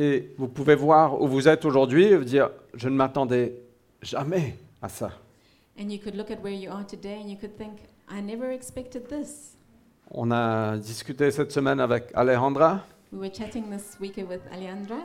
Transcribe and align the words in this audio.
Et 0.00 0.32
vous 0.38 0.48
pouvez 0.48 0.74
voir 0.74 1.20
où 1.20 1.28
vous 1.28 1.46
êtes 1.46 1.66
aujourd'hui 1.66 2.04
et 2.04 2.16
vous 2.16 2.24
dire, 2.24 2.48
je 2.72 2.88
ne 2.88 2.94
m'attendais 2.94 3.54
jamais 4.00 4.56
à 4.80 4.88
ça. 4.88 5.10
And 5.78 5.90
you 5.90 5.98
could 5.98 6.16
look 6.16 6.30
at 6.30 6.38
where 6.42 6.54
you 6.54 6.70
are 6.70 6.86
today 6.86 7.18
and 7.22 7.28
you 7.28 7.36
could 7.36 7.54
think, 7.58 7.72
I 8.10 8.22
never 8.22 8.50
expected 8.50 9.08
this. 9.08 9.58
On 10.10 10.30
a 10.30 10.78
discuté 10.78 11.30
cette 11.30 11.52
semaine 11.52 11.80
avec 11.80 12.04
Alejandra 12.14 12.80
We 13.12 13.20
were 13.20 13.30
chatting 13.30 13.64
this 13.70 13.98
week 14.00 14.16
with 14.16 14.40
Alejandra, 14.50 15.00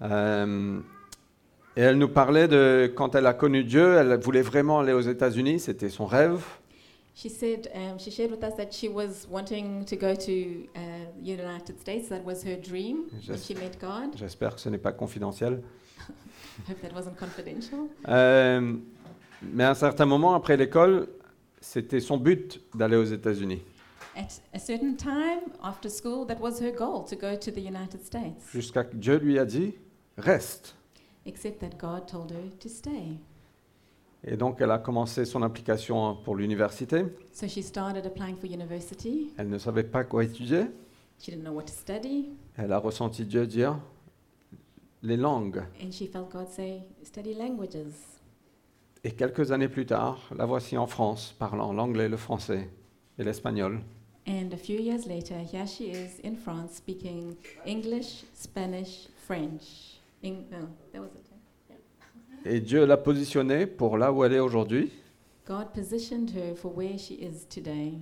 euh, 0.00 0.80
et 1.76 1.82
elle 1.82 1.98
nous 1.98 2.08
parlait 2.08 2.48
de 2.48 2.90
quand 2.94 3.14
elle 3.14 3.26
a 3.26 3.34
connu 3.34 3.62
Dieu, 3.62 3.96
elle 3.96 4.18
voulait 4.18 4.40
vraiment 4.40 4.80
aller 4.80 4.94
aux 4.94 5.00
États-Unis, 5.00 5.60
c'était 5.60 5.90
son 5.90 6.06
rêve. 6.06 6.42
She 7.16 7.28
said 7.28 7.68
um, 7.74 7.98
she 7.98 8.10
shared 8.10 8.32
with 8.32 8.42
us 8.42 8.54
that 8.56 8.72
she 8.74 8.88
was 8.88 9.26
wanting 9.30 9.84
to 9.84 9.96
go 9.96 10.16
to 10.16 10.68
uh, 10.74 10.80
United 11.22 11.80
States. 11.80 12.08
That 12.08 12.24
was 12.24 12.42
her 12.42 12.56
dream 12.56 13.08
when 13.10 13.20
Just- 13.22 13.46
she 13.46 13.54
met 13.54 13.78
God. 13.80 14.16
J'espère 14.16 14.54
que 14.54 14.60
ce 14.60 14.68
n'est 14.68 14.82
pas 14.82 14.92
confidentiel. 14.92 15.62
Hope 16.68 16.80
that 16.82 16.92
wasn't 16.92 17.16
confidential. 17.16 17.88
Euh, 18.08 18.76
mais 19.42 19.64
à 19.64 19.70
un 19.70 19.74
certain 19.74 20.06
moment, 20.06 20.34
après 20.34 20.56
l'école, 20.56 21.08
c'était 21.60 22.00
son 22.00 22.16
but 22.16 22.60
d'aller 22.74 22.96
aux 22.96 23.04
États-Unis. 23.04 23.62
At 24.16 24.40
a 24.52 24.58
certain 24.58 24.94
time 24.94 25.52
after 25.62 25.88
school, 25.88 26.26
that 26.26 26.40
was 26.40 26.60
her 26.60 26.72
goal 26.72 27.04
to 27.04 27.16
go 27.16 27.36
to 27.36 27.50
the 27.50 27.62
United 27.62 28.04
States. 28.04 28.44
Jusqu'à 28.52 28.84
que 28.84 28.96
Dieu 28.96 29.18
lui 29.18 29.38
a 29.38 29.44
dit, 29.44 29.74
reste. 30.16 30.74
Except 31.26 31.60
that 31.60 31.78
God 31.78 32.06
told 32.08 32.32
her 32.32 32.50
to 32.60 32.68
stay. 32.68 33.18
Et 34.26 34.36
donc 34.36 34.60
elle 34.60 34.70
a 34.70 34.78
commencé 34.78 35.24
son 35.24 35.42
application 35.42 36.16
pour 36.24 36.36
l'université. 36.36 37.04
So 37.32 37.46
she 37.46 37.62
started 37.62 38.06
applying 38.06 38.36
for 38.36 38.46
university. 38.50 39.30
Elle 39.36 39.48
ne 39.50 39.58
savait 39.58 39.84
pas 39.84 40.04
quoi 40.04 40.24
étudier. 40.24 40.64
She 41.18 41.30
didn't 41.30 41.42
know 41.44 41.52
what 41.52 41.64
to 41.64 41.72
study, 41.72 42.30
Elle 42.56 42.72
a 42.72 42.78
ressenti 42.78 43.24
Dieu 43.24 43.46
dire, 43.46 43.78
les 45.02 45.16
langues. 45.16 45.62
and 45.82 45.90
she 45.92 46.06
felt 46.06 46.30
God 46.32 46.48
say, 46.48 46.82
"Study 47.02 47.34
languages." 47.34 47.92
Et 49.04 49.10
quelques 49.12 49.52
années 49.52 49.68
plus 49.68 49.84
tard, 49.86 50.18
la 50.36 50.46
voici 50.46 50.78
en 50.78 50.86
France, 50.86 51.34
parlant 51.38 51.72
l'anglais, 51.74 52.08
le 52.08 52.16
français 52.16 52.70
et 53.18 53.24
l'espagnol. 53.24 53.80
And 54.26 54.48
a 54.52 54.56
few 54.56 54.80
years 54.80 55.06
later, 55.06 55.34
here 55.36 55.66
she 55.66 55.82
is 55.82 56.18
in 56.24 56.34
France 56.36 56.76
speaking 56.76 57.34
English, 57.66 58.24
Spanish, 58.32 59.08
French. 59.26 60.00
No, 60.22 60.32
that 60.94 61.00
was 61.00 61.10
it. 61.14 61.23
Et 62.44 62.60
Dieu 62.60 62.84
l'a 62.84 62.96
positionnée 62.96 63.66
pour 63.66 63.96
là 63.96 64.12
où 64.12 64.24
elle 64.24 64.34
est 64.34 64.38
aujourd'hui. 64.40 64.92
God 65.46 65.72
positioned 65.74 66.30
her 66.30 66.54
for 66.54 66.74
where 66.76 66.96
she 66.98 67.12
is 67.12 67.46
today, 67.48 67.94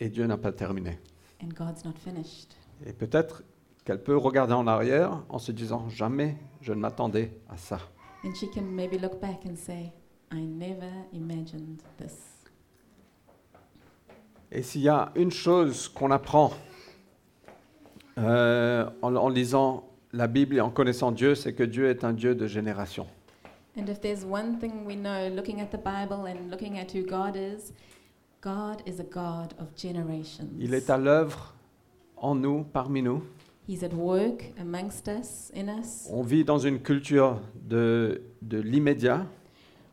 Et 0.00 0.08
Dieu 0.08 0.26
n'a 0.26 0.36
pas 0.36 0.52
terminé. 0.52 0.98
and 1.42 1.48
God's 1.56 1.84
not 1.84 1.94
finished. 1.98 2.54
Et 2.86 2.92
peut-être 2.92 3.42
qu'elle 3.84 4.02
peut 4.02 4.16
regarder 4.16 4.52
en 4.54 4.66
arrière 4.66 5.24
en 5.28 5.38
se 5.38 5.50
disant, 5.52 5.88
jamais 5.88 6.36
je 6.60 6.72
ne 6.72 6.78
m'attendais 6.80 7.32
à 7.48 7.56
ça. 7.56 7.78
And 8.24 8.32
she 8.34 8.46
can 8.52 8.62
maybe 8.62 9.00
look 9.00 9.20
back 9.20 9.40
and 9.44 9.56
say, 9.56 9.92
I 10.32 10.40
never 10.46 10.90
imagined 11.12 11.80
this. 11.98 12.14
Et 14.52 14.62
s'il 14.62 14.82
y 14.82 14.88
a 14.88 15.10
une 15.16 15.30
chose 15.32 15.88
qu'on 15.88 16.10
apprend 16.10 16.52
euh, 18.18 18.88
en, 19.00 19.16
en 19.16 19.28
lisant 19.28 19.88
la 20.12 20.26
Bible 20.28 20.56
et 20.56 20.60
en 20.60 20.70
connaissant 20.70 21.10
Dieu, 21.10 21.34
c'est 21.34 21.54
que 21.54 21.62
Dieu 21.62 21.88
est 21.88 22.04
un 22.04 22.12
Dieu 22.12 22.34
de 22.34 22.46
génération. 22.46 23.06
And 23.76 23.88
if 23.88 24.00
there's 24.00 24.24
one 24.24 24.58
thing 24.58 24.84
we 24.84 24.96
know 24.96 25.28
looking 25.28 25.60
at 25.60 25.70
the 25.70 25.78
Bible 25.78 26.26
and 26.26 26.50
looking 26.50 26.78
at 26.78 26.92
who 26.92 27.02
God 27.02 27.36
is, 27.36 27.72
God 28.42 28.82
is 28.86 29.00
a 29.00 29.04
God 29.04 29.54
of 29.58 29.74
generations. 29.74 30.50
Il 30.60 30.74
est 30.74 30.90
à 30.90 30.98
l'œuvre 30.98 31.54
en 32.16 32.34
nous, 32.34 32.64
parmi 32.64 33.02
nous. 33.02 33.22
He's 33.68 33.82
at 33.82 33.94
work 33.94 34.52
amongst 34.60 35.08
us, 35.08 35.50
in 35.54 35.68
us. 35.68 36.08
On 36.10 36.22
vit 36.22 36.44
dans 36.44 36.58
une 36.58 36.80
culture 36.80 37.40
de, 37.68 38.20
de 38.42 38.58
l'immédiat, 38.58 39.24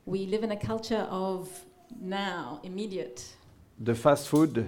We 0.06 0.26
live 0.26 0.44
in 0.44 0.50
a 0.52 0.58
culture 0.58 1.08
of 1.12 1.48
now, 2.02 2.60
immediate, 2.64 3.38
de 3.78 3.94
fast-food, 3.94 4.66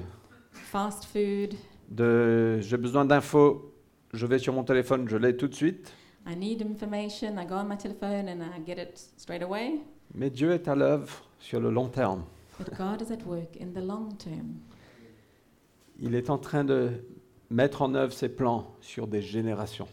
fast 0.51 1.05
food. 1.05 1.55
de 1.89 2.59
j'ai 2.61 2.77
besoin 2.77 3.05
d'infos, 3.05 3.73
je 4.13 4.25
vais 4.27 4.37
sur 4.37 4.53
mon 4.53 4.63
téléphone, 4.63 5.09
je 5.09 5.17
l'ai 5.17 5.35
tout 5.35 5.47
de 5.47 5.55
suite. 5.55 5.91
I 6.25 6.35
need 6.35 6.61
information. 6.61 7.37
I 7.37 7.45
go 7.45 7.55
on 7.55 7.67
my 7.67 7.75
telephone 7.75 8.29
and 8.29 8.41
I 8.41 8.59
get 8.65 8.77
it 8.77 8.97
straight 9.17 9.41
away. 9.41 9.79
Mais 10.13 10.29
Dieu 10.29 10.51
est 10.51 10.67
à 10.67 10.75
l'œuvre 10.75 11.09
sur 11.39 11.59
le 11.59 11.71
long 11.71 11.89
terme. 11.89 12.23
But 12.59 12.75
God 12.77 13.01
is 13.01 13.11
at 13.11 13.25
work 13.25 13.57
in 13.59 13.73
the 13.73 13.83
long 13.83 14.09
term. 14.17 14.59
Il 15.99 16.15
est 16.15 16.29
en 16.29 16.37
train 16.37 16.63
de 16.63 16.91
mettre 17.49 17.81
en 17.81 17.93
œuvre 17.95 18.13
ses 18.13 18.29
plans 18.29 18.75
sur 18.81 19.07
des 19.07 19.21
générations. 19.21 19.87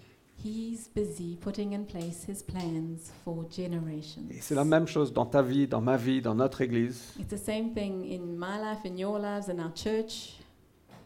He's 0.45 0.89
busy 0.95 1.37
putting 1.41 1.75
in 1.75 1.83
place 1.83 2.25
his 2.29 2.45
plans 2.45 3.13
for 3.25 3.45
generations. 3.51 4.23
Et 4.31 4.41
c'est 4.41 4.55
la 4.55 4.65
même 4.65 4.87
chose 4.87 5.13
dans 5.13 5.27
ta 5.27 5.43
vie, 5.43 5.67
dans 5.67 5.81
ma 5.81 5.97
vie, 5.97 6.23
dans 6.23 6.35
notre 6.35 6.61
Église. 6.61 7.15
It's 7.19 7.29
the 7.29 7.37
same 7.37 7.73
thing 7.73 8.05
in 8.05 8.37
my 8.37 8.57
life, 8.59 8.85
in 8.85 8.97
your 8.97 9.19
lives, 9.19 9.49
in 9.51 9.59
our 9.59 9.73
church. 9.75 10.39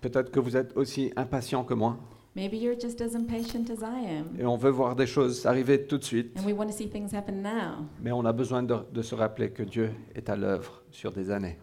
Peut-être 0.02 0.30
que 0.30 0.40
vous 0.40 0.56
êtes 0.56 0.76
aussi 0.76 1.12
impatient 1.16 1.64
que 1.64 1.74
moi 1.74 1.96
Maybe 2.34 2.56
you're 2.56 2.78
just 2.80 3.02
as 3.02 3.14
impatient 3.14 3.68
as 3.68 3.82
I 3.82 4.18
am. 4.18 4.26
et 4.38 4.46
on 4.46 4.56
veut 4.56 4.70
voir 4.70 4.96
des 4.96 5.06
choses 5.06 5.44
arriver 5.44 5.84
tout 5.86 5.98
de 5.98 6.04
suite. 6.04 6.32
And 6.38 6.46
we 6.46 6.54
want 6.54 6.68
to 6.68 6.72
see 6.72 6.88
things 6.88 7.12
happen 7.12 7.42
now. 7.42 7.84
Mais 8.00 8.10
on 8.10 8.24
a 8.24 8.32
besoin 8.32 8.62
de, 8.62 8.74
de 8.90 9.02
se 9.02 9.14
rappeler 9.14 9.50
que 9.50 9.62
Dieu 9.62 9.90
est 10.14 10.30
à 10.30 10.36
l'œuvre 10.36 10.82
sur 10.90 11.12
des 11.12 11.30
années. 11.30 11.58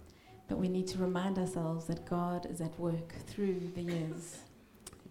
But 0.47 0.59
we 0.59 0.69
need 0.69 0.85
to 0.93 0.99
remind 0.99 1.39
ourselves 1.39 1.85
that 1.87 2.05
God 2.07 2.47
is 2.51 2.61
at 2.61 2.79
work 2.79 3.15
through 3.25 3.55
the 3.75 3.81
years. 3.81 4.43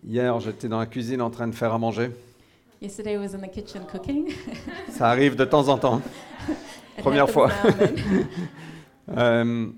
Hier, 0.04 0.38
j'étais 0.38 0.69
dans 0.69 0.78
la 0.78 0.86
cuisine 0.86 1.20
en 1.20 1.30
train 1.30 1.48
de 1.48 1.54
faire 1.54 1.72
à 1.75 1.78
manger. 1.78 2.10
Yesterday 2.80 3.14
I 3.14 3.19
was 3.19 3.34
in 3.34 3.40
the 3.40 3.50
kitchen 3.50 3.82
cooking. 3.90 4.32
Ça 4.90 5.10
arrive 5.10 5.34
de 5.34 5.44
temps 5.44 5.69
en 5.69 5.78
temps. 5.78 6.00
It 6.96 7.02
Première 7.02 7.28
fois. 7.28 7.50
Euh, 9.16 9.69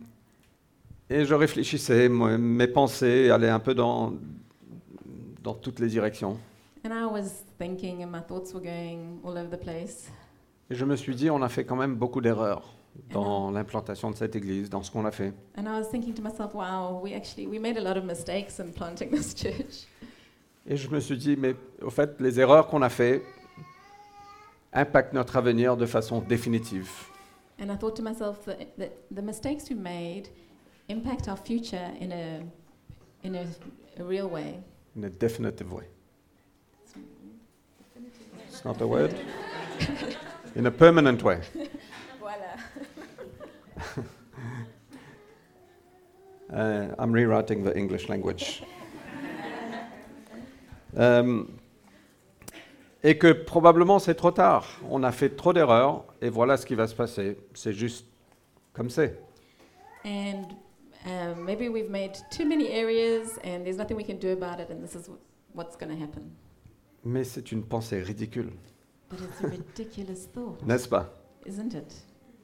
et 1.08 1.24
je 1.24 1.34
réfléchissais, 1.34 2.08
moi, 2.08 2.36
mes 2.36 2.66
pensées 2.66 3.30
allaient 3.30 3.48
un 3.48 3.60
peu 3.60 3.74
dans, 3.74 4.14
dans 5.42 5.54
toutes 5.54 5.80
les 5.80 5.88
directions. 5.88 6.38
and 6.84 6.92
I 6.92 7.04
was 7.04 7.44
thinking, 7.58 8.02
and 8.02 8.10
my 8.10 8.20
thoughts 8.20 8.54
were 8.54 8.62
going 8.62 9.20
all 9.24 9.36
over 9.36 9.50
the 9.50 9.60
place. 9.60 10.10
Et 10.70 10.74
je 10.74 10.84
me 10.84 10.96
suis 10.96 11.14
dit, 11.14 11.28
on 11.30 11.42
a 11.42 11.48
fait 11.48 11.64
quand 11.64 11.76
même 11.76 11.96
beaucoup 11.96 12.20
d'erreurs 12.20 12.74
dans 13.12 13.50
l'implantation 13.50 14.10
de 14.10 14.16
cette 14.16 14.34
église, 14.36 14.70
dans 14.70 14.82
ce 14.82 14.90
qu'on 14.90 15.04
a 15.04 15.10
fait. 15.10 15.32
And 15.56 15.64
I 15.66 15.78
was 15.78 15.90
thinking 15.90 16.14
to 16.14 16.22
myself, 16.22 16.54
wow, 16.54 17.00
we 17.02 17.12
actually 17.14 17.46
we 17.46 17.58
made 17.58 17.76
a 17.76 17.80
lot 17.82 17.96
of 17.98 18.04
mistakes 18.04 18.58
in 18.60 18.72
planting 18.72 19.10
this 19.14 19.34
church. 19.34 19.86
Et 20.66 20.76
je 20.76 20.88
me 20.90 21.00
suis 21.00 21.16
dit, 21.16 21.36
mais 21.36 21.54
au 21.82 21.90
fait, 21.90 22.20
les 22.20 22.38
erreurs 22.40 22.66
qu'on 22.68 22.82
a 22.82 22.88
faites 22.88 23.22
impactent 24.72 25.12
notre 25.14 25.36
avenir 25.36 25.76
de 25.76 25.86
façon 25.86 26.20
définitive. 26.20 26.88
And 27.60 27.70
I 27.70 27.76
thought 27.76 27.96
to 27.96 28.02
myself 28.02 28.44
that, 28.46 28.76
that 28.78 28.92
the 29.14 29.22
mistakes 29.22 29.68
we 29.68 29.76
made 29.76 30.28
impact 30.88 31.28
our 31.28 31.36
future 31.36 31.90
in 32.00 32.10
a 32.12 32.40
in 33.22 33.34
a, 33.34 33.44
a 34.00 34.04
real 34.04 34.28
way. 34.28 34.60
In 34.96 35.04
a 35.04 35.10
definitive 35.10 35.72
way. 35.72 35.84
It's 38.48 38.64
not 38.64 38.80
a 38.80 38.86
word. 38.86 39.14
In 40.54 40.66
a 40.66 40.70
permanent 40.70 41.22
way. 41.22 41.40
Voilà. 42.20 42.58
Uh, 46.52 46.92
I'm 46.98 47.12
rewriting 47.12 47.62
the 47.62 47.72
English 47.76 48.08
language. 48.08 48.64
Euh, 50.98 51.44
et 53.04 53.16
que 53.18 53.32
probablement 53.32 54.00
c'est 54.00 54.16
trop 54.16 54.32
tard. 54.32 54.66
On 54.90 55.04
a 55.04 55.12
fait 55.12 55.30
trop 55.30 55.52
d'erreurs 55.52 56.04
et 56.20 56.28
voilà 56.28 56.56
ce 56.56 56.66
qui 56.66 56.74
va 56.74 56.88
se 56.88 56.94
passer. 56.96 57.38
C'est 57.54 57.72
juste 57.72 58.04
comme 58.72 58.90
c'est. 58.90 59.16
And 60.04 60.48
um, 61.06 61.44
maybe 61.44 61.68
we've 61.68 61.90
made 61.90 62.12
too 62.30 62.44
many 62.46 62.68
areas, 62.68 63.38
and 63.44 63.64
there's 63.64 63.76
nothing 63.78 63.96
we 63.96 64.04
can 64.04 64.18
do 64.18 64.32
about 64.32 64.60
it, 64.60 64.70
and 64.70 64.82
this 64.82 64.94
is 64.94 65.08
wh- 65.08 65.56
what's 65.56 65.76
going 65.76 65.90
to 65.90 65.96
happen. 66.00 66.30
Mais 67.04 67.24
c'est 67.24 67.50
une 67.52 67.62
pensée 67.62 68.02
ridicule, 68.02 68.50
But 69.08 69.20
it's 69.20 69.40
a 69.42 69.48
ridiculous 69.48 70.26
thought, 70.32 70.62
n'est-ce 70.66 70.88
pas? 70.88 71.06
Isn't 71.46 71.74
it? 71.74 71.94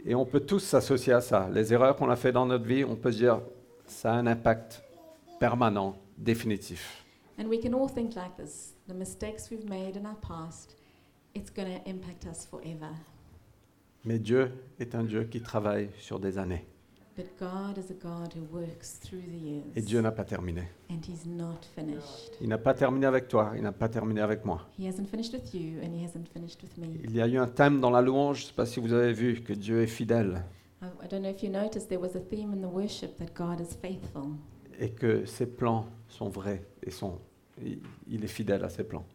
Et 0.05 0.15
on 0.15 0.25
peut 0.25 0.41
tous 0.41 0.61
s'associer 0.61 1.13
à 1.13 1.21
ça. 1.21 1.49
Les 1.53 1.73
erreurs 1.73 1.97
qu'on 1.97 2.09
a 2.11 2.17
fait 2.17 2.33
dans 2.33 2.47
notre 2.47 2.65
vie, 2.65 2.85
on 2.85 2.97
peut 2.97 3.13
se 3.13 3.19
dire 3.19 3.41
ça 3.87 4.13
a 4.13 4.17
un 4.17 4.27
impact 4.27 4.83
permanent, 5.39 5.97
définitif. 6.17 7.05
And 7.39 7.49
we 7.49 7.61
can 7.61 7.75
all 7.75 7.89
think 7.89 8.15
like 8.15 8.37
this. 8.37 8.75
The 8.89 8.95
mistakes 8.95 9.51
we've 9.51 9.69
made 9.69 9.97
in 9.97 10.07
our 10.07 10.17
past, 10.23 10.77
it's 11.35 11.51
going 11.51 11.67
to 11.69 11.91
impact 11.91 12.25
us 12.27 12.47
forever. 12.47 12.91
Mais 14.05 14.19
Dieu 14.19 14.53
est 14.79 14.95
un 14.95 15.03
Dieu 15.05 15.25
qui 15.25 15.41
travaille 15.43 15.91
sur 15.99 16.19
des 16.21 16.39
années. 16.39 16.65
But 17.17 17.39
God 17.41 17.79
is 17.79 17.91
a 17.91 17.95
God 17.95 18.35
who 18.35 18.45
works 18.55 18.99
through 18.99 19.23
the 19.23 19.39
years. 19.39 19.65
Et 19.75 19.81
Dieu 19.81 20.03
n'a 20.03 20.13
pas 20.13 20.25
terminé. 20.25 20.65
And 20.91 20.99
He's 21.09 21.25
not 21.25 21.61
finished. 21.75 22.37
Il 22.43 22.49
n'a 22.49 22.59
pas 22.59 22.75
terminé 22.75 23.07
avec 23.07 23.27
toi, 23.27 23.53
il 23.57 23.63
n'a 23.63 23.73
pas 23.73 23.89
terminé 23.89 24.21
avec 24.21 24.45
moi. 24.45 24.69
He 24.79 24.87
hasn't 24.87 25.07
finished 25.07 25.33
with 25.33 25.55
you, 25.55 25.81
and 25.83 25.95
He 25.95 26.05
hasn't 26.05 26.29
finished 26.33 26.63
with 26.63 26.77
me. 26.77 26.99
Il 27.05 27.17
y 27.17 27.23
a 27.23 27.27
eu 27.27 27.39
un 27.39 27.47
thème 27.47 27.81
dans 27.81 27.89
la 27.89 28.03
louange, 28.03 28.41
je 28.41 28.43
ne 28.43 28.47
sais 28.49 28.55
pas 28.55 28.67
si 28.67 28.81
vous 28.81 28.93
avez 28.93 29.15
vu, 29.15 29.41
que 29.41 29.55
Dieu 29.55 29.81
est 29.81 29.87
fidèle 29.87 30.45
I, 30.83 30.87
I 31.03 31.09
don't 31.09 31.23
know 31.23 31.31
if 31.31 31.43
you 31.43 31.49
noticed, 31.51 31.89
there 31.89 32.01
was 32.01 32.15
a 32.17 32.21
theme 32.21 32.53
in 32.53 32.61
the 32.61 32.71
worship 32.71 33.17
that 33.17 33.33
God 33.35 33.61
is 33.61 33.75
faithful. 33.81 34.33
et 34.79 34.91
que 34.91 35.25
ses 35.25 35.47
plans 35.47 35.87
sont 36.09 36.29
vrais 36.29 36.63
et 36.83 36.91
sont, 36.91 37.19
il 37.65 37.79
il 38.07 38.23
est 38.25 38.29
fidèle 38.29 38.63
à 38.63 38.69
ses 38.69 38.85
plans. 38.85 39.07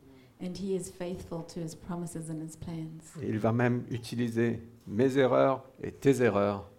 And 0.41 0.53
He 0.59 0.73
is 0.73 0.89
faithful 0.89 1.43
to 1.53 1.59
His 1.59 1.75
promises 1.75 2.31
and 2.31 2.41
His 2.43 2.57
plans. 2.57 3.21
Et 3.21 3.29
il 3.29 3.37
va 3.37 3.51
même 3.51 3.83
utiliser 3.91 4.59
mes 4.87 5.19
erreurs 5.19 5.63
et 5.83 5.91
tes 5.91 6.23
erreurs 6.23 6.70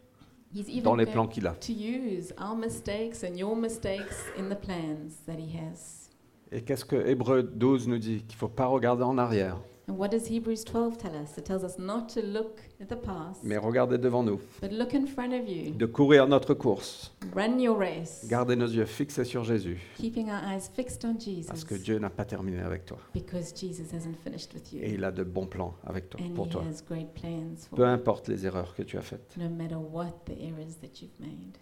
dans 0.83 0.95
les 0.97 1.07
plans 1.07 1.27
qu'il 1.27 1.47
a. 1.47 1.53
to 1.53 1.73
use 1.73 2.33
our 2.39 2.57
mistakes 2.57 3.25
and 3.25 3.37
your 3.37 3.57
mistakes 3.57 4.27
in 4.39 4.49
the 4.49 4.59
plans 4.59 5.23
that 5.27 5.37
He 5.39 5.57
has. 5.57 6.11
Et 6.51 6.63
qu'est-ce 6.63 6.85
que 6.85 6.97
Hébreu 6.97 7.43
12 7.43 7.89
nous 7.89 7.99
dit 7.99 8.23
Qu'il 8.25 8.37
ne 8.37 8.39
faut 8.39 8.49
pas 8.49 8.67
regarder 8.67 9.05
en 9.05 9.17
arrière, 9.17 9.59
And 9.89 9.99
what 9.99 10.11
does 10.13 10.29
Hebrews 10.29 10.63
12 10.65 10.97
tell 10.97 11.15
us? 11.17 11.37
It 11.37 11.45
tells 11.45 11.65
us 11.65 11.77
not 11.77 12.09
to 12.11 12.23
look 12.23 12.61
at 12.81 12.89
the 12.89 12.95
past, 12.97 13.43
mais 13.43 13.59
regarder 13.59 13.99
devant 13.99 14.23
nous, 14.23 14.41
but 14.61 14.71
look 14.71 14.95
in 14.95 15.07
front 15.09 15.33
of 15.35 15.49
you. 15.49 15.73
de 15.75 15.87
courir 15.87 16.29
notre 16.29 16.55
course, 16.55 17.11
Run 17.35 17.59
your 17.59 17.77
race, 17.77 18.25
garder 18.29 18.55
nos 18.55 18.69
yeux 18.69 18.85
fixés 18.87 19.25
sur 19.25 19.43
Jésus, 19.43 19.81
keeping 19.97 20.29
our 20.31 20.41
eyes 20.45 20.69
fixed 20.73 21.05
on 21.05 21.19
Jesus, 21.19 21.49
parce 21.49 21.65
que 21.65 21.75
Dieu 21.75 21.99
n'a 21.99 22.11
pas 22.11 22.25
terminé 22.25 22.61
avec 22.61 22.87
toi. 22.87 22.97
because 23.13 23.53
Jesus 23.53 23.93
hasn't 23.93 24.15
finished 24.23 24.55
with 24.55 24.73
Et 24.73 24.91
you. 24.91 24.95
il 24.95 25.05
a 25.05 25.11
de 25.11 25.25
bons 25.25 25.47
plans 25.47 25.75
avec 25.85 26.11
toi, 26.11 26.21
And 26.25 26.33
pour 26.35 26.47
He 26.47 26.51
toi. 26.51 26.63
has 26.65 26.81
great 26.89 27.13
plans 27.15 27.67
for 27.69 27.77
Peu 27.77 27.83
you, 27.83 27.89
importe 27.89 28.29
les 28.29 28.47
erreurs 28.47 28.75
que 28.77 28.85
tu 28.85 28.97
as 28.97 29.03
faites. 29.03 29.37
no 29.37 29.49
matter 29.49 29.75
what 29.75 30.13
the 30.27 30.39
errors 30.41 30.77
that 30.81 31.01
you've 31.03 31.19
made. 31.19 31.59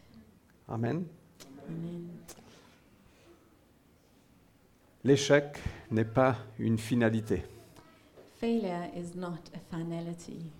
Amen. 0.68 1.04
Amen. 1.68 2.06
L'échec 5.04 5.56
n'est 5.90 6.04
pas 6.04 6.36
une 6.58 6.76
finalité. 6.76 7.42
Failure 8.40 8.90
is 8.96 9.14
not 9.14 9.50
a 9.54 9.58
finality. 9.70 10.50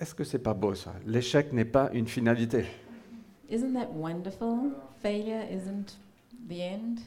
Est-ce 0.00 0.14
que 0.14 0.24
c'est 0.24 0.38
pas 0.38 0.54
beau 0.54 0.74
ça? 0.74 0.94
L'échec 1.04 1.52
n'est 1.52 1.66
pas 1.66 1.90
une 1.92 2.06
finalité. 2.06 2.64
Isn't 3.50 3.74
that 3.74 3.92
wonderful? 3.92 4.72
Failure 5.02 5.42
isn't 5.50 5.98
the 6.48 6.60
end. 6.62 7.02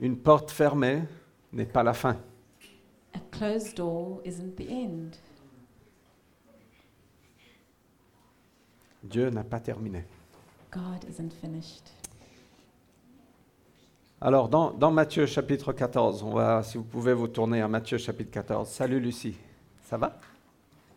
Une 0.00 0.16
porte 0.16 0.50
fermée 0.50 1.02
n'est 1.52 1.70
pas 1.70 1.82
la 1.82 1.92
fin. 1.92 2.16
A 3.12 3.18
closed 3.30 3.76
door 3.76 4.22
isn't 4.24 4.56
the 4.56 4.70
end. 4.70 5.18
Dieu 9.02 9.28
n'a 9.28 9.44
pas 9.44 9.60
terminé. 9.60 10.04
God 10.70 11.04
isn't 11.06 11.34
finished. 11.34 11.92
Alors, 14.26 14.48
dans, 14.48 14.70
dans 14.70 14.90
Matthieu 14.90 15.26
chapitre 15.26 15.74
14, 15.74 16.22
on 16.22 16.30
va, 16.30 16.62
si 16.62 16.78
vous 16.78 16.82
pouvez 16.82 17.12
vous 17.12 17.28
tourner 17.28 17.60
à 17.60 17.68
Matthieu 17.68 17.98
chapitre 17.98 18.30
14. 18.30 18.66
Salut 18.66 18.98
Lucie, 18.98 19.36
ça 19.84 19.98
va? 19.98 20.18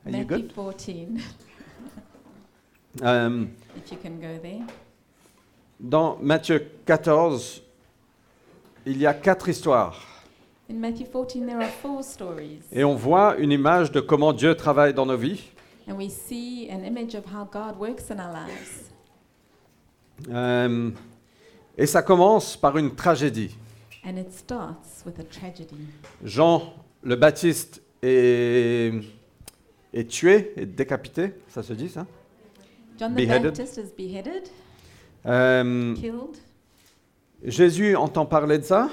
Are 0.05 0.15
you 0.15 0.25
good? 0.25 0.53
14, 0.53 1.19
Euh, 3.03 3.43
if 3.75 3.91
you 3.91 3.97
can 4.01 4.11
go 4.11 4.39
there. 4.41 4.61
Dans 5.77 6.17
Matthieu 6.21 6.71
14, 6.85 7.61
il 8.85 8.97
y 8.97 9.05
a 9.05 9.13
quatre 9.13 9.49
histoires. 9.49 9.99
In 10.69 10.75
Matthew 10.75 11.07
14, 11.11 11.45
there 11.45 11.61
are 11.61 11.69
four 11.81 12.05
stories. 12.05 12.61
Et 12.71 12.85
on 12.85 12.95
voit 12.95 13.35
une 13.39 13.51
image 13.51 13.91
de 13.91 13.99
comment 13.99 14.31
Dieu 14.31 14.55
travaille 14.55 14.93
dans 14.93 15.05
nos 15.05 15.17
vies. 15.17 15.51
And 15.89 15.97
we 15.97 16.09
see 16.09 16.69
an 16.71 16.85
image 16.85 17.13
of 17.13 17.25
how 17.25 17.43
God 17.43 17.77
works 17.77 18.09
in 18.09 18.19
our 18.21 18.31
lives. 18.31 18.89
Euh, 20.29 20.91
et 21.77 21.85
ça 21.85 22.01
commence 22.01 22.57
par 22.57 22.77
une 22.77 22.95
tragédie. 22.95 23.55
And 24.05 24.17
it 24.17 24.31
starts 24.31 25.03
with 25.05 25.19
a 25.19 25.23
tragedy. 25.23 25.75
Jean 26.23 26.73
le 27.03 27.15
Baptiste 27.15 27.81
est, 28.01 28.93
est 29.93 30.09
tué, 30.09 30.53
est 30.55 30.65
décapité, 30.65 31.33
ça 31.49 31.61
se 31.63 31.73
dit 31.73 31.89
ça? 31.89 32.05
John 32.99 33.13
the 33.13 33.15
Beheaded. 33.17 33.43
Baptist 33.57 33.77
is 33.77 33.91
beheaded, 33.97 34.43
Euh, 35.25 35.93
killed. 35.95 36.37
Jésus 37.43 37.95
entend 37.95 38.25
parler 38.25 38.57
de 38.57 38.63
ça, 38.63 38.89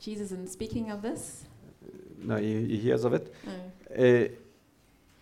Jesus 0.00 0.24
isn't 0.34 0.46
speaking 0.48 0.90
of 0.92 1.00
this. 1.02 1.44
No, 2.22 2.36
he- 2.36 2.66
he 2.68 2.86
hears 2.88 3.04
of 3.04 3.14
it. 3.14 3.30
Et 3.96 4.32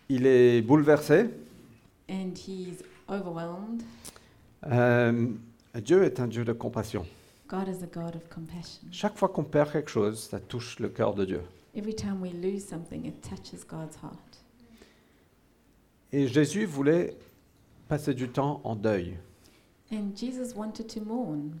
il 0.09 0.25
est 0.27 0.61
bouleversé. 0.61 1.29
And 2.09 2.33
he's 2.35 2.83
overwhelmed. 3.07 3.83
Euh, 4.69 5.27
Dieu 5.75 6.03
est 6.03 6.19
un 6.19 6.27
Dieu 6.27 6.43
de 6.43 6.53
compassion. 6.53 7.05
God 7.47 7.67
is 7.67 7.83
a 7.83 7.87
God 7.87 8.15
of 8.15 8.27
compassion. 8.29 8.87
Chaque 8.91 9.17
fois 9.17 9.29
qu'on 9.29 9.43
perd 9.43 9.71
quelque 9.71 9.89
chose, 9.89 10.19
ça 10.19 10.39
touche 10.39 10.79
le 10.79 10.89
cœur 10.89 11.13
de 11.13 11.25
Dieu. 11.25 11.41
Every 11.75 11.95
time 11.95 12.21
we 12.21 12.31
lose 12.33 12.65
something, 12.65 13.05
it 13.05 13.21
touches 13.21 13.65
God's 13.67 13.95
heart. 14.03 14.43
Et 16.11 16.27
Jésus 16.27 16.65
voulait 16.65 17.15
passer 17.87 18.13
du 18.13 18.29
temps 18.29 18.61
en 18.63 18.75
deuil. 18.75 19.17
And 19.91 20.15
Jesus 20.15 20.55
wanted 20.55 20.87
to 20.87 21.01
mourn. 21.01 21.51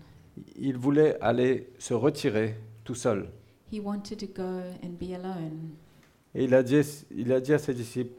Il 0.55 0.77
voulait 0.77 1.19
aller 1.21 1.69
se 1.79 1.93
retirer 1.93 2.55
tout 2.83 2.95
seul. 2.95 3.29
He 3.71 3.79
wanted 3.79 4.17
to 4.19 4.27
go 4.27 4.61
and 4.83 4.97
be 4.99 5.13
alone. 5.13 5.71
Et 6.33 6.45
il 6.45 6.53
a 6.53 6.63
dit, 6.63 6.81
il 7.11 7.31
a 7.31 7.39
dit 7.39 7.53
à 7.53 7.59
ses 7.59 7.73
disciples, 7.73 8.13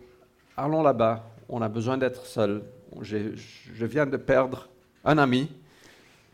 allons 0.57 0.83
là-bas, 0.83 1.29
on 1.49 1.63
a 1.63 1.69
besoin 1.69 1.99
d'être 1.99 2.27
seul. 2.27 2.63
Je 3.01 3.87
viens 3.87 4.07
de 4.07 4.17
perdre 4.17 4.69
un 5.05 5.19
ami, 5.19 5.49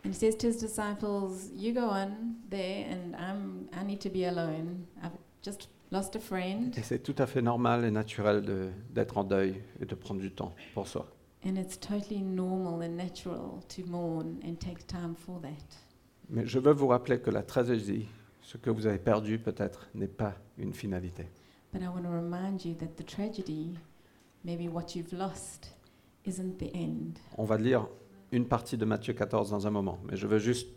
And 0.06 0.12
he 0.12 0.14
says 0.14 0.36
to 0.36 0.46
his 0.46 0.58
disciples, 0.58 1.50
You 1.52 1.72
go 1.72 1.88
on 1.90 2.36
there, 2.48 2.86
and 2.88 3.16
I'm, 3.16 3.68
I 3.76 3.82
need 3.82 4.00
to 4.02 4.08
be 4.08 4.24
alone. 4.26 4.86
I've 5.02 5.10
just 5.42 5.66
lost 5.90 6.14
a 6.14 6.20
friend. 6.20 6.72
et 6.78 6.82
c'est 6.84 7.00
tout 7.02 7.16
à 7.18 7.26
fait 7.26 7.42
normal 7.42 7.84
et 7.84 7.90
naturel 7.90 8.42
de- 8.42 8.70
d'être 8.94 9.18
en 9.18 9.24
deuil 9.24 9.60
et 9.80 9.84
de 9.84 9.94
prendre 9.96 10.20
du 10.20 10.30
temps 10.30 10.54
pour 10.74 10.86
soi. 10.86 11.08
And 11.44 11.56
it's 11.56 11.76
totally 11.76 12.22
normal 12.22 12.84
and 12.88 12.96
natural 12.96 13.60
to 13.68 13.84
mourn 13.84 14.38
and 14.44 14.54
take 14.60 14.86
time 14.86 15.16
for 15.16 15.40
that. 15.40 15.76
Mais 16.30 16.46
je 16.46 16.60
veux 16.60 16.72
vous 16.72 16.86
rappeler 16.86 17.18
que 17.20 17.30
la 17.30 17.42
tragédie, 17.42 18.06
ce 18.42 18.58
que 18.58 18.70
vous 18.70 18.86
avez 18.86 18.98
perdu 18.98 19.40
peut-être, 19.40 19.88
n'est 19.94 20.06
pas 20.06 20.34
une 20.56 20.72
finalité. 20.72 21.26
But 21.72 21.82
I 21.82 21.88
want 21.88 22.02
to 22.02 22.10
remind 22.10 22.64
you 22.64 22.74
that 22.74 22.94
the 22.96 23.04
tragedy, 23.04 23.76
maybe 24.44 24.68
what 24.72 24.94
you've 24.94 25.12
lost, 25.12 25.74
isn't 26.24 26.58
the 26.58 26.72
end. 26.74 27.18
On 27.38 27.44
va 27.44 27.58
lire 27.58 27.88
une 28.36 28.46
partie 28.46 28.76
de 28.76 28.84
Matthieu 28.84 29.14
14 29.14 29.50
dans 29.50 29.66
un 29.66 29.70
moment, 29.70 29.98
mais 30.08 30.16
je 30.16 30.26
veux 30.26 30.38
juste 30.38 30.68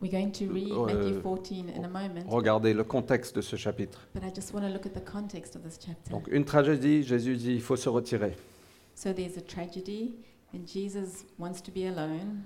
We're 0.00 0.10
going 0.10 0.32
to 0.32 0.52
read 0.52 0.72
Matthew 0.72 1.20
14 1.22 1.70
in 1.76 1.84
a 1.84 1.88
moment, 1.88 2.28
regarder 2.28 2.74
le 2.74 2.82
contexte 2.82 3.36
de 3.36 3.40
ce 3.40 3.54
chapitre. 3.54 4.00
but 4.12 4.24
I 4.24 4.32
just 4.34 4.52
want 4.52 4.62
to 4.62 4.68
look 4.68 4.84
at 4.84 4.94
the 4.94 5.04
context 5.04 5.54
of 5.54 5.62
this 5.62 5.78
chapter. 5.80 6.10
Donc 6.10 6.26
une 6.32 6.44
tragédie, 6.44 7.04
Jésus 7.04 7.36
dit, 7.36 7.52
il 7.54 7.60
faut 7.60 7.76
se 7.76 7.88
retirer. 7.88 8.34
So 8.96 9.12
there's 9.12 9.38
a 9.38 9.40
tragedy, 9.40 10.16
and 10.52 10.66
Jesus 10.66 11.24
wants 11.38 11.62
to 11.62 11.70
be 11.70 11.86
alone, 11.86 12.42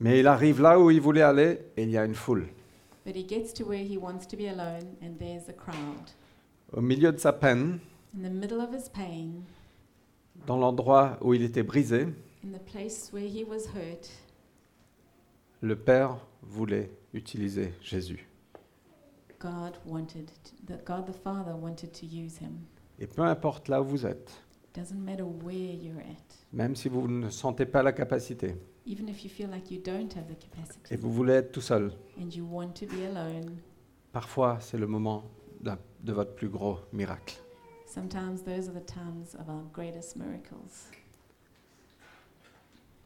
Mais 0.00 0.20
il 0.20 0.26
arrive 0.26 0.60
là 0.60 0.78
où 0.78 0.90
il 0.90 1.00
voulait 1.00 1.22
aller 1.22 1.60
et 1.78 1.84
il 1.84 1.90
y 1.90 1.96
a 1.96 2.04
une 2.04 2.14
foule. 2.14 2.48
but 3.06 3.16
he 3.16 3.26
gets 3.26 3.54
to 3.54 3.64
where 3.64 3.82
he 3.82 3.96
wants 3.96 4.26
to 4.28 4.36
be 4.36 4.46
alone, 4.46 4.96
and 5.02 5.16
there's 5.18 5.48
a 5.48 5.52
crowd. 5.54 6.10
Au 6.74 6.82
milieu 6.82 7.10
de 7.12 7.18
sa 7.18 7.32
peine, 7.32 7.78
In 8.14 8.22
the 8.22 8.30
middle 8.30 8.60
of 8.60 8.68
his 8.74 8.90
pain, 8.90 9.44
dans 10.46 10.56
l'endroit 10.56 11.18
où 11.20 11.34
il 11.34 11.42
était 11.42 11.62
brisé, 11.62 12.06
in 12.44 12.52
the 12.52 12.64
place 12.64 13.10
where 13.12 13.26
he 13.26 13.44
was 13.44 13.68
hurt, 13.74 14.10
le 15.60 15.76
Père 15.76 16.16
voulait 16.42 16.90
utiliser 17.12 17.72
Jésus. 17.80 18.28
God 19.40 19.78
wanted, 19.86 20.26
to, 20.26 20.66
the, 20.66 20.84
God 20.84 21.06
the 21.06 21.16
Father 21.22 21.54
wanted 21.54 21.92
to 21.92 22.06
use 22.06 22.38
him. 22.38 22.60
Et 22.98 23.06
peu 23.06 23.22
importe 23.22 23.68
là 23.68 23.82
où 23.82 23.84
vous 23.84 24.06
êtes, 24.06 24.32
Doesn't 24.74 24.98
matter 24.98 25.22
where 25.22 25.74
you're 25.74 26.00
at, 26.00 26.34
même 26.52 26.74
si 26.74 26.88
vous 26.88 27.06
ne 27.06 27.30
sentez 27.30 27.66
pas 27.66 27.82
la 27.82 27.92
capacité 27.92 28.56
even 28.86 29.08
if 29.08 29.24
you 29.24 29.30
feel 29.30 29.48
like 29.48 29.70
you 29.70 29.80
don't 29.80 30.12
have 30.14 30.26
the 30.28 30.92
et 30.92 30.96
vous 30.96 31.12
voulez 31.12 31.34
être 31.34 31.52
tout 31.52 31.60
seul, 31.60 31.92
and 32.20 32.34
you 32.34 32.44
want 32.44 32.72
to 32.74 32.86
be 32.86 33.02
alone, 33.04 33.56
parfois 34.12 34.58
c'est 34.60 34.78
le 34.78 34.86
moment 34.86 35.24
de 35.60 36.12
votre 36.12 36.34
plus 36.34 36.48
gros 36.48 36.78
miracle. 36.92 37.36
Sometimes 37.94 38.42
those 38.42 38.68
are 38.68 38.72
the 38.72 38.80
times 38.80 39.34
of 39.34 39.48
our 39.48 39.62
greatest 39.72 40.16
miracles. 40.16 40.90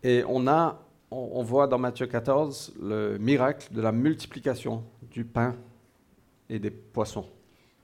Et 0.02 0.24
on 0.24 0.46
a, 0.46 0.78
on, 1.10 1.30
on 1.34 1.42
voit 1.42 1.66
dans 1.66 1.78
Matthieu 1.78 2.06
14 2.06 2.74
le 2.80 3.18
miracle 3.18 3.72
de 3.72 3.82
la 3.82 3.92
multiplication 3.92 4.84
du 5.10 5.24
pain 5.24 5.56
et 6.48 6.58
des 6.58 6.70
poissons. 6.70 7.26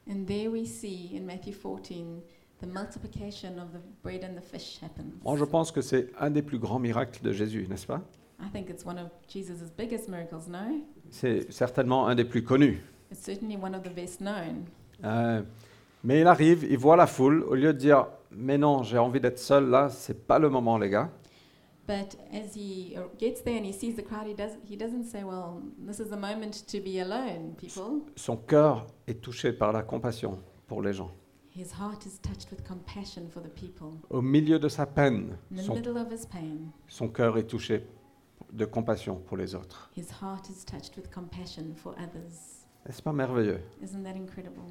And 0.08 0.26
there 0.26 0.50
we 0.50 0.66
see 0.66 1.16
in 1.16 1.24
Matthew 1.26 1.52
14 1.52 2.22
the 2.60 2.66
multiplication 2.66 3.58
of 3.58 3.72
the 3.72 3.80
bread 4.02 4.24
and 4.24 4.34
the 4.34 4.42
fish 4.42 4.78
happens. 4.82 5.12
Moi, 5.24 5.36
je 5.36 5.44
pense 5.44 5.72
que 5.72 5.82
c'est 5.82 6.08
un 6.18 6.30
des 6.30 6.42
plus 6.42 6.58
grands 6.58 6.78
miracles 6.78 7.22
de 7.22 7.32
Jésus, 7.32 7.66
n'est-ce 7.68 7.86
pas? 7.86 8.00
I 8.40 8.48
think 8.50 8.68
it's 8.68 8.84
one 8.84 8.98
of 8.98 9.10
Jesus' 9.28 9.70
biggest 9.76 10.08
miracles, 10.08 10.48
no? 10.48 10.82
C'est 11.10 11.50
certainement 11.52 12.06
un 12.06 12.14
des 12.14 12.24
plus 12.24 12.42
connus. 12.42 12.80
It's 13.10 13.22
certainly 13.22 13.56
one 13.56 13.74
of 13.74 13.82
the 13.82 13.94
best 13.94 14.20
known. 14.20 14.66
Euh, 15.04 15.42
mais 16.04 16.20
il 16.20 16.26
arrive, 16.26 16.64
il 16.70 16.78
voit 16.78 16.96
la 16.96 17.06
foule, 17.06 17.42
au 17.48 17.54
lieu 17.54 17.72
de 17.72 17.78
dire 17.78 18.06
Mais 18.30 18.58
non, 18.58 18.82
j'ai 18.82 18.98
envie 18.98 19.20
d'être 19.20 19.38
seul 19.38 19.68
là, 19.70 19.88
c'est 19.88 20.26
pas 20.26 20.38
le 20.38 20.48
moment, 20.50 20.78
les 20.78 20.90
gars. 20.90 21.10
But 21.86 22.16
as 22.32 22.54
he 22.56 22.96
gets 23.18 23.42
there 23.44 23.58
and 23.58 23.64
he 23.66 23.72
sees 23.72 23.94
the 23.94 24.02
crowd, 24.02 24.26
he, 24.26 24.34
does, 24.34 24.52
he 24.66 24.76
doesn't 24.76 25.04
say, 25.04 25.22
Well, 25.22 25.60
this 25.78 25.98
is 26.00 26.08
the 26.08 26.16
moment 26.16 26.64
to 26.68 26.80
be 26.80 26.98
alone, 27.00 27.54
people. 27.58 28.02
Son 28.16 28.36
cœur 28.36 28.86
est 29.06 29.20
touché 29.22 29.52
par 29.52 29.72
la 29.72 29.82
compassion 29.82 30.38
pour 30.66 30.80
les 30.82 30.94
gens. 30.94 31.10
His 31.54 31.72
heart 31.78 32.04
is 32.06 32.18
touched 32.20 32.50
with 32.50 32.66
compassion 32.66 33.28
for 33.30 33.42
the 33.42 33.50
people. 33.54 33.98
Au 34.10 34.22
milieu 34.22 34.58
de 34.58 34.68
sa 34.68 34.86
peine, 34.86 35.36
In 35.52 35.56
the 35.56 35.62
son, 35.62 35.74
middle 35.74 35.98
of 35.98 36.10
his 36.10 36.26
pain, 36.26 36.72
son 36.88 37.08
cœur 37.08 37.36
est 37.38 37.46
touché 37.46 37.86
de 38.52 38.64
compassion 38.64 39.16
pour 39.26 39.36
les 39.36 39.54
autres. 39.54 39.90
his 39.94 40.06
heart 40.22 40.48
is 40.48 40.64
touched 40.64 40.96
with 40.96 41.10
compassion 41.12 41.74
for 41.76 41.92
others. 41.98 42.64
N'est-ce 42.86 43.02
pas 43.02 43.12
merveilleux? 43.12 43.60
Isn't 43.82 44.02
that 44.04 44.16
incredible? 44.16 44.64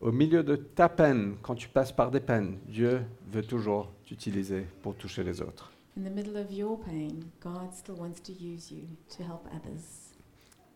Au 0.00 0.12
milieu 0.12 0.42
de 0.44 0.54
ta 0.56 0.88
peine, 0.88 1.36
quand 1.42 1.56
tu 1.56 1.68
passes 1.68 1.90
par 1.92 2.10
des 2.10 2.20
peines, 2.20 2.58
Dieu 2.68 3.02
veut 3.32 3.42
toujours 3.42 3.90
t'utiliser 4.04 4.64
pour 4.82 4.94
toucher 4.94 5.24
les 5.24 5.40
autres. 5.42 5.72
In 5.96 6.02
the 6.02 6.12
middle 6.14 6.36
of 6.36 6.52
your 6.52 6.78
pain, 6.78 7.18
God 7.42 7.72
still 7.74 7.96
wants 7.98 8.20
to 8.22 8.32
use 8.32 8.70
you 8.70 8.84
to 9.16 9.24
help 9.24 9.40
others. 9.52 10.12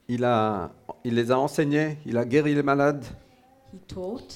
Il, 0.09 0.25
a, 0.25 0.73
il 1.05 1.15
les 1.15 1.31
a 1.31 1.39
enseignés, 1.39 1.99
il 2.05 2.17
a 2.19 2.25
guéri 2.25 2.55
les 2.57 2.63
malades 2.65 3.05
He 3.73 3.79
taught, 3.87 4.35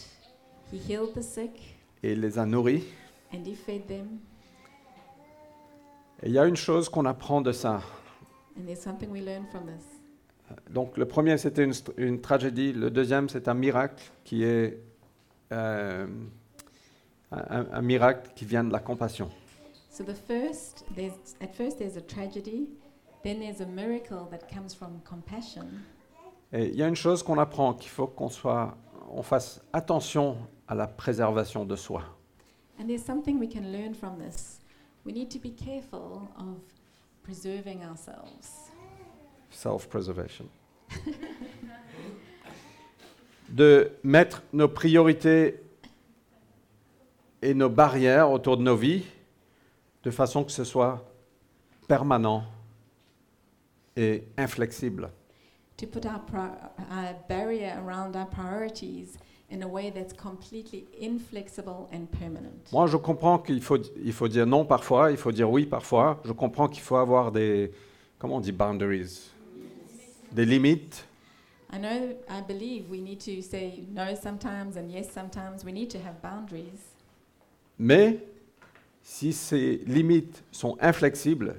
He 0.73 0.77
healed 0.79 1.13
the 1.15 1.23
sick, 1.23 1.77
et 2.05 2.13
il 2.13 2.21
les 2.21 2.39
a 2.39 2.47
nourris. 2.47 2.85
and 3.35 3.45
He 3.45 3.57
fed 3.57 3.87
them. 3.89 4.21
Et 6.23 6.29
il 6.29 6.33
y 6.33 6.39
a 6.39 6.47
une 6.47 6.57
chose 6.57 6.89
qu'on 6.89 7.05
apprend 7.07 7.41
de 7.41 7.51
ça. 7.53 7.83
And 8.57 8.65
there's 8.67 8.81
something 8.81 9.11
we 9.11 9.21
learn 9.21 9.45
from 9.51 9.67
this. 9.67 9.96
Donc 10.71 10.97
le 10.97 11.07
premier, 11.07 11.39
c'était 11.39 11.69
une, 11.97 12.21
tragédie. 12.21 12.73
Le 12.73 12.91
deuxième, 12.91 13.29
c'est 13.29 13.49
un 13.49 13.55
miracle 13.55 14.03
qui 14.25 14.45
est 14.45 14.81
euh, 15.53 16.07
un, 17.33 17.67
un 17.73 17.83
miracle 17.83 18.31
qui 18.35 18.45
vient 18.45 18.65
de 18.65 18.73
la 18.73 18.81
compassion. 18.81 19.31
So 19.91 20.05
the 20.05 20.15
first, 20.15 20.85
there's 20.95 21.15
at 21.41 21.55
first 21.55 21.79
there's 21.79 21.97
a 21.97 22.03
tragedy, 22.03 22.69
then 23.23 23.41
there's 23.41 23.63
a 23.63 23.67
miracle 23.67 24.29
that 24.31 24.47
comes 24.53 24.75
from 24.75 25.01
compassion. 25.05 25.67
Et 26.53 26.67
il 26.69 26.77
y 26.77 26.83
a 26.83 26.89
une 26.89 26.97
chose 26.97 27.23
qu'on 27.23 27.39
apprend, 27.39 27.75
qu'il 27.75 27.91
faut 27.91 28.07
qu'on 28.07 28.29
soit, 28.29 28.77
on 29.11 29.23
fasse 29.23 29.61
attention 29.73 30.37
à 30.69 30.75
la 30.75 30.87
préservation 30.87 31.65
de 31.65 31.77
soi. 31.77 32.03
And 32.79 32.87
there's 32.87 33.03
something 33.03 33.41
we 33.41 33.49
can 33.49 33.73
learn 33.73 33.95
from 33.95 34.19
this. 34.19 34.61
We 35.05 35.15
need 35.15 35.31
to 35.31 35.39
be 35.39 35.51
careful 35.51 36.29
of 36.37 36.59
preserving 37.23 37.83
ourselves. 37.83 38.71
Self-preservation. 39.57 40.47
de 43.49 43.91
mettre 44.03 44.43
nos 44.53 44.69
priorités 44.69 45.63
et 47.41 47.55
nos 47.55 47.71
barrières 47.71 48.31
autour 48.31 48.59
de 48.59 48.63
nos 48.63 48.77
vies 48.77 49.05
de 50.05 50.11
façon 50.11 50.45
que 50.45 50.53
ce 50.53 50.63
soit 50.63 51.03
permanent 51.89 52.45
et 53.97 54.25
inflexible. 54.37 55.11
To 55.79 55.87
put 55.87 56.05
our, 56.05 56.21
barrier 57.27 57.71
around 57.71 58.15
our 58.15 58.27
priorities 58.29 59.17
in 59.51 59.63
a 59.63 59.67
way 59.67 59.91
that's 59.91 60.13
completely 60.13 60.87
inflexible 61.01 61.89
and 61.93 62.07
permanent. 62.11 62.71
Moi, 62.73 62.87
je 62.89 62.99
comprends 62.99 63.39
qu'il 63.39 63.63
faut, 63.63 63.79
il 64.05 64.13
faut 64.13 64.29
dire 64.29 64.47
non 64.47 64.67
parfois, 64.67 65.11
il 65.11 65.17
faut 65.17 65.33
dire 65.33 65.51
oui 65.51 65.65
parfois. 65.65 66.21
Je 66.27 66.33
comprends 66.33 66.69
qu'il 66.69 66.83
faut 66.83 66.97
avoir 66.97 67.33
des, 67.33 67.73
comment 68.19 68.37
on 68.37 68.41
dit, 68.41 68.53
boundaries, 68.53 69.31
des 70.37 70.45
limites. 70.45 71.05
I 71.73 71.79
know, 71.79 72.15
I 72.29 72.43
believe 72.47 72.89
we 72.89 73.01
need 73.01 73.19
to 73.21 73.43
say 73.43 73.85
no 73.93 74.15
sometimes 74.15 74.77
and 74.77 74.91
yes 74.91 75.11
sometimes. 75.11 75.65
We 75.65 75.73
need 75.73 75.91
to 75.91 75.99
have 75.99 76.21
boundaries. 76.23 76.95
Mais 77.79 78.19
si 79.03 79.33
ces 79.33 79.81
limites 79.87 80.45
sont 80.53 80.77
inflexibles, 80.81 81.57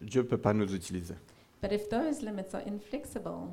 Dieu 0.00 0.22
ne 0.22 0.26
peut 0.26 0.38
pas 0.38 0.54
nous 0.54 0.74
utiliser. 0.74 1.14
But 1.62 1.72
if 1.72 1.88
those 1.88 2.22
limits 2.22 2.54
are 2.54 2.62
inflexible, 2.66 3.50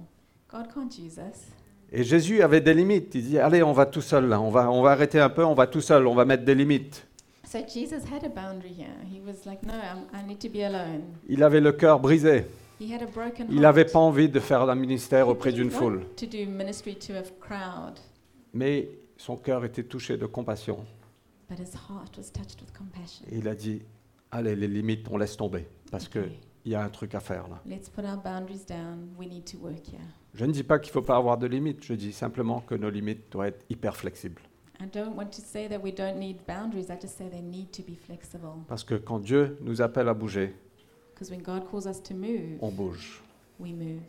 God 0.50 0.74
can't 0.74 0.98
use 0.98 1.18
us. 1.18 1.52
Et 1.92 2.04
Jésus 2.04 2.42
avait 2.42 2.62
des 2.62 2.74
limites. 2.74 3.14
Il 3.14 3.24
dit, 3.24 3.40
allez, 3.40 3.62
on 3.62 3.74
va 3.74 3.86
tout 3.86 4.02
seul, 4.02 4.28
là. 4.28 4.42
On, 4.42 4.50
va, 4.50 4.72
on 4.72 4.82
va 4.82 4.92
arrêter 4.92 5.20
un 5.20 5.30
peu, 5.30 5.44
on 5.44 5.54
va 5.54 5.68
tout 5.68 5.82
seul, 5.82 6.08
on 6.08 6.16
va 6.16 6.26
mettre 6.26 6.44
des 6.44 6.56
limites. 6.56 7.06
So 7.48 7.60
Jesus 7.60 8.04
had 8.12 8.24
a 8.24 8.30
boundary 8.30 8.74
here. 8.74 8.96
He 9.06 9.22
was 9.22 9.46
like, 9.46 9.64
no, 9.64 9.74
I'm, 9.74 10.08
I 10.14 10.26
need 10.26 10.40
to 10.40 10.50
be 10.50 10.64
alone. 10.64 11.04
Il 11.28 11.44
avait 11.44 11.62
le 11.62 11.74
cœur 11.74 12.00
brisé. 12.00 12.46
Il 12.80 13.62
n'avait 13.62 13.86
pas 13.86 14.00
envie 14.00 14.30
de 14.30 14.40
faire 14.40 14.62
un 14.62 14.76
ministère 14.76 15.28
auprès 15.28 15.52
d'une 15.52 15.72
foule. 15.72 16.02
Mais 18.54 18.90
son 19.18 19.38
cœur 19.38 19.64
était 19.66 19.84
touché 19.84 20.18
de 20.18 20.26
compassion. 20.26 20.86
but 21.48 21.60
his 21.60 21.74
heart 21.76 22.18
was 22.18 22.32
touched 22.32 22.62
with 22.62 22.72
compassion. 22.74 23.26
Et 23.32 23.38
il 23.38 23.48
a 23.48 23.56
dit, 23.56 23.82
allez, 24.32 24.56
les 24.56 24.68
limites, 24.68 25.08
on 25.12 25.18
laisse 25.18 25.38
tomber. 25.38 25.68
Parce 25.92 26.08
qu'il 26.08 26.32
y 26.66 26.76
a 26.76 26.84
un 26.84 26.90
truc 26.90 27.14
à 27.16 27.20
faire 27.20 27.48
là. 27.48 27.62
let's 27.66 27.90
put 27.90 28.02
our 28.02 28.18
boundaries 28.18 28.66
down. 28.68 29.10
We 29.18 29.30
need 29.30 29.46
to 29.52 29.58
work 29.60 29.88
here. 29.88 30.02
Je 30.34 30.46
ne 30.46 30.52
dis 30.52 30.64
pas 30.64 30.80
qu'il 30.80 30.90
ne 30.90 30.94
faut 30.94 31.02
pas 31.02 31.18
avoir 31.18 31.38
de 31.38 31.48
limites. 31.48 31.84
Je 31.84 31.94
dis 31.94 32.12
simplement 32.12 32.62
que 32.62 32.76
nos 32.76 32.90
limites 32.90 33.32
doivent 33.32 33.50
être 33.50 33.66
hyper 33.70 33.96
flexibles. 33.96 34.42
Parce 38.68 38.84
que 38.84 38.96
quand 38.96 39.20
Dieu 39.20 39.58
nous 39.62 39.82
appelle 39.82 40.10
à 40.10 40.14
bouger, 40.14 40.54
when 41.30 41.40
God 41.42 41.68
calls 41.70 41.88
us 41.88 42.00
to 42.02 42.14
move, 42.14 42.62
on 42.62 42.72
bouge. 42.72 43.22
we 43.60 43.72
move. 43.74 44.02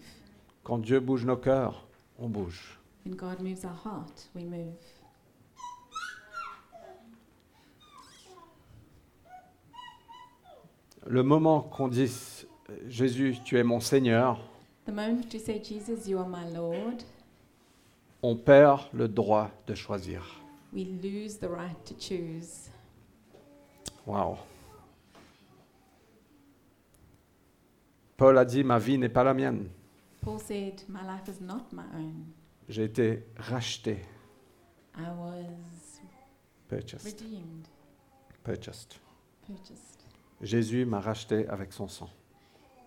Quand 0.64 0.78
Dieu 0.78 1.00
bouge 1.00 1.24
nos 1.24 1.36
cœurs, 1.36 1.74
on 2.18 2.28
bouge. 2.28 2.78
When 3.04 3.14
God 3.14 3.40
moves 3.40 3.64
our 3.64 3.74
heart, 3.84 4.28
we 4.34 4.44
move. 4.44 4.74
Le 11.06 11.22
moment 11.22 11.60
qu'on 11.60 11.88
dise 11.88 12.46
Jésus, 12.88 13.36
tu 13.44 13.58
es 13.58 13.62
mon 13.62 13.80
Seigneur, 13.80 14.38
The 14.86 14.92
moment 14.92 15.32
you 15.32 15.40
say, 15.40 15.60
Jesus, 15.62 16.06
you 16.08 16.18
are 16.18 16.28
my 16.28 16.44
Lord, 16.54 17.02
on 18.22 18.36
perd 18.36 18.80
le 18.92 19.08
droit 19.08 19.50
de 19.66 19.74
choisir. 19.74 20.22
we 20.72 20.84
lose 20.84 21.38
the 21.38 21.48
right 21.48 21.76
to 21.84 21.94
choose. 21.94 22.70
Waouh. 24.06 24.36
Paul 28.16 28.38
a 28.38 28.44
dit 28.44 28.64
Ma 28.64 28.78
vie 28.78 28.98
n'est 28.98 29.08
pas 29.08 29.24
la 29.24 29.34
mienne. 29.34 29.68
Paul 30.22 30.38
said, 30.40 30.82
My 30.88 31.02
life 31.02 31.28
is 31.28 31.40
not 31.42 31.66
my 31.72 31.84
own. 31.94 32.24
J'ai 32.68 32.84
été 32.84 33.26
racheté. 33.36 33.98
I 34.98 35.02
was 35.18 36.00
Purchased. 36.68 37.04
redeemed, 37.20 37.68
Purchased. 38.42 38.96
purchased. 39.46 40.02
Jésus 40.42 40.84
m'a 40.86 41.00
racheté 41.00 41.46
avec 41.48 41.72
son 41.72 41.86
sang. 41.88 42.08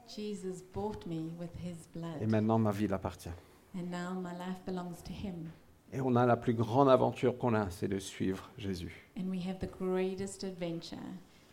Jesus 0.07 0.63
bought 0.74 1.05
me 1.05 1.29
with 1.39 1.51
his 1.63 1.88
Et 1.95 2.00
blood, 2.00 2.29
maintenant, 2.29 2.57
ma 2.59 2.71
vie 2.71 2.88
l'appartient. 2.88 3.29
and 3.75 3.89
now 3.91 4.13
my 4.19 4.33
life 4.33 4.59
belongs 4.65 5.01
to 5.03 5.12
him. 5.13 5.50
Et 5.93 6.01
on 6.01 6.15
a 6.15 6.25
la 6.25 6.36
plus 6.38 6.53
grande 6.53 6.89
aventure 6.89 7.38
qu'on 7.38 7.53
a, 7.53 7.69
c'est 7.69 7.88
de 7.88 8.00
suivre 8.00 8.50
Jésus. 8.57 9.07
And 9.17 9.29
we 9.29 9.39
have 9.48 9.59
the 9.59 9.69
greatest 9.79 10.43
adventure 10.43 10.98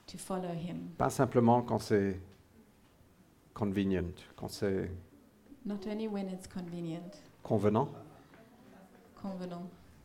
to 0.06 0.18
follow 0.18 0.52
him, 0.52 0.88
Pas 0.99 1.11
simplement 1.11 1.62
quand 1.62 1.78
c'est 1.78 2.18
convenient, 3.57 4.13
quand 4.37 4.49
c'est 4.49 4.91
not 5.65 5.79
only 5.91 6.07
when 6.07 6.29
it's 6.29 6.47
convenient, 6.47 7.11
convenant 7.43 7.89
convenant, 9.21 9.63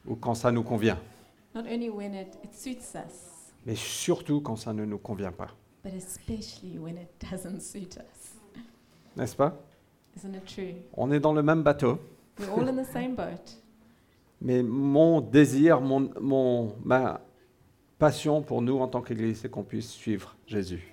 ou 0.08 0.16
quand 0.16 0.34
ça 0.36 0.52
nous 0.52 0.64
convient, 0.64 0.98
not 1.54 1.62
only 1.70 1.90
when 1.90 2.14
it, 2.16 2.40
it 2.44 2.54
suits 2.54 2.96
us, 2.96 3.52
mais 3.66 3.76
surtout 3.76 4.40
quand 4.42 4.56
ça 4.56 4.72
ne 4.74 4.86
nous 4.86 4.98
convient 4.98 5.34
pas. 5.34 5.50
but 5.84 5.94
especially 5.94 6.78
when 6.80 6.96
it 6.98 7.10
doesn't 7.30 7.60
suit 7.60 7.98
us. 7.98 8.36
N'est-ce 9.18 9.36
pas? 9.36 9.58
Isn't 10.16 10.34
it 10.36 10.46
true? 10.46 10.76
On 10.94 11.12
est 11.12 11.20
dans 11.20 11.34
le 11.34 11.44
même 11.44 11.62
bateau, 11.64 12.00
We're 12.40 12.54
all 12.54 12.70
in 12.70 12.82
the 12.82 12.88
same 12.88 13.16
boat. 13.16 13.58
mais 14.42 14.64
mon 14.64 15.20
désir, 15.20 15.82
mon, 15.82 16.10
mon- 16.22 16.76
ma 16.86 17.20
passion 18.00 18.42
pour 18.42 18.62
nous 18.62 18.80
en 18.80 18.88
tant 18.88 19.02
qu'Église, 19.02 19.42
c'est 19.42 19.50
qu'on 19.50 19.64
puisse 19.64 19.90
suivre 19.92 20.36
Jésus. 20.48 20.91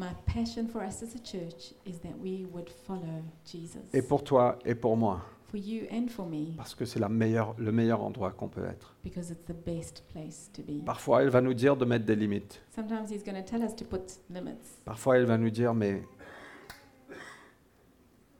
My 0.00 0.14
passion 0.24 0.66
for 0.66 0.80
us 0.80 1.02
as 1.02 1.14
a 1.14 1.18
church 1.18 1.74
is 1.84 1.98
that 2.00 2.18
we 2.18 2.46
would 2.54 2.70
follow 2.86 3.22
Jesus. 3.44 3.82
Et 3.92 4.00
pour 4.00 4.24
toi 4.24 4.58
et 4.64 4.74
pour 4.74 4.96
moi, 4.96 5.20
For 5.50 5.58
you 5.58 5.86
and 5.92 6.08
for 6.08 6.24
me, 6.24 6.56
parce 6.56 6.74
que 6.74 6.86
c'est 6.86 6.98
la 7.00 7.10
meilleure, 7.10 7.54
le 7.58 7.70
meilleur 7.70 8.00
endroit 8.02 8.30
qu'on 8.30 8.48
peut 8.48 8.64
être. 8.64 8.96
because 9.04 9.30
it's 9.30 9.44
the 9.44 9.52
best 9.52 10.02
place 10.08 10.48
to 10.54 10.62
be. 10.62 10.82
Parfois, 10.86 11.22
il 11.22 11.28
va 11.28 11.42
nous 11.42 11.52
dire 11.52 11.76
de 11.76 11.84
mettre 11.84 12.06
des 12.06 12.16
limites. 12.16 12.62
Sometimes 12.74 13.10
He's 13.10 13.22
going 13.22 13.34
to 13.34 13.42
tell 13.42 13.62
us 13.62 13.76
to 13.76 13.84
put 13.84 14.18
limits. 14.30 14.78
Parfois, 14.86 15.18
il 15.18 15.26
va 15.26 15.36
nous 15.36 15.50
dire, 15.50 15.74
mais 15.74 16.00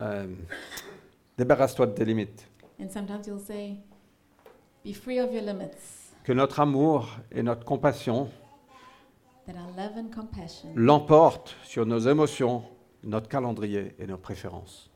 euh, 0.01 0.35
débarrasse-toi 1.37 1.89
de 1.89 1.93
tes 1.93 2.07
limites. 2.07 2.49
And 2.81 2.89
sometimes 2.89 3.27
He'll 3.27 3.39
say, 3.39 3.77
Be 4.83 4.95
free 4.95 5.21
of 5.21 5.31
your 5.31 5.43
limits, 5.43 6.15
Que 6.25 6.33
notre 6.33 6.61
amour 6.61 7.11
et 7.31 7.43
notre 7.43 7.67
compassion 7.67 8.31
l'emportent 10.75 11.57
sur 11.65 11.87
nos 11.87 11.99
émotions, 12.01 12.63
notre 13.05 13.29
calendrier 13.29 13.95
et 13.99 14.07
nos 14.07 14.19
préférences. 14.19 14.91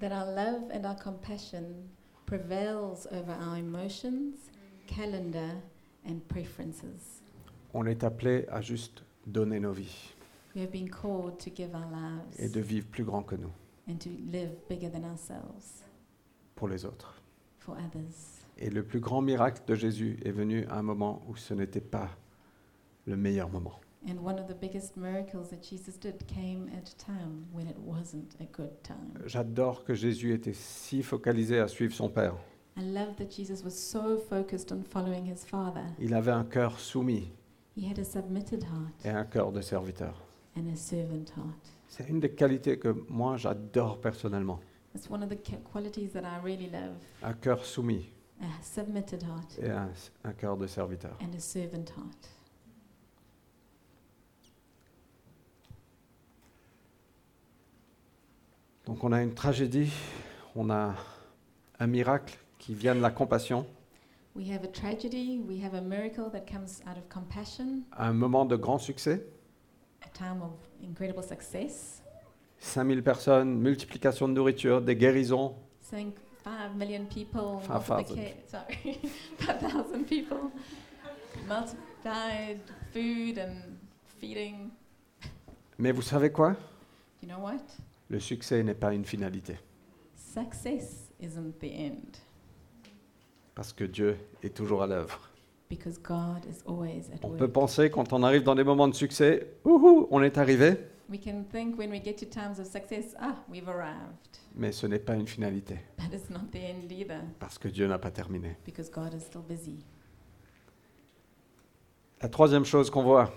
that 0.00 0.12
our 0.12 0.26
love 0.34 0.70
and 0.72 0.86
our 0.86 0.96
compassion 0.96 1.88
prevails 2.26 3.06
over 3.12 3.32
our 3.32 3.56
emotions, 3.58 4.50
calendar, 4.86 5.56
and 6.06 6.20
preferences. 6.28 7.20
On 7.74 7.86
est 7.86 8.02
appelé 8.02 8.46
à 8.50 8.60
juste 8.62 9.02
donner 9.26 9.60
nos 9.60 9.72
vies 9.72 10.14
We 10.56 10.62
have 10.62 10.72
been 10.72 10.88
called 10.88 11.38
to 11.38 11.50
give 11.50 11.74
our 11.74 11.86
et 12.38 12.42
lives 12.42 12.52
de 12.52 12.60
vivre 12.60 12.86
plus 12.90 13.04
grand 13.04 13.22
que 13.22 13.36
nous 13.36 13.52
and 13.88 13.96
to 13.98 14.08
live 14.32 14.50
bigger 14.68 14.88
than 14.90 15.04
ourselves 15.04 15.84
pour 16.56 16.68
les 16.68 16.84
autres. 16.84 17.19
For 17.70 17.76
others. 17.78 18.40
Et 18.58 18.70
le 18.70 18.82
plus 18.82 19.00
grand 19.00 19.22
miracle 19.22 19.62
de 19.66 19.74
Jésus 19.74 20.18
est 20.24 20.32
venu 20.32 20.66
à 20.66 20.78
un 20.78 20.82
moment 20.82 21.22
où 21.28 21.36
ce 21.36 21.54
n'était 21.54 21.80
pas 21.80 22.08
le 23.06 23.16
meilleur 23.16 23.48
moment. 23.50 23.80
And 24.08 24.16
one 24.24 24.38
of 24.38 24.46
the 24.46 24.58
biggest 24.58 24.96
miracles 24.96 25.48
that 25.50 25.62
Jesus 25.62 25.98
did 25.98 26.24
came 26.26 26.68
at 26.74 26.88
a 26.88 26.96
time 26.96 27.44
when 27.52 27.66
it 27.68 27.76
wasn't 27.84 28.34
a 28.40 28.44
good 28.56 28.82
time. 28.82 29.12
J'adore 29.26 29.84
que 29.84 29.94
Jésus 29.94 30.32
était 30.32 30.54
si 30.54 31.02
focalisé 31.02 31.58
à 31.58 31.68
suivre 31.68 31.94
son 31.94 32.08
Père. 32.08 32.34
I 32.78 32.82
love 32.82 33.16
that 33.16 33.30
Jesus 33.30 33.62
was 33.62 33.72
so 33.72 34.18
focused 34.18 34.72
on 34.72 34.82
following 34.84 35.26
his 35.26 35.44
Father. 35.46 35.84
Il 35.98 36.14
avait 36.14 36.30
un 36.32 36.44
cœur 36.44 36.78
soumis 36.80 37.30
He 37.76 37.90
had 37.90 37.98
a 37.98 38.04
submitted 38.04 38.62
heart 38.64 39.04
et 39.04 39.10
un 39.10 39.24
cœur 39.24 39.52
de 39.52 39.60
serviteur. 39.60 40.22
and 40.56 40.66
a 40.72 40.76
servant 40.76 41.30
heart. 41.36 41.72
C'est 41.88 42.08
une 42.08 42.20
des 42.20 42.30
qualités 42.34 42.78
que 42.78 43.04
moi 43.08 43.36
j'adore 43.36 44.00
personnellement. 44.00 44.60
It's 44.94 45.08
one 45.08 45.22
of 45.22 45.28
the 45.28 45.36
qualities 45.64 46.12
that 46.12 46.24
I 46.24 46.38
really 46.42 46.68
love. 46.70 46.96
Un 47.22 47.34
cœur 47.34 47.64
soumis. 47.64 48.08
A 48.40 48.62
submitted 48.62 49.22
heart. 49.22 49.58
Et 49.62 49.70
un, 49.70 49.90
un 50.24 50.32
cœur 50.32 50.56
de 50.56 50.66
serviteur. 50.66 51.16
and 51.20 51.34
a 51.34 51.40
servant 51.40 51.88
heart. 51.96 52.28
Donc 58.86 59.04
on 59.04 59.12
a 59.12 59.22
une 59.22 59.34
tragédie, 59.34 59.92
on 60.56 60.70
a 60.70 60.94
un 61.78 61.86
miracle 61.86 62.38
qui 62.58 62.74
vient 62.74 62.94
de 62.94 63.00
la 63.00 63.10
compassion, 63.10 63.66
We 64.36 64.48
have 64.52 64.62
a 64.62 64.68
tragedy, 64.68 65.40
we 65.40 65.60
have 65.60 65.74
a 65.74 65.80
miracle 65.80 66.30
that 66.30 66.46
comes 66.46 66.80
out 66.86 66.96
of 66.96 67.08
compassion, 67.08 67.82
un 67.98 68.12
moment 68.12 68.44
de 68.44 68.56
grand 68.56 68.78
succès, 68.78 69.22
a 70.02 70.08
time 70.16 70.40
of 70.40 70.52
incredible 70.82 71.22
success. 71.22 71.99
5000 72.60 73.02
personnes, 73.02 73.58
multiplication 73.58 74.28
de 74.28 74.34
nourriture, 74.34 74.80
des 74.82 74.94
guérisons, 74.96 75.54
Saying 75.80 76.12
5 76.44 76.74
million 76.76 77.04
people, 77.06 77.58
Five 77.62 77.84
thousand. 77.86 78.14
multiplica- 78.16 78.46
sorry, 78.46 78.98
5,000 79.40 80.04
people, 80.06 80.50
multiplied 81.48 82.60
food 82.92 83.38
and 83.38 83.76
feeding. 84.20 84.70
Mais 85.78 85.92
vous 85.92 86.02
savez 86.02 86.30
quoi? 86.30 86.54
You 87.22 87.28
know 87.28 87.40
what? 87.40 87.60
Le 88.08 88.18
succès 88.20 88.62
n'est 88.62 88.74
pas 88.74 88.92
une 88.92 89.04
finalité, 89.04 89.56
Success 90.14 91.10
isn't 91.20 91.58
the 91.60 91.64
end 91.64 92.18
parce 93.54 93.72
que 93.72 93.84
Dieu 93.84 94.16
est 94.42 94.54
toujours 94.56 94.82
à 94.82 94.86
l'œuvre. 94.86 95.28
because 95.68 95.98
God 96.00 96.44
is 96.48 96.62
always 96.66 97.10
at 97.12 97.18
On 97.24 97.28
work. 97.28 97.38
peut 97.38 97.48
penser 97.50 97.90
quand 97.90 98.12
on 98.12 98.22
arrive 98.22 98.42
dans 98.42 98.54
des 98.54 98.64
moments 98.64 98.88
de 98.88 98.94
succès, 98.94 99.54
ouhou, 99.64 100.08
on 100.10 100.22
est 100.22 100.38
arrivé, 100.38 100.76
We 101.10 101.18
can 101.18 101.42
think 101.50 101.76
when 101.76 101.90
we 101.90 101.98
get 102.00 102.18
to 102.18 102.26
times 102.26 102.60
of 102.60 102.66
success, 102.66 103.16
ah, 103.18 103.34
we've 103.48 103.68
arrived. 103.68 104.38
mais 104.54 104.70
ce 104.72 104.86
n'est 104.86 105.00
pas 105.04 105.16
une 105.16 105.26
finalité, 105.26 105.78
But 105.98 106.12
it's 106.14 106.30
not 106.30 106.50
the 106.52 106.56
end 106.58 106.90
either 106.92 107.20
parce 107.40 107.58
que 107.58 107.66
Dieu 107.68 107.88
n'a 107.88 107.98
pas 107.98 108.10
terminé. 108.12 108.56
because 108.64 108.88
God 108.90 109.12
is 109.14 109.20
still 109.24 109.42
busy. 109.42 109.84
La 112.22 112.28
troisième 112.28 112.64
chose 112.64 112.90
qu'on 112.90 113.02
voit, 113.02 113.32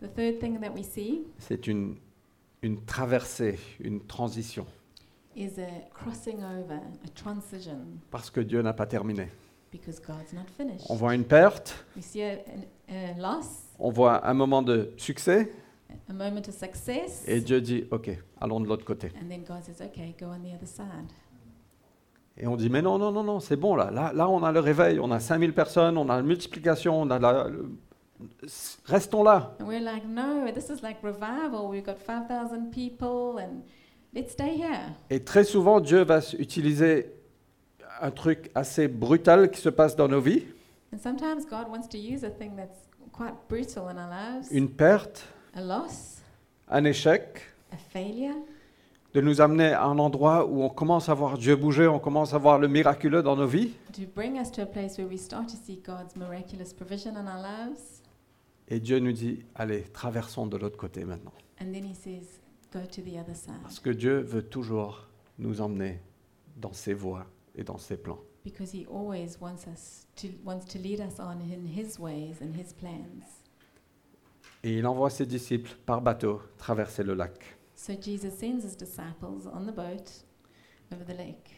The 0.00 0.08
third 0.14 0.38
thing 0.40 0.58
that 0.60 0.70
we 0.72 0.82
see 0.84 1.24
c'est 1.38 1.66
une, 1.66 1.96
une 2.62 2.84
traversée, 2.84 3.58
une 3.80 4.00
transition, 4.06 4.66
is 5.36 5.58
a 5.60 5.68
crossing 5.92 6.38
over, 6.42 6.78
a 7.04 7.08
transition, 7.14 7.78
parce 8.10 8.30
que 8.30 8.40
Dieu 8.40 8.62
n'a 8.62 8.72
pas 8.72 8.86
terminé. 8.86 9.28
because 9.70 10.00
God's 10.00 10.32
not 10.32 10.46
finished. 10.56 10.86
On 10.88 10.94
voit 10.94 11.14
une 11.14 11.24
perte, 11.24 11.84
We 11.96 12.02
see 12.04 12.22
a, 12.22 12.38
a, 12.88 13.12
a 13.12 13.18
loss, 13.18 13.64
on 13.78 13.90
voit 13.90 14.26
un 14.26 14.34
moment 14.34 14.62
de 14.62 14.92
succès, 14.96 15.52
a 16.08 16.12
moment 16.12 16.42
of 16.48 16.54
success, 16.54 17.24
et 17.26 17.40
Dieu 17.40 17.60
dit, 17.60 17.84
OK, 17.90 18.10
allons 18.40 18.60
de 18.60 18.66
l'autre 18.66 18.84
côté. 18.84 19.10
and 19.20 19.28
then 19.28 19.44
God 19.44 19.62
says, 19.62 19.80
okay, 19.80 20.14
go 20.18 20.26
on 20.26 20.40
the 20.42 20.54
other 20.54 20.66
side. 20.66 21.10
Et 22.36 22.46
on 22.48 22.56
dit, 22.56 22.68
mais 22.68 22.82
non, 22.82 22.98
non, 22.98 23.12
non, 23.12 23.22
non, 23.22 23.38
c'est 23.40 23.56
bon 23.56 23.76
là. 23.76 23.90
là. 23.92 24.12
Là, 24.12 24.28
on 24.28 24.42
a 24.42 24.50
le 24.50 24.58
réveil, 24.60 24.98
on 24.98 25.10
a 25.12 25.20
5000 25.20 25.52
personnes, 25.54 25.96
on 25.96 26.08
a 26.08 26.16
la 26.16 26.22
multiplication, 26.22 27.00
on 27.00 27.10
a 27.10 27.18
la... 27.18 27.48
le- 27.48 27.70
Restons 28.86 29.22
là. 29.22 29.54
And 29.60 29.66
we're 29.66 29.80
like, 29.82 30.04
no, 30.06 30.50
this 30.52 30.70
is 30.70 30.82
like 30.82 30.98
revival. 31.02 31.68
We've 31.68 31.84
got 31.84 31.98
5,000 31.98 32.70
people, 32.70 33.38
and 33.38 33.62
let's 34.14 34.32
stay 34.32 34.56
here. 34.56 34.92
Et 35.10 35.20
très 35.24 35.44
souvent, 35.44 35.80
Dieu 35.80 36.02
va 36.04 36.18
s- 36.18 36.34
utiliser 36.38 37.12
un 38.00 38.10
truc 38.10 38.50
assez 38.54 38.88
brutal 38.88 39.50
qui 39.50 39.60
se 39.60 39.68
passe 39.68 39.94
dans 39.96 40.08
nos 40.08 40.20
vies, 40.20 40.44
And 40.92 40.98
sometimes 40.98 41.44
God 41.48 41.68
wants 41.70 41.88
to 41.88 41.98
use 41.98 42.24
a 42.24 42.30
thing 42.30 42.54
that's 42.56 42.88
quite 43.12 43.34
brutal 43.48 43.88
in 43.90 43.96
our 43.98 44.08
lives 44.10 44.48
une 44.52 44.68
perte, 44.70 45.24
a 45.54 45.60
loss, 45.60 46.22
un 46.68 46.84
échec, 46.84 47.40
a 47.72 47.76
failure, 47.76 48.34
de 49.14 49.20
nous 49.20 49.40
amener 49.40 49.72
à 49.72 49.84
un 49.84 49.98
endroit 49.98 50.46
où 50.46 50.62
on 50.62 50.68
commence 50.68 51.08
à 51.08 51.14
voir 51.14 51.38
Dieu 51.38 51.54
bouger, 51.54 51.86
on 51.86 52.00
commence 52.00 52.34
à 52.34 52.38
voir 52.38 52.58
le 52.58 52.66
miraculeux 52.68 53.22
dans 53.22 53.36
nos 53.36 53.46
vies. 53.46 53.72
to 53.92 54.02
bring 54.14 54.40
us 54.40 54.50
to 54.50 54.62
a 54.62 54.66
place 54.66 54.98
where 54.98 55.06
we 55.06 55.18
start 55.18 55.46
to 55.48 55.56
see 55.56 55.76
God's 55.76 56.16
miraculous 56.16 56.72
provision 56.74 57.12
in 57.16 57.26
our 57.26 57.40
lives. 57.40 58.02
Et 58.68 58.80
Dieu 58.80 58.98
nous 58.98 59.12
dit, 59.12 59.44
allez, 59.54 59.82
traversons 59.92 60.46
de 60.46 60.56
l'autre 60.56 60.76
côté 60.78 61.04
maintenant. 61.04 61.34
And 61.60 61.72
then 61.72 61.84
He 61.84 61.94
says, 61.94 62.40
go 62.72 62.80
to 62.80 63.02
the 63.02 63.18
other 63.20 63.36
side. 63.36 63.60
Parce 63.62 63.78
que 63.78 63.90
Dieu 63.90 64.20
veut 64.20 64.42
toujours 64.42 65.06
nous 65.38 65.60
emmener 65.60 66.00
dans 66.56 66.72
ses 66.72 66.94
voies 66.94 67.26
et 67.54 67.62
dans 67.62 67.78
ses 67.78 67.96
plans. 67.96 68.18
Because 68.44 68.72
He 68.74 68.86
always 68.90 69.38
wants 69.40 69.66
us 69.68 70.06
to, 70.16 70.28
wants 70.44 70.64
to 70.72 70.78
lead 70.78 71.00
us 71.00 71.20
on 71.20 71.40
in 71.40 71.66
His 71.66 71.98
ways 72.00 72.42
and 72.42 72.54
His 72.58 72.72
plans. 72.72 73.22
Et 74.66 74.78
il 74.78 74.86
envoie 74.86 75.10
ses 75.10 75.26
disciples 75.26 75.70
par 75.84 76.00
bateau 76.00 76.40
traverser 76.56 77.02
le 77.02 77.12
lac. 77.12 77.32
So 77.74 77.92
Jesus 78.00 78.30
sends 78.30 78.64
His 78.64 78.76
disciples 78.76 79.46
on 79.52 79.66
the 79.66 79.74
boat 79.74 80.24
over 80.90 81.04
the 81.04 81.16
lake. 81.16 81.50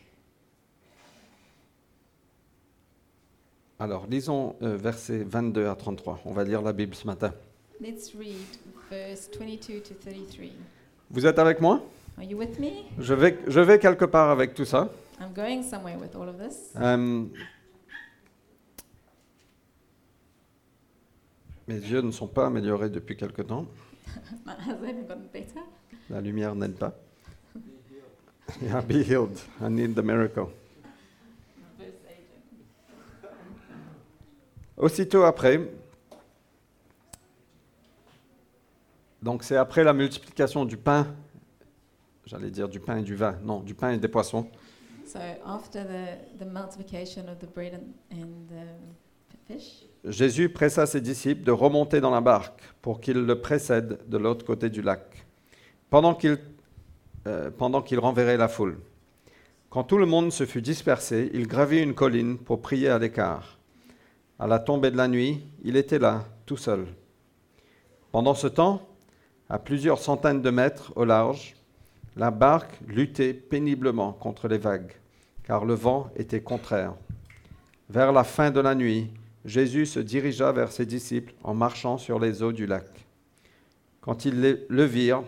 Alors, 3.79 4.07
lisons 4.09 4.57
euh, 4.63 4.77
versets 4.77 5.23
22 5.23 5.67
à 5.67 5.77
33. 5.77 6.21
On 6.25 6.33
va 6.33 6.43
lire 6.43 6.63
la 6.63 6.73
Bible 6.73 6.95
ce 6.97 7.07
matin. 7.07 7.33
Let's 7.81 8.13
read 8.19 8.35
verse 8.91 9.29
22 9.39 9.81
to 9.83 9.95
33. 9.95 10.47
Vous 11.11 11.27
êtes 11.27 11.39
avec 11.39 11.61
moi? 11.61 11.83
Are 12.17 12.25
you 12.25 12.37
with 12.37 12.59
me? 12.59 12.71
je 12.99 13.15
vais, 13.15 13.39
je 13.47 13.61
vais 13.61 13.79
quelque 13.79 14.07
part 14.07 14.31
avec 14.31 14.55
tout 14.55 14.65
ça. 14.65 14.89
I'm 15.21 15.33
going 15.33 15.63
somewhere 15.63 15.97
with 15.99 16.17
all 16.17 16.29
of 16.29 16.39
this. 16.39 16.73
Euh, 16.77 17.25
mes 21.69 21.77
yeux 21.77 22.01
ne 22.01 22.11
sont 22.11 22.29
pas 22.29 22.47
améliorés 22.47 22.91
depuis 22.91 23.17
quelque 23.17 23.43
temps. 23.43 23.67
Better. 25.33 25.61
La 26.09 26.21
lumière 26.21 26.55
n'aide 26.55 26.77
pas. 26.77 26.95
Yeah, 28.63 28.81
be 28.81 29.03
healed. 29.03 29.41
I 29.61 29.69
need 29.69 29.97
the 29.97 30.03
miracle. 30.05 30.47
Verse 31.77 31.91
18. 32.07 33.27
Aussitôt 34.77 35.25
après, 35.25 35.61
donc 39.21 39.43
c'est 39.43 39.57
après 39.57 39.83
la 39.83 39.93
multiplication 39.93 40.65
du 40.65 40.77
pain, 40.77 41.09
j'allais 42.25 42.51
dire 42.53 42.69
du 42.69 42.79
pain 42.79 42.99
et 42.99 43.03
du 43.03 43.17
vin, 43.17 43.37
non, 43.43 43.61
du 43.61 43.75
pain 43.75 43.91
et 43.91 43.99
des 43.99 44.07
poissons. 44.09 44.49
So 45.05 45.19
after 45.45 45.85
the, 45.85 46.39
the 46.39 46.47
multiplication 46.47 47.29
of 47.29 47.39
the 47.41 47.47
bread 47.53 47.75
and, 47.75 48.17
and 48.17 48.49
the 48.49 49.37
fish, 49.49 49.85
Jésus 50.07 50.49
pressa 50.49 50.87
ses 50.87 51.01
disciples 51.01 51.43
de 51.43 51.51
remonter 51.51 52.01
dans 52.01 52.13
la 52.13 52.21
barque 52.21 52.63
pour 52.81 53.01
qu'ils 53.01 53.27
le 53.27 53.41
précèdent 53.41 53.99
de 54.07 54.17
l'autre 54.17 54.45
côté 54.45 54.71
du 54.71 54.81
lac, 54.81 55.27
pendant 55.91 56.15
qu'il 56.15 56.39
euh, 57.27 57.51
renverrait 57.99 58.37
la 58.37 58.47
foule. 58.47 58.79
Quand 59.69 59.83
tout 59.83 59.99
le 59.99 60.07
monde 60.07 60.31
se 60.31 60.47
fut 60.47 60.63
dispersé, 60.63 61.29
il 61.35 61.49
gravit 61.49 61.83
une 61.83 61.95
colline 61.95 62.39
pour 62.39 62.63
prier 62.63 62.89
à 62.89 63.01
l'écart. 63.01 63.59
À 64.39 64.47
la 64.47 64.61
tombée 64.61 64.93
de 64.93 64.97
la 64.97 65.09
nuit, 65.09 65.43
il 65.65 65.77
était 65.77 65.99
là, 65.99 66.25
tout 66.47 66.57
seul. 66.57 66.87
Pendant 68.13 68.35
ce 68.35 68.47
temps, 68.47 68.87
à 69.49 69.59
plusieurs 69.59 69.99
centaines 69.99 70.41
de 70.41 70.51
mètres 70.51 70.93
au 70.95 71.05
large, 71.05 71.57
la 72.15 72.31
barque 72.31 72.79
luttait 72.87 73.35
péniblement 73.35 74.13
contre 74.13 74.47
les 74.47 74.59
vagues, 74.59 74.93
car 75.43 75.65
le 75.65 75.75
vent 75.75 76.11
était 76.17 76.41
contraire. 76.41 76.95
Vers 77.91 78.13
la 78.13 78.25
fin 78.25 78.53
de 78.53 78.61
la 78.61 78.77
nuit, 78.77 79.11
Jésus 79.47 79.87
se 79.87 80.01
dirigea 80.01 80.53
vers 80.53 80.73
ses 80.73 80.85
disciples 80.85 81.33
en 81.45 81.55
marchant 81.55 81.99
sur 81.99 82.19
les 82.19 82.43
eaux 82.43 82.53
du 82.53 82.67
lac. 82.67 83.07
Quand 84.01 84.25
ils 84.25 84.67
le 84.69 84.85
virent 84.85 85.25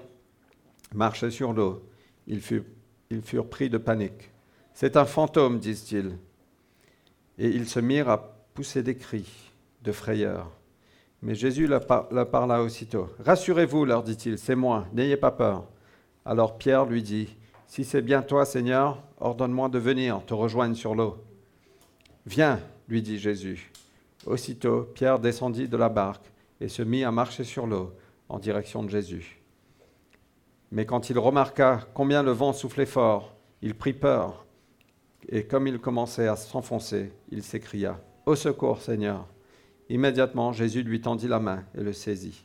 marcher 0.94 1.30
sur 1.30 1.52
l'eau, 1.52 1.82
ils 2.26 2.40
furent, 2.40 3.48
pris 3.48 3.70
de 3.70 3.78
panique. 3.78 4.30
C'est 4.74 4.96
un 4.96 5.04
fantôme, 5.04 5.58
disent-ils. 5.58 6.16
Et 7.38 7.48
ils 7.48 7.68
se 7.68 7.80
mirent 7.80 8.08
à 8.08 8.18
pousser 8.54 8.82
des 8.82 8.96
cris 8.96 9.52
de 9.82 9.92
frayeur. 9.92 10.50
Mais 11.22 11.34
Jésus 11.34 11.66
leur 11.66 11.86
parla 11.86 12.62
aussitôt. 12.62 13.08
Rassurez-vous, 13.24 13.84
leur 13.84 14.02
dit-il, 14.02 14.38
c'est 14.38 14.54
moi, 14.56 14.86
n'ayez 14.92 15.16
pas 15.16 15.30
peur. 15.30 15.64
Alors 16.24 16.58
Pierre 16.58 16.86
lui 16.86 17.02
dit, 17.02 17.36
Si 17.66 17.84
c'est 17.84 18.02
bien 18.02 18.22
toi, 18.22 18.44
Seigneur, 18.44 19.02
ordonne-moi 19.18 19.68
de 19.68 19.78
venir 19.78 20.24
te 20.26 20.34
rejoindre 20.34 20.76
sur 20.76 20.94
l'eau. 20.94 21.16
Viens, 22.26 22.60
lui 22.88 23.00
dit 23.00 23.18
Jésus. 23.18 23.70
Aussitôt, 24.26 24.82
Pierre 24.94 25.18
descendit 25.18 25.68
de 25.68 25.76
la 25.76 25.88
barque 25.88 26.30
et 26.60 26.68
se 26.68 26.82
mit 26.82 27.04
à 27.04 27.10
marcher 27.10 27.44
sur 27.44 27.66
l'eau 27.66 27.92
en 28.28 28.38
direction 28.38 28.82
de 28.82 28.90
Jésus. 28.90 29.40
Mais 30.70 30.84
quand 30.84 31.08
il 31.08 31.18
remarqua 31.18 31.80
combien 31.94 32.22
le 32.22 32.32
vent 32.32 32.52
soufflait 32.52 32.86
fort, 32.86 33.34
il 33.62 33.74
prit 33.74 33.94
peur, 33.94 34.44
et 35.28 35.44
comme 35.44 35.66
il 35.66 35.78
commençait 35.78 36.28
à 36.28 36.36
s'enfoncer, 36.36 37.12
il 37.30 37.42
s'écria 37.42 38.00
Au 38.26 38.34
secours, 38.34 38.80
Seigneur 38.80 39.26
Immédiatement, 39.88 40.52
Jésus 40.52 40.82
lui 40.82 41.00
tendit 41.00 41.28
la 41.28 41.40
main 41.40 41.64
et 41.74 41.82
le 41.82 41.94
saisit. 41.94 42.44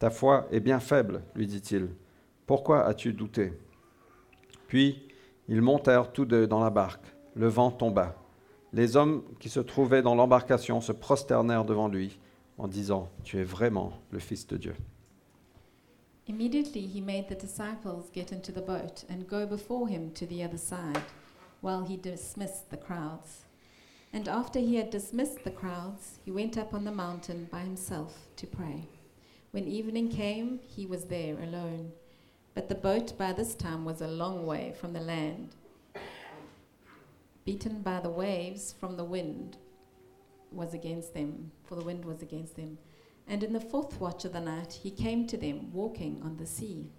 Ta 0.00 0.10
foi 0.10 0.48
est 0.50 0.60
bien 0.60 0.80
faible, 0.80 1.22
lui 1.36 1.46
dit-il. 1.46 1.90
Pourquoi 2.44 2.84
as-tu 2.84 3.12
douté? 3.12 3.52
Puis 4.66 5.08
ils 5.48 5.62
montèrent 5.62 6.12
tous 6.12 6.24
deux 6.24 6.48
dans 6.48 6.58
la 6.58 6.70
barque. 6.70 7.06
Le 7.36 7.46
vent 7.46 7.70
tomba. 7.70 8.16
Les 8.72 8.96
hommes 8.96 9.22
qui 9.38 9.50
se 9.50 9.60
trouvaient 9.60 10.02
dans 10.02 10.14
l'embarcation 10.14 10.80
se 10.80 10.92
prosternèrent 10.92 11.64
devant 11.64 11.88
lui 11.88 12.18
en 12.58 12.68
disant, 12.68 13.08
Tu 13.22 13.38
es 13.38 13.44
vraiment 13.44 13.92
le 14.10 14.18
Fils 14.18 14.46
de 14.46 14.56
Dieu. 14.56 14.74
Immediately 16.28 16.86
he 16.86 17.00
made 17.00 17.26
the 17.28 17.34
disciples 17.34 18.10
get 18.14 18.32
into 18.32 18.52
the 18.52 18.64
boat 18.64 19.04
and 19.10 19.26
go 19.28 19.44
before 19.44 19.88
him 19.88 20.12
to 20.12 20.24
the 20.24 20.42
other 20.42 20.56
side, 20.56 21.02
while 21.60 21.84
he 21.84 21.96
dismissed 21.96 22.70
the 22.70 22.76
crowds. 22.76 23.44
And 24.12 24.28
after 24.28 24.60
he 24.60 24.76
had 24.76 24.90
dismissed 24.90 25.42
the 25.42 25.50
crowds, 25.50 26.20
he 26.24 26.30
went 26.30 26.56
up 26.56 26.72
on 26.72 26.84
the 26.84 26.92
mountain 26.92 27.48
by 27.50 27.60
himself 27.60 28.28
to 28.36 28.46
pray. 28.46 28.88
When 29.50 29.66
evening 29.66 30.10
came, 30.10 30.60
he 30.66 30.86
was 30.86 31.04
there 31.04 31.38
alone. 31.42 31.92
But 32.54 32.68
the 32.68 32.74
boat 32.74 33.18
by 33.18 33.32
this 33.32 33.54
time 33.54 33.84
was 33.84 34.00
a 34.00 34.08
long 34.08 34.46
way 34.46 34.74
from 34.78 34.92
the 34.92 35.00
land, 35.00 35.56
beaten 37.44 37.82
by 37.82 38.00
the 38.00 38.10
waves 38.10 38.74
from 38.78 38.96
the 38.96 39.04
wind 39.04 39.56
was 40.50 40.74
against 40.74 41.14
them, 41.14 41.50
for 41.64 41.74
the 41.74 41.84
wind 41.84 42.04
was 42.04 42.22
against 42.22 42.56
them. 42.56 42.78
And 43.26 43.42
in 43.42 43.52
the 43.52 43.60
fourth 43.60 44.00
watch 44.00 44.24
of 44.24 44.32
the 44.32 44.40
night, 44.40 44.72
he 44.82 44.90
came 44.90 45.26
to 45.26 45.36
them 45.36 45.72
walking 45.72 46.20
on 46.22 46.36
the 46.36 46.46
sea. 46.46 46.90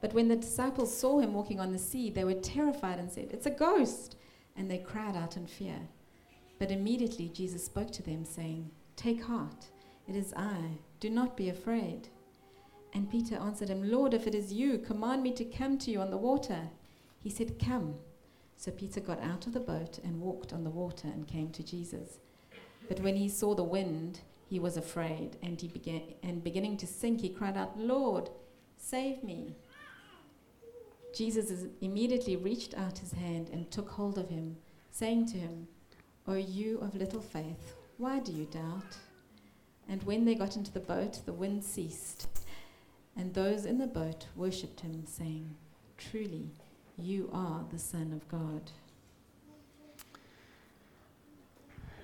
But 0.00 0.14
when 0.14 0.28
the 0.28 0.36
disciples 0.36 0.96
saw 0.96 1.20
him 1.20 1.32
walking 1.32 1.60
on 1.60 1.72
the 1.72 1.78
sea, 1.78 2.10
they 2.10 2.24
were 2.24 2.34
terrified 2.34 2.98
and 2.98 3.10
said, 3.10 3.28
It's 3.32 3.46
a 3.46 3.50
ghost! 3.50 4.16
And 4.56 4.70
they 4.70 4.78
cried 4.78 5.16
out 5.16 5.36
in 5.36 5.46
fear. 5.46 5.78
But 6.58 6.70
immediately 6.70 7.28
Jesus 7.28 7.64
spoke 7.64 7.90
to 7.92 8.02
them, 8.02 8.24
saying, 8.24 8.70
Take 8.96 9.22
heart, 9.22 9.66
it 10.08 10.16
is 10.16 10.34
I, 10.36 10.78
do 11.00 11.08
not 11.08 11.36
be 11.36 11.48
afraid. 11.48 12.08
And 12.94 13.10
Peter 13.10 13.36
answered 13.36 13.68
him, 13.68 13.90
Lord, 13.90 14.12
if 14.12 14.26
it 14.26 14.34
is 14.34 14.52
you, 14.52 14.78
command 14.78 15.22
me 15.22 15.32
to 15.32 15.44
come 15.44 15.78
to 15.78 15.90
you 15.90 16.00
on 16.00 16.10
the 16.10 16.16
water. 16.16 16.68
He 17.20 17.30
said, 17.30 17.58
Come. 17.58 17.94
So 18.62 18.70
Peter 18.70 19.00
got 19.00 19.20
out 19.20 19.48
of 19.48 19.54
the 19.54 19.58
boat 19.58 19.98
and 20.04 20.20
walked 20.20 20.52
on 20.52 20.62
the 20.62 20.70
water 20.70 21.08
and 21.08 21.26
came 21.26 21.50
to 21.50 21.64
Jesus. 21.64 22.20
But 22.86 23.00
when 23.00 23.16
he 23.16 23.28
saw 23.28 23.56
the 23.56 23.64
wind, 23.64 24.20
he 24.48 24.60
was 24.60 24.76
afraid, 24.76 25.36
and 25.42 25.60
he 25.60 25.66
began 25.66 26.02
and 26.22 26.44
beginning 26.44 26.76
to 26.76 26.86
sink, 26.86 27.22
he 27.22 27.28
cried 27.28 27.56
out, 27.56 27.76
Lord, 27.76 28.30
save 28.76 29.24
me. 29.24 29.56
Jesus 31.12 31.64
immediately 31.80 32.36
reached 32.36 32.74
out 32.74 32.98
his 32.98 33.10
hand 33.10 33.50
and 33.52 33.68
took 33.68 33.90
hold 33.90 34.16
of 34.16 34.28
him, 34.28 34.56
saying 34.92 35.26
to 35.32 35.38
him, 35.38 35.66
O 36.28 36.34
you 36.34 36.78
of 36.78 36.94
little 36.94 37.20
faith, 37.20 37.74
why 37.96 38.20
do 38.20 38.30
you 38.30 38.44
doubt? 38.44 38.96
And 39.88 40.04
when 40.04 40.24
they 40.24 40.36
got 40.36 40.54
into 40.54 40.70
the 40.70 40.78
boat, 40.78 41.18
the 41.26 41.32
wind 41.32 41.64
ceased, 41.64 42.28
and 43.16 43.34
those 43.34 43.64
in 43.64 43.78
the 43.78 43.88
boat 43.88 44.28
worshipped 44.36 44.82
him, 44.82 45.04
saying, 45.04 45.56
Truly, 45.98 46.52
you 46.98 47.28
are 47.32 47.64
the 47.72 47.78
Son 47.78 48.12
of 48.12 48.26
God. 48.28 48.62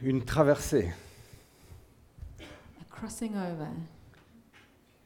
Une 0.03 0.25
traversée. 0.25 0.93
A 2.81 2.85
crossing 2.91 3.35
over. 3.37 3.69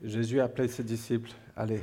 Jésus 0.03 0.40
a 0.40 0.45
appelé 0.45 0.68
ses 0.68 0.85
disciples, 0.85 1.31
allez, 1.57 1.83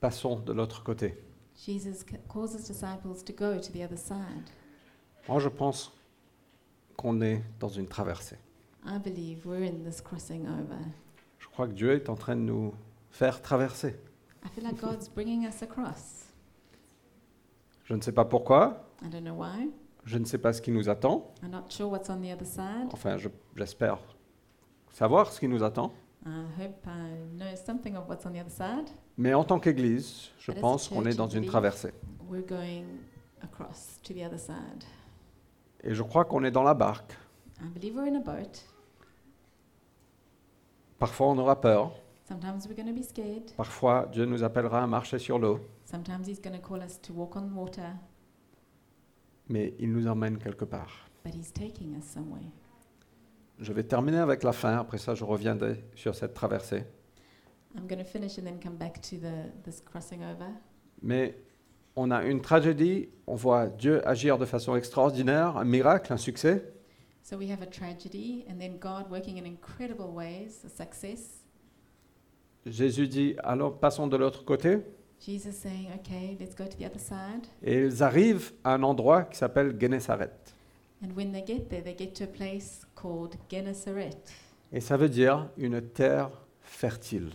passons 0.00 0.38
de 0.40 0.52
l'autre 0.52 0.82
côté. 0.84 1.16
Jesus 1.56 2.04
ca- 2.08 2.18
calls 2.28 2.54
his 2.54 2.66
disciples 2.66 3.22
to 3.24 3.32
go 3.32 3.58
to 3.58 3.72
the 3.72 3.82
other 3.82 3.98
side. 3.98 4.48
Moi, 5.28 5.40
je 5.40 5.48
pense 5.48 5.92
qu'on 6.96 7.20
est 7.20 7.42
dans 7.58 7.68
une 7.68 7.86
traversée. 7.88 8.36
I 8.86 8.98
believe 8.98 9.44
we're 9.46 9.62
in 9.66 9.82
this 9.84 10.00
crossing 10.00 10.46
over. 10.46 10.78
Je 11.38 11.46
crois 11.48 11.66
que 11.66 11.72
Dieu 11.72 11.92
est 11.92 12.08
en 12.08 12.14
train 12.16 12.36
de 12.36 12.40
nous 12.42 12.74
faire 13.10 13.42
traverser. 13.42 13.96
I 14.44 14.48
feel 14.54 14.64
like 14.64 14.80
God's 14.80 15.08
bringing 15.08 15.46
us 15.46 15.62
across. 15.62 16.29
Je 17.90 17.96
ne 17.96 18.00
sais 18.00 18.12
pas 18.12 18.24
pourquoi, 18.24 18.84
I 19.02 19.08
don't 19.10 19.22
know 19.24 19.34
why. 19.34 19.68
je 20.04 20.16
ne 20.16 20.24
sais 20.24 20.38
pas 20.38 20.52
ce 20.52 20.62
qui 20.62 20.70
nous 20.70 20.88
attend. 20.88 21.34
I'm 21.42 21.50
not 21.50 21.64
sure 21.70 21.90
what's 21.90 22.08
on 22.08 22.20
the 22.20 22.32
other 22.32 22.46
side. 22.46 22.88
Enfin, 22.92 23.16
je- 23.16 23.28
j'espère 23.56 23.98
savoir 24.92 25.32
ce 25.32 25.40
qui 25.40 25.48
nous 25.48 25.64
attend. 25.64 25.92
I 26.24 26.44
hope 26.60 26.86
I 26.86 27.36
know 27.36 27.56
something 27.56 27.96
of 27.96 28.08
what's 28.08 28.24
on 28.24 28.30
the 28.30 28.36
other 28.40 28.48
side. 28.52 28.88
Mais 29.18 29.34
en 29.34 29.42
tant 29.42 29.58
qu'Église, 29.58 30.28
je 30.38 30.52
But 30.52 30.56
as 30.56 30.58
a 30.58 30.60
pense 30.60 30.88
qu'on 30.88 31.02
church, 31.02 31.14
est 31.14 31.16
dans 31.16 31.26
I 31.26 31.32
une 31.32 31.40
believe- 31.40 31.50
traversée. 31.50 31.92
We're 32.28 32.46
going 32.46 32.84
across 33.42 34.00
to 34.04 34.14
the 34.14 34.24
other 34.24 34.38
side. 34.38 34.84
Et 35.82 35.92
je 35.92 36.02
crois 36.04 36.24
qu'on 36.24 36.44
est 36.44 36.52
dans 36.52 36.62
la 36.62 36.74
barque. 36.74 37.12
I 37.60 37.68
believe 37.74 37.96
we're 37.96 38.06
in 38.08 38.14
a 38.14 38.20
boat. 38.20 38.60
Parfois, 41.00 41.26
on 41.28 41.38
aura 41.38 41.60
peur. 41.60 41.92
Sometimes 42.30 42.68
we're 42.68 42.76
going 42.76 42.86
to 42.86 42.94
be 42.94 43.02
scared. 43.02 43.50
Parfois, 43.56 44.06
Dieu 44.12 44.24
nous 44.24 44.44
appellera 44.44 44.84
à 44.84 44.86
marcher 44.86 45.18
sur 45.18 45.36
l'eau. 45.40 45.58
Sometimes 45.84 46.28
He's 46.28 46.40
going 46.40 46.54
to 46.56 46.60
call 46.64 46.80
us 46.80 46.96
to 47.02 47.12
walk 47.12 47.34
on 47.34 47.50
water, 47.56 47.90
Mais 49.48 49.74
il 49.80 49.90
nous 49.90 50.06
emmène 50.06 50.38
quelque 50.38 50.64
part. 50.64 51.10
but 51.24 51.34
He's 51.34 51.52
taking 51.52 51.96
us 51.98 52.04
somewhere. 52.04 52.46
Je 53.58 53.72
vais 53.72 53.82
terminer 53.82 54.18
avec 54.18 54.44
la 54.44 54.52
fin. 54.52 54.78
Après 54.78 54.98
ça, 54.98 55.16
je 55.16 55.24
reviendrai 55.24 55.84
sur 55.96 56.14
cette 56.14 56.32
traversée. 56.32 56.84
I'm 57.76 57.88
going 57.88 57.98
to 57.98 58.04
finish 58.04 58.38
and 58.38 58.44
then 58.44 58.60
come 58.62 58.76
back 58.76 59.00
to 59.02 59.16
the, 59.16 59.50
this 59.64 59.80
crossing 59.80 60.22
over. 60.22 60.50
Mais 61.02 61.34
on 61.96 62.12
a 62.12 62.22
une 62.24 62.40
tragédie. 62.40 63.08
On 63.26 63.34
voit 63.34 63.66
Dieu 63.66 64.06
agir 64.06 64.38
de 64.38 64.44
façon 64.44 64.76
extraordinaire, 64.76 65.56
un 65.56 65.64
miracle, 65.64 66.12
un 66.12 66.16
succès. 66.16 66.62
So 67.24 67.36
we 67.36 67.50
have 67.50 67.60
a 67.60 67.66
tragedy, 67.66 68.44
and 68.48 68.58
then 68.60 68.78
God 68.78 69.10
working 69.10 69.36
in 69.36 69.44
incredible 69.44 70.12
ways, 70.14 70.64
a 70.64 70.68
success. 70.68 71.39
Jésus 72.66 73.08
dit 73.08 73.34
alors 73.42 73.78
passons 73.78 74.06
de 74.06 74.16
l'autre 74.16 74.44
côté. 74.44 74.78
Jesus 75.20 75.52
saying, 75.52 75.88
okay, 75.98 76.36
let's 76.40 76.54
go 76.54 76.64
to 76.64 76.76
the 76.78 76.86
other 76.86 76.98
side. 76.98 77.46
Et 77.62 77.78
ils 77.78 78.02
arrivent 78.02 78.52
à 78.64 78.74
un 78.74 78.82
endroit 78.82 79.24
qui 79.24 79.36
s'appelle 79.36 79.76
Gennesaret. 79.78 80.32
And 81.02 81.08
when 81.16 81.32
they 81.32 81.44
get 81.46 81.68
there, 81.68 81.82
they 81.82 81.94
get 81.96 82.14
to 82.14 82.24
a 82.24 82.26
place 82.26 82.86
called 82.94 83.36
Gennesaret. 83.50 84.16
Et 84.72 84.80
ça 84.80 84.96
veut 84.96 85.08
dire 85.08 85.48
une 85.58 85.80
terre 85.80 86.30
fertile. 86.62 87.30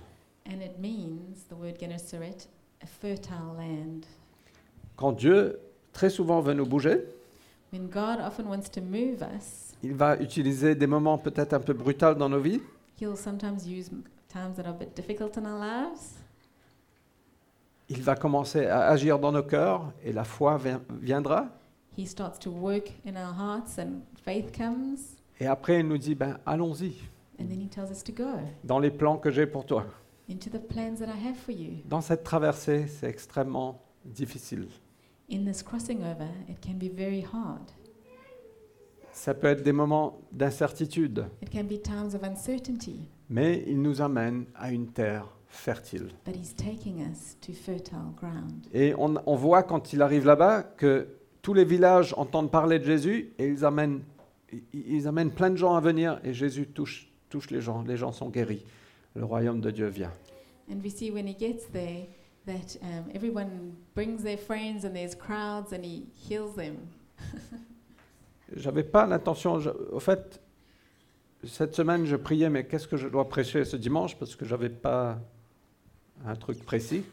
And 0.48 0.62
it 0.62 0.80
means, 0.80 1.48
the 1.50 1.54
word 1.54 1.80
Gennesaret, 1.80 2.48
a 2.82 2.88
fertile 2.88 3.54
land. 3.58 4.02
Quand 4.96 5.12
Dieu, 5.12 5.60
très 5.92 6.10
souvent, 6.10 6.42
veut 6.42 6.54
nous 6.54 6.66
bouger, 6.66 7.04
When 7.74 7.88
God 7.88 8.20
often 8.22 8.48
wants 8.48 8.70
to 8.72 8.82
move 8.82 9.22
us, 9.22 9.74
il 9.84 9.94
va 9.94 10.16
utiliser 10.22 10.76
des 10.76 10.88
moments 10.88 11.18
peut-être 11.18 11.54
un 11.54 11.60
peu 11.60 11.74
brutals 11.74 12.16
dans 12.16 12.30
nos 12.30 12.40
vies. 12.40 12.62
He'll 13.02 13.18
sometimes 13.18 13.68
use 13.68 13.92
times 14.36 14.56
that 14.58 14.66
are 14.66 14.72
a 14.76 14.78
bit 14.78 14.94
difficult 14.96 15.38
in 15.38 15.46
our 15.46 15.58
lives. 15.60 16.16
Il 17.88 18.02
va 18.02 18.16
commencer 18.16 18.66
à 18.66 18.88
agir 18.90 19.20
dans 19.20 19.32
nos 19.32 19.44
cœurs 19.44 19.94
et 20.04 20.12
la 20.12 20.24
foi 20.24 20.58
vien- 20.58 20.82
viendra. 21.02 21.48
He 21.98 22.06
starts 22.08 22.40
to 22.40 22.50
work 22.52 22.92
in 23.06 23.16
our 23.16 23.34
hearts, 23.34 23.78
and 23.80 24.02
faith 24.24 24.52
comes. 24.58 24.98
Et 25.40 25.48
après, 25.48 25.80
il 25.80 25.88
nous 25.88 25.98
dit, 25.98 26.16
ben, 26.16 26.38
allons-y, 26.46 26.96
And 27.40 27.48
then 27.48 27.62
He 27.62 27.68
tells 27.70 27.92
us 27.92 28.04
to 28.04 28.12
go 28.14 28.40
dans 28.64 28.80
les 28.80 28.90
plans 28.92 29.18
que 29.18 29.30
j'ai 29.32 29.46
pour 29.46 29.66
toi. 29.66 29.86
into 30.30 30.50
the 30.50 30.60
plans 30.60 30.96
that 31.00 31.06
I 31.08 31.28
have 31.28 31.36
for 31.38 31.54
you. 31.54 31.82
Dans 31.86 32.02
cette 32.02 32.24
traversée, 32.24 32.88
c'est 32.88 33.08
extrêmement 33.08 33.80
difficile. 34.04 34.68
In 35.32 35.46
this 35.46 35.62
crossing 35.64 36.00
over, 36.04 36.28
it 36.50 36.60
can 36.66 36.74
be 36.74 36.90
very 36.92 37.22
hard. 37.24 37.72
Ça 39.12 39.34
peut 39.34 39.48
être 39.48 39.64
des 39.64 39.72
moments 39.72 40.18
d'incertitude, 40.32 41.26
It 41.42 41.50
can 41.52 41.64
be 41.66 41.80
times 41.82 42.16
of 42.16 42.24
uncertainty, 42.24 43.06
mais 43.30 43.64
il 43.68 43.82
nous 43.82 44.02
amène 44.02 44.46
à 44.56 44.72
une 44.72 44.88
terre 44.88 45.28
fertile. 45.48 46.10
but 46.26 46.36
He's 46.36 46.54
taking 46.56 47.00
us 47.02 47.38
to 47.42 47.54
fertile 47.54 48.12
ground. 48.16 48.68
Et 48.74 48.94
on, 48.98 49.16
on 49.26 49.36
voit 49.36 49.64
quand 49.64 49.94
il 49.94 50.02
arrive 50.02 50.26
là-bas 50.26 50.64
que 50.64 51.08
tous 51.42 51.54
les 51.54 51.66
villages 51.66 52.14
entendent 52.18 52.52
parler 52.52 52.80
de 52.80 52.84
Jésus 52.86 53.34
et 53.38 53.48
ils 53.48 53.64
amènent, 53.66 54.02
ils- 54.52 54.64
ils 54.74 55.08
amènent 55.08 55.32
plein 55.32 55.50
de 55.50 55.56
gens 55.58 55.76
à 55.76 55.80
venir 55.82 56.20
et 56.24 56.34
Jésus 56.34 56.68
touche, 56.68 57.10
touche 57.30 57.50
les 57.52 57.62
gens. 57.62 57.84
Les 57.84 57.98
gens 57.98 58.12
sont 58.12 58.30
guéris. 58.30 58.64
Le 59.16 59.24
royaume 59.24 59.62
de 59.62 59.72
Dieu 59.72 59.88
vient. 59.88 60.12
And 60.70 60.78
we 60.84 60.94
see 60.94 61.12
when 61.12 61.28
He 61.28 61.36
gets 61.38 61.70
there 61.72 62.08
that 62.48 62.78
um, 62.82 63.06
everyone 63.14 63.74
brings 63.96 64.24
their 64.24 64.38
friends 64.38 64.84
and 64.86 64.94
there's 64.94 65.16
crowds 65.16 65.72
and 65.74 65.84
He 65.84 66.08
heals 66.30 66.56
them. 66.56 66.76
J'avais 68.56 68.84
pas 68.84 69.08
l'intention. 69.08 69.60
Au 69.92 70.00
fait, 70.00 70.42
cette 71.48 71.76
semaine, 71.76 72.06
je 72.06 72.16
priais, 72.16 72.50
mais 72.50 72.66
qu'est-ce 72.66 72.88
que 72.88 72.98
je 72.98 73.08
dois 73.08 73.28
prêcher 73.28 73.66
ce 73.66 73.78
dimanche? 73.78 74.18
Parce 74.18 74.36
que 74.36 74.46
j'avais 74.46 74.70
pas 74.70 75.20
un 76.26 76.36
truc 76.36 76.64
précis. 76.66 77.04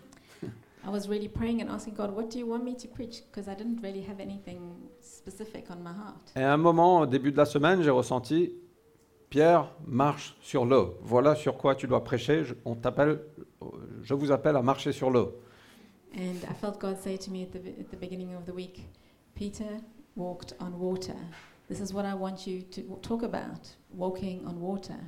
I 0.85 0.89
was 0.89 1.07
really 1.09 1.29
praying 1.29 1.63
and 1.63 1.71
asking 1.71 1.95
God, 1.95 2.11
what 2.11 2.29
do 2.29 2.39
you 2.39 2.47
want 2.47 2.65
me 2.65 2.75
to 2.75 2.89
preach? 2.89 3.23
Because 3.31 3.47
I 3.47 3.55
didn't 3.55 3.81
really 3.83 4.03
have 4.03 4.21
anything 4.21 4.73
specific 5.01 5.67
on 5.71 5.77
my 5.77 5.93
heart. 5.93 6.33
Et 6.35 6.43
à 6.43 6.53
un 6.53 6.57
moment, 6.57 7.01
au 7.01 7.07
début 7.07 7.31
de 7.31 7.37
la 7.37 7.45
semaine, 7.45 7.83
j'ai 7.83 7.91
ressenti 7.91 8.53
Pierre, 9.31 9.73
marche 9.87 10.37
sur 10.41 10.65
l'eau. 10.65 10.99
Voilà 11.01 11.37
sur 11.37 11.57
quoi 11.57 11.77
tu 11.77 11.87
dois 11.87 12.03
prêcher. 12.03 12.45
Je, 12.45 12.55
on 12.65 12.75
t'appelle, 12.75 13.21
je 14.03 14.13
vous 14.15 14.33
appelle 14.33 14.57
à 14.57 14.63
marcher 14.63 14.93
sur 14.93 15.09
l'eau. 15.11 15.41
And 16.15 16.43
I 16.43 16.55
felt 16.61 16.81
God 16.81 16.99
say 16.99 17.17
to 17.17 17.31
me 17.31 17.43
at 17.43 17.53
the, 17.53 17.81
at 17.81 17.91
the 17.91 17.99
beginning 17.99 18.35
of 18.35 18.45
the 18.45 18.55
week, 18.55 18.85
Peter 19.35 19.81
walked 20.17 20.55
on 20.61 20.73
water. 20.79 21.17
This 21.73 21.81
is 21.81 21.95
what 21.95 22.05
I 22.05 22.13
want 22.13 22.47
you 22.47 22.61
to 22.73 22.83
talk 23.01 23.23
about 23.23 23.67
walking 23.97 24.45
on 24.47 24.61
water. 24.61 24.99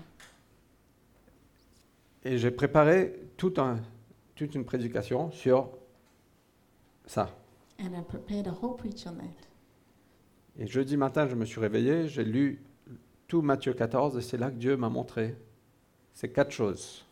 Et 2.24 2.38
j'ai 2.38 2.50
préparé 2.50 3.12
tout 3.36 3.52
un- 3.58 3.80
toute 4.34 4.54
une 4.54 4.64
prédication 4.64 5.30
sur 5.30 5.68
ça. 7.04 7.28
And 7.78 7.92
I 7.94 8.00
prepared 8.02 8.46
a 8.46 8.52
whole 8.62 8.76
preach 8.76 9.06
on 9.06 9.12
that. 9.16 9.46
Et 10.58 10.66
jeudi 10.66 10.96
matin, 10.96 11.28
je 11.28 11.34
me 11.34 11.44
suis 11.44 11.60
réveillé, 11.60 12.08
j'ai 12.08 12.24
lu 12.24 12.62
tout 13.28 13.42
Matthieu 13.42 13.74
14 13.74 14.16
et 14.16 14.22
c'est 14.22 14.38
là 14.38 14.50
que 14.50 14.56
Dieu 14.56 14.78
m'a 14.78 14.88
montré 14.88 15.36
ces 16.14 16.30
quatre 16.30 16.50
choses. 16.52 17.04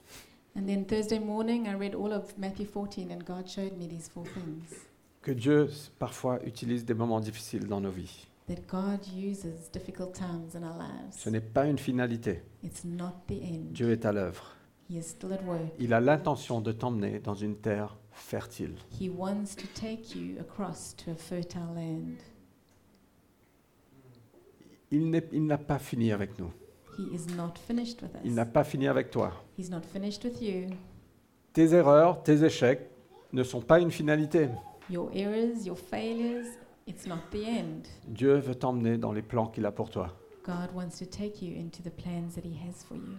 And 0.56 0.64
then 0.66 0.86
Thursday 0.86 1.18
morning, 1.20 1.66
I 1.66 1.74
read 1.74 1.94
all 1.94 2.14
of 2.14 2.38
Matthew 2.38 2.64
14, 2.64 3.10
and 3.12 3.22
God 3.26 3.46
showed 3.46 3.76
me 3.78 3.86
these 3.86 4.08
four 4.08 4.24
things 4.24 4.86
Que 5.20 5.32
Dieu 5.32 5.68
parfois 5.98 6.38
utilise 6.46 6.86
des 6.86 6.94
moments 6.94 7.20
difficiles 7.20 7.66
dans 7.66 7.82
nos 7.82 7.90
vies. 7.90 8.26
That 8.54 8.62
God 8.68 9.00
uses 9.14 9.70
difficult 9.72 10.12
times 10.12 10.54
in 10.54 10.62
our 10.62 10.76
Ce 11.10 11.28
lives. 11.28 11.32
n'est 11.32 11.40
pas 11.52 11.66
une 11.66 11.78
finalité. 11.78 12.42
It's 12.62 12.84
not 12.84 13.12
the 13.28 13.32
end. 13.42 13.72
Dieu 13.72 13.90
est 13.92 14.04
à 14.04 14.12
l'œuvre. 14.12 14.56
He 14.90 14.96
is 14.96 15.02
still 15.04 15.32
at 15.32 15.42
work. 15.44 15.72
Il 15.78 15.94
a 15.94 16.00
l'intention 16.00 16.60
de 16.60 16.72
t'emmener 16.72 17.18
dans 17.20 17.34
une 17.34 17.56
terre 17.56 17.96
fertile. 18.10 18.74
He 19.00 19.08
wants 19.08 19.54
to 19.56 19.66
take 19.74 20.14
you 20.16 20.38
across 20.40 20.94
to 20.96 21.12
a 21.12 21.14
fertile 21.14 21.62
land. 21.74 22.16
Il 24.90 25.22
il 25.32 25.46
n'a 25.46 25.58
pas 25.58 25.78
fini 25.78 26.12
avec 26.12 26.38
nous. 26.38 26.50
He 26.98 27.04
is 27.14 27.34
not 27.34 27.54
finished 27.66 28.02
with 28.02 28.10
Il 28.24 28.30
us. 28.32 28.36
n'a 28.36 28.44
pas 28.44 28.64
fini 28.64 28.86
avec 28.86 29.10
toi. 29.10 29.32
He's 29.58 29.70
not 29.70 29.80
finished 29.92 30.24
with 30.24 30.42
you. 30.42 30.68
Tes 31.54 31.72
erreurs, 31.72 32.22
tes 32.22 32.44
échecs 32.44 32.90
ne 33.32 33.42
sont 33.42 33.62
pas 33.62 33.80
une 33.80 33.90
finalité. 33.90 34.48
Your 34.90 35.10
errors, 35.14 35.64
your 35.64 35.78
failures, 35.78 36.44
it's 36.86 37.06
not 37.06 37.18
the 37.30 37.44
end. 37.46 37.82
Dieu 38.08 38.34
veut 38.38 38.54
t'emmener 38.54 38.98
dans 38.98 39.12
les 39.12 39.22
plans 39.22 39.46
qu'il 39.46 39.66
a 39.66 39.72
pour 39.72 39.90
toi, 39.90 40.16
God 40.44 40.70
wants 40.74 40.98
to 40.98 41.04
take 41.06 41.42
you 41.44 41.56
into 41.60 41.82
the 41.82 41.90
plans 41.94 42.34
that 42.34 42.42
He 42.44 42.56
has 42.68 42.84
for 42.84 42.96
you, 42.96 43.14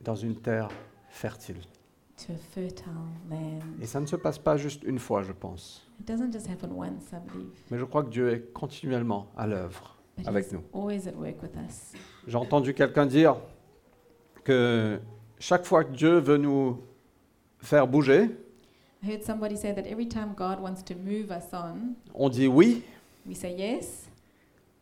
dans 0.00 0.16
une 0.16 0.36
terre 0.36 0.68
fertile. 1.08 1.60
to 2.16 2.32
a 2.32 2.36
fertile 2.36 2.92
land. 3.28 3.60
Et 3.82 3.86
ça 3.86 4.00
ne 4.00 4.06
se 4.06 4.14
passe 4.16 4.38
pas 4.38 4.56
juste 4.56 4.82
une 4.84 4.98
fois, 5.00 5.22
je 5.22 5.32
pense. 5.32 5.86
It 6.00 6.06
doesn't 6.06 6.32
just 6.32 6.48
happen 6.48 6.70
once, 6.72 7.12
I 7.12 7.16
believe, 7.26 7.50
Mais 7.70 7.78
je 7.78 7.84
crois 7.84 8.04
que 8.04 8.10
Dieu 8.10 8.30
est 8.32 8.52
continuellement 8.52 9.26
à 9.36 9.46
l'œuvre 9.46 9.96
but 10.16 10.26
avec 10.28 10.46
He's 10.46 10.52
nous. 10.52 10.62
always 10.72 11.08
at 11.08 11.14
work 11.16 11.42
with 11.42 11.52
us. 11.68 11.92
J'ai 12.26 12.36
entendu 12.36 12.72
quelqu'un 12.74 13.06
dire 13.06 13.36
que 14.44 15.00
chaque 15.38 15.64
fois 15.64 15.84
que 15.84 15.92
Dieu 15.92 16.18
veut 16.18 16.36
nous 16.36 16.82
faire 17.58 17.86
bouger, 17.88 18.30
I 19.04 19.10
heard 19.10 19.22
somebody 19.22 19.56
say 19.56 19.72
that 19.74 19.86
every 19.86 20.06
time 20.06 20.32
God 20.34 20.60
wants 20.60 20.82
to 20.84 20.94
move 20.94 21.30
us 21.30 21.52
on, 21.52 21.94
on 22.14 22.30
dit 22.30 22.46
oui, 22.48 22.82
we 23.26 23.34
say 23.36 23.54
yes, 23.54 24.08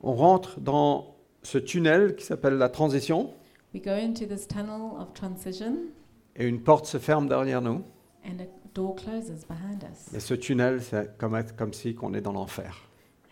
on 0.00 0.12
rentre 0.14 0.60
dans 0.60 1.06
ce 1.42 1.58
tunnel 1.58 2.14
qui 2.14 2.24
s'appelle 2.24 2.54
la 2.56 2.68
transition, 2.68 3.30
we 3.74 3.80
go 3.82 3.90
into 3.90 4.24
this 4.26 4.46
tunnel 4.46 4.96
of 5.00 5.12
transition, 5.14 5.88
et 6.36 6.46
une 6.46 6.60
porte 6.60 6.86
se 6.86 6.98
ferme 6.98 7.28
derrière 7.28 7.60
nous. 7.60 7.82
and 8.24 8.40
a 8.40 8.46
door 8.74 8.94
closes 8.94 9.44
behind 9.48 9.82
us. 9.82 10.14
Et 10.14 10.20
ce 10.20 10.34
tunnel, 10.34 10.80
c'est 10.82 11.18
comme, 11.18 11.34
être- 11.34 11.56
comme 11.56 11.72
si 11.72 11.92
qu'on 11.96 12.14
est 12.14 12.20
dans 12.20 12.32
l'enfer. 12.32 12.76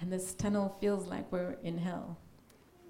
And 0.02 0.10
this 0.10 0.36
tunnel 0.36 0.70
feels 0.80 1.06
like 1.08 1.30
we're 1.30 1.54
in 1.64 1.76
hell. 1.78 2.16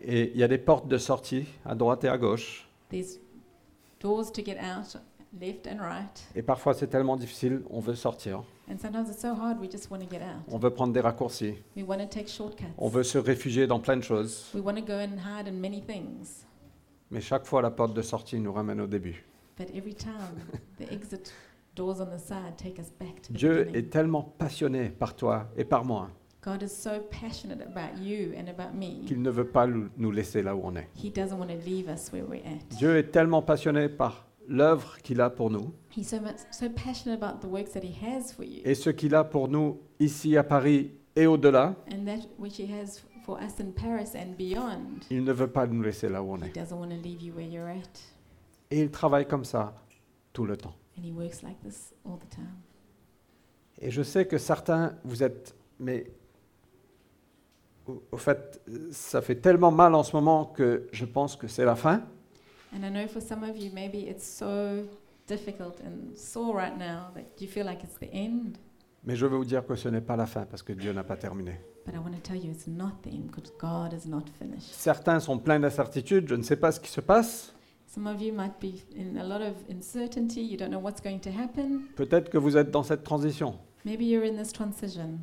Et 0.01 0.31
il 0.33 0.39
y 0.39 0.43
a 0.43 0.49
des 0.49 0.57
portes 0.57 0.89
de 0.89 0.97
sortie 0.97 1.45
à 1.67 1.75
droite 1.75 2.03
et 2.05 2.09
à 2.09 2.17
gauche. 2.17 2.67
There's 2.89 3.19
doors 4.01 4.33
to 4.33 4.43
get 4.43 4.57
out, 4.57 4.97
left 5.39 5.67
and 5.67 5.79
right. 5.81 6.27
Et 6.35 6.43
parfois, 6.43 6.75
c'est 6.75 6.87
tellement 6.89 7.17
difficile, 7.17 7.63
on 7.71 7.81
veut 7.81 7.95
sortir. 7.95 8.43
And 8.71 8.79
sometimes 8.79 9.09
it's 9.11 9.21
so 9.21 9.35
hard, 9.35 9.59
we 9.61 9.71
just 9.71 9.91
want 9.91 9.99
to 10.01 10.07
get 10.11 10.23
out. 10.23 10.43
On 10.49 10.59
veut 10.59 10.71
prendre 10.71 10.93
des 10.93 11.01
raccourcis. 11.01 11.55
We 11.77 11.85
want 11.87 11.99
to 11.99 12.07
take 12.07 12.29
shortcuts. 12.29 12.67
On 12.79 12.89
veut 12.89 13.03
se 13.03 13.19
réfugier 13.19 13.67
dans 13.67 13.81
plein 13.81 13.97
de 13.97 14.03
choses. 14.03 14.51
We 14.55 14.63
want 14.65 14.77
to 14.77 14.83
go 14.83 14.95
and 14.95 15.19
hide 15.19 15.49
in 15.49 15.59
many 15.61 15.83
things. 15.83 16.45
Mais 17.11 17.21
chaque 17.21 17.47
fois, 17.47 17.63
la 17.63 17.71
porte 17.71 17.95
de 17.95 18.03
sortie 18.03 18.39
nous 18.39 18.53
ramène 18.53 18.81
au 18.81 18.87
début. 18.87 19.25
But 19.59 19.69
every 19.75 19.95
time, 19.95 20.39
the 20.79 20.91
exit 20.93 21.33
doors 21.77 22.01
on 22.01 22.07
the 22.07 22.19
side 22.19 22.57
take 22.57 22.79
us 22.81 22.91
back 22.99 23.21
to 23.23 23.33
the 23.33 23.37
Dieu 23.37 23.65
beginning. 23.65 23.77
est 23.77 23.91
tellement 23.91 24.23
passionné 24.23 24.89
par 24.91 25.15
toi 25.15 25.49
et 25.57 25.65
par 25.65 25.85
moi 25.85 26.11
God 26.43 26.63
is 26.63 26.71
so 26.71 27.01
passionate 27.11 27.61
about 27.61 28.01
you 28.03 28.33
and 28.35 28.49
about 28.49 28.75
me. 28.75 29.05
qu'il 29.07 29.21
ne 29.21 29.29
veut 29.29 29.49
pas 29.49 29.67
nous 29.67 30.11
laisser 30.11 30.43
là 30.43 30.57
où 30.57 30.61
on 30.65 30.75
est. 30.77 30.89
He 30.97 31.11
doesn't 31.13 31.37
want 31.39 31.49
to 31.49 31.59
leave 31.67 31.89
us 31.89 32.11
where 32.13 32.25
we're 32.27 32.41
at. 32.47 32.77
Dieu 32.79 32.97
est 32.97 33.11
tellement 33.11 33.43
passionné 33.43 33.91
par 33.91 34.25
l'œuvre 34.51 34.99
qu'il 34.99 35.21
a 35.21 35.31
pour 35.31 35.49
nous 35.51 35.73
He's 35.97 36.09
so 36.09 36.21
much 36.21 36.37
so 36.51 36.67
passionate 36.69 37.23
about 37.23 37.41
the 37.41 37.51
works 37.51 37.73
that 37.73 37.81
he 37.81 37.95
has 38.05 38.33
for 38.35 38.45
you 38.45 38.61
et 38.65 38.75
ce 38.75 38.91
qu'il 38.91 39.15
a 39.15 39.25
pour 39.25 39.49
nous 39.49 39.81
ici 39.99 40.37
à 40.37 40.43
Paris 40.45 40.91
et 41.17 41.27
au-delà. 41.27 41.75
and 41.93 42.05
that 42.05 42.27
which 42.39 42.59
he 42.59 42.65
has 42.71 43.01
for 43.25 43.39
us 43.41 43.61
in 43.61 43.71
Paris 43.73 44.11
and 44.17 44.35
beyond. 44.37 45.01
Il 45.11 45.25
ne 45.25 45.33
veut 45.33 45.47
pas 45.51 45.67
nous 45.67 45.83
laisser 45.83 46.09
là 46.09 46.23
où 46.23 46.33
on 46.33 46.39
He 46.39 46.45
est. 46.47 46.55
doesn't 46.55 46.77
want 46.77 46.89
to 46.89 46.97
leave 47.03 47.23
you 47.23 47.33
where 47.35 47.47
you're 47.49 47.69
at. 47.69 48.01
Et 48.71 48.81
il 48.83 48.91
travaille 48.91 49.27
comme 49.27 49.45
ça 49.45 49.75
tout 50.33 50.45
le 50.47 50.57
temps. 50.57 50.75
And 50.99 51.03
he 51.05 51.13
works 51.13 51.43
like 51.43 51.61
this 51.63 51.93
all 52.05 52.19
the 52.19 52.29
time. 52.29 52.49
Et 53.81 53.91
je 53.91 54.03
sais 54.03 54.27
que 54.27 54.37
certains, 54.39 54.95
vous 55.05 55.23
êtes, 55.23 55.55
mais 55.79 56.07
au 58.13 58.17
fait, 58.17 58.61
ça 58.93 59.21
fait 59.23 59.37
tellement 59.37 59.71
mal 59.73 59.95
en 59.95 60.03
ce 60.03 60.15
moment 60.15 60.45
que 60.45 60.87
je 60.93 61.05
pense 61.05 61.35
que 61.37 61.49
c'est 61.49 61.65
la 61.65 61.75
fin. 61.77 62.03
And 62.73 62.85
I 62.85 62.89
know 62.91 63.07
for 63.09 63.21
some 63.21 63.43
of 63.43 63.57
you, 63.57 63.71
maybe 63.73 64.09
it's 64.09 64.25
so 64.25 64.85
difficult 65.27 65.81
and 65.81 66.17
sore 66.17 66.55
right 66.55 66.77
now 66.77 67.11
that 67.15 67.41
you 67.41 67.49
feel 67.49 67.67
like 67.67 67.83
it's 67.83 67.99
the 67.99 68.11
end. 68.13 68.59
Mais 69.05 69.17
je 69.17 69.27
veux 69.27 69.37
vous 69.37 69.45
dire 69.45 69.67
que 69.67 69.77
ce 69.77 69.89
n'est 69.89 70.03
pas 70.03 70.17
la 70.17 70.27
fin 70.27 70.45
parce 70.45 70.63
que 70.63 70.73
Dieu 70.73 70.93
n'a 70.93 71.05
pas 71.05 71.17
terminé. 71.17 71.59
But 71.87 71.95
I 71.95 71.99
want 71.99 72.13
to 72.13 72.21
tell 72.21 72.37
you 72.37 72.51
it's 72.51 72.67
not 72.67 73.03
the 73.03 73.09
end 73.09 73.31
because 73.31 73.51
God 73.59 73.93
is 73.93 74.07
not 74.07 74.25
finished. 74.39 74.73
Certains 74.73 75.21
sont 75.21 75.39
pleins 75.39 75.59
d'incertitudes, 75.59 76.29
je 76.29 76.35
ne 76.35 76.43
sais 76.43 76.57
pas 76.57 76.73
ce 76.73 76.81
qui 76.81 76.91
se 76.91 77.01
passe. 77.01 77.53
Some 77.87 78.07
of 78.07 78.21
you 78.21 78.33
might 78.33 78.61
be 78.61 78.85
in 78.97 79.17
a 79.17 79.25
lot 79.25 79.41
of 79.41 79.55
uncertainty. 79.69 80.43
You 80.43 80.57
don't 80.57 80.71
know 80.71 80.79
what's 80.79 81.01
going 81.01 81.19
to 81.21 81.31
happen. 81.31 81.89
Peut-être 81.97 82.31
que 82.31 82.39
vous 82.39 82.57
êtes 82.57 82.71
dans 82.71 82.85
cette 82.85 83.03
transition. 83.03 83.59
Maybe 83.85 84.03
you're 84.05 84.25
in 84.25 84.37
this 84.37 84.53
transition. 84.53 85.19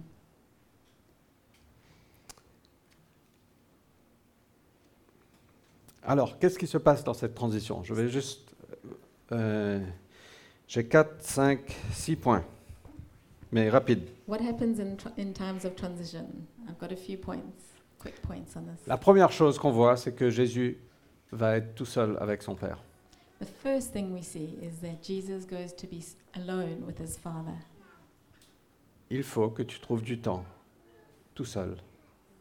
Alors, 6.08 6.40
qu'est-ce 6.40 6.58
qui 6.58 6.68
se 6.68 6.78
passe 6.78 7.04
dans 7.04 7.14
cette 7.14 7.36
transition? 7.36 7.84
Je 7.84 7.94
vais 7.94 8.08
juste... 8.08 8.56
euh, 9.34 9.86
J'ai 10.68 10.88
4, 10.88 11.22
5, 11.22 11.60
6 11.92 12.16
points, 12.16 12.46
mais 13.52 13.70
rapide. 13.70 14.04
What 14.26 14.38
happens 14.42 14.80
in, 14.80 14.96
in 15.22 15.34
times 15.34 15.66
of 15.66 15.76
transition? 15.76 16.26
I've 16.68 16.78
got 16.80 16.94
a 16.94 16.96
few 16.96 17.18
points, 17.18 17.76
quick 18.00 18.22
points 18.22 18.56
on 18.56 18.62
this. 18.62 18.88
La 18.88 18.98
première 18.98 19.32
chose 19.34 19.60
qu'on 19.60 19.72
voit, 19.72 19.98
c'est 19.98 20.14
que 20.14 20.30
Jésus 20.30 20.78
va 21.34 21.58
être 21.58 21.76
tout 21.76 21.86
seul 21.86 22.18
avec 22.22 22.42
son 22.42 22.56
Père. 22.56 22.82
The 23.42 23.46
first 23.62 23.92
thing 23.92 24.14
we 24.14 24.24
see 24.24 24.58
is 24.64 24.80
that 24.82 25.04
Jesus 25.04 25.46
goes 25.46 25.76
to 25.76 25.88
be 25.88 26.02
alone 26.34 26.84
with 26.88 27.00
his 27.02 27.18
Father. 27.18 27.54
Il 29.10 29.24
faut 29.24 29.50
que 29.50 29.62
tu 29.62 29.80
trouves 29.82 30.02
du 30.04 30.20
temps 30.20 30.46
tout 31.36 31.46
seul 31.46 31.76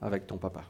avec 0.01 0.27
ton 0.29 0.39
papa. 0.39 0.63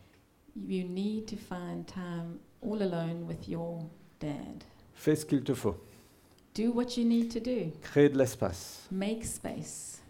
You 0.56 0.86
need 0.88 1.26
to 1.26 1.36
find 1.36 1.84
time 1.86 2.38
all 2.66 2.82
alone 2.82 3.26
with 3.26 3.48
your 3.48 3.80
dad. 4.20 4.64
Fais 4.94 5.16
ce 5.16 5.24
qu'il 5.24 5.42
te 5.42 5.54
faut. 5.54 5.76
Do 6.54 6.72
what 6.72 6.96
you 6.96 7.04
need 7.04 7.30
to 7.32 7.40
do. 7.40 7.70
Crée 7.82 8.08
de 8.08 8.16
l'espace. 8.18 8.86
Make 8.90 9.24
space. 9.24 10.00